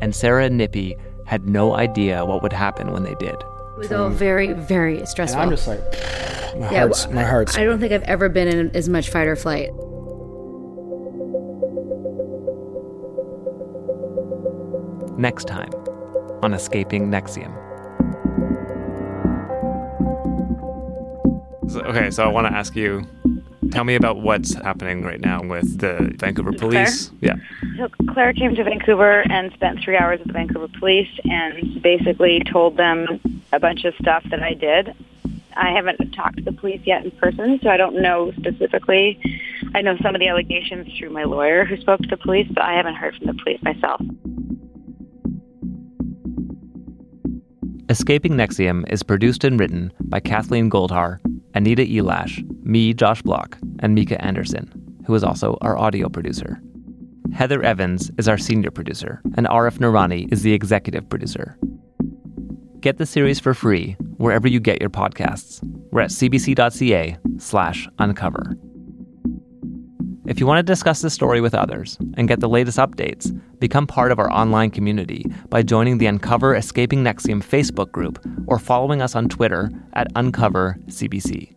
and 0.01 0.15
Sara 0.15 0.45
and 0.45 0.57
Nippy 0.57 0.97
had 1.27 1.49
no 1.49 1.75
idea 1.75 2.25
what 2.25 2.43
would 2.43 2.53
happen 2.53 2.93
when 2.93 3.03
they 3.03 3.15
did. 3.17 3.35
It 3.35 3.79
was 3.79 3.93
all 3.93 4.09
very, 4.09 4.53
very 4.53 5.05
stressful. 5.07 5.41
And 5.41 5.51
I'm 5.51 5.57
just 5.57 5.67
like, 5.69 5.81
my 6.59 6.67
heart's, 6.67 7.09
my 7.09 7.23
heart's. 7.23 7.57
I 7.57 7.65
don't 7.65 7.79
think 7.81 7.93
I've 7.93 8.03
ever 8.05 8.29
been 8.29 8.49
in 8.49 8.75
as 8.77 8.89
much 8.89 9.11
fight 9.11 9.27
or 9.27 9.37
flight. 9.37 9.71
Next 15.19 15.47
time 15.49 15.71
on 16.43 16.55
Escaping 16.55 17.11
NXIVM. 17.11 17.53
So- 21.71 21.81
Okay, 21.83 22.11
so 22.11 22.25
I 22.25 22.29
want 22.29 22.47
to 22.47 22.53
ask 22.53 22.75
you 22.77 23.03
tell 23.71 23.85
me 23.85 23.95
about 23.95 24.21
what's 24.21 24.55
happening 24.55 25.03
right 25.03 25.21
now 25.21 25.43
with 25.43 25.79
the 25.79 26.15
Vancouver 26.19 26.53
police. 26.53 27.11
Yeah. 27.21 27.35
So 27.77 27.89
Clare 28.13 28.33
came 28.33 28.55
to 28.55 28.65
Vancouver 28.65 29.23
and 29.31 29.53
spent 29.53 29.81
three 29.83 29.97
hours 29.97 30.19
with 30.19 30.29
the 30.29 30.33
Vancouver 30.33 30.69
police 30.79 31.09
and 31.25 31.83
basically 31.83 32.43
told 32.51 32.77
them 32.77 33.21
a 33.53 33.61
bunch 33.61 33.85
of 33.85 33.95
stuff 34.01 34.25
that 34.31 34.43
I 34.43 34.55
did. 34.55 34.95
I 35.57 35.73
haven't 35.73 36.13
talked 36.13 36.37
to 36.37 36.45
the 36.45 36.53
police 36.53 36.81
yet 36.85 37.05
in 37.05 37.11
person, 37.13 37.59
so 37.63 37.69
I 37.69 37.77
don't 37.77 38.01
know 38.01 38.33
specifically. 38.37 39.21
I 39.75 39.83
know 39.83 39.97
some 40.03 40.15
of 40.15 40.21
the 40.21 40.29
allegations 40.29 40.87
through 40.97 41.11
my 41.11 41.25
lawyer 41.25 41.65
who 41.65 41.77
spoke 41.81 42.01
to 42.01 42.09
the 42.09 42.17
police, 42.17 42.47
but 42.53 42.63
I 42.63 42.75
haven't 42.75 42.95
heard 42.95 43.17
from 43.17 43.27
the 43.27 43.35
police 43.35 43.61
myself. 43.63 44.01
Escaping 47.91 48.35
NXIVM 48.35 48.85
is 48.93 49.03
produced 49.03 49.45
and 49.45 49.59
written 49.59 49.93
by 50.01 50.21
Kathleen 50.21 50.71
Goldhar, 50.71 51.19
Anita 51.55 51.83
Elash, 51.83 52.45
me, 52.69 52.93
Josh 52.93 53.23
Bloch, 53.23 53.57
and 53.81 53.95
Mika 53.95 54.23
Anderson, 54.23 54.71
who 55.07 55.15
is 55.15 55.25
also 55.25 55.57
our 55.63 55.77
audio 55.79 56.09
producer. 56.09 56.61
Heather 57.33 57.63
Evans 57.63 58.11
is 58.19 58.29
our 58.29 58.39
senior 58.39 58.71
producer, 58.71 59.21
and 59.37 59.47
Arif 59.47 59.79
Noorani 59.79 60.31
is 60.33 60.43
the 60.43 60.53
executive 60.53 61.09
producer. 61.09 61.59
Get 62.81 62.99
the 62.99 63.07
series 63.07 63.41
for 63.41 63.55
free 63.55 63.97
wherever 64.19 64.47
you 64.47 64.61
get 64.61 64.81
your 64.81 64.91
podcasts. 64.91 65.61
We're 65.91 66.03
at 66.03 66.11
cbc.ca 66.11 67.17
slash 67.39 67.89
uncover. 67.99 68.57
If 70.27 70.39
you 70.39 70.47
want 70.47 70.59
to 70.59 70.63
discuss 70.63 71.01
this 71.01 71.15
story 71.15 71.41
with 71.41 71.55
others 71.55 71.97
and 72.19 72.29
get 72.29 72.41
the 72.41 72.51
latest 72.51 72.77
updates, 72.77 73.33
become 73.59 73.87
part 73.87 74.13
of 74.13 74.19
our 74.19 74.31
online 74.31 74.71
community 74.71 75.25
by 75.49 75.63
joining 75.63 75.97
the 75.97 76.07
Uncover 76.07 76.55
Escaping 76.55 77.03
NXIVM 77.03 77.43
Facebook 77.43 77.91
group 77.93 78.23
or 78.47 78.59
following 78.59 79.01
us 79.01 79.15
on 79.15 79.29
Twitter 79.29 79.71
at 79.95 80.13
UncoverCBC. 80.13 81.57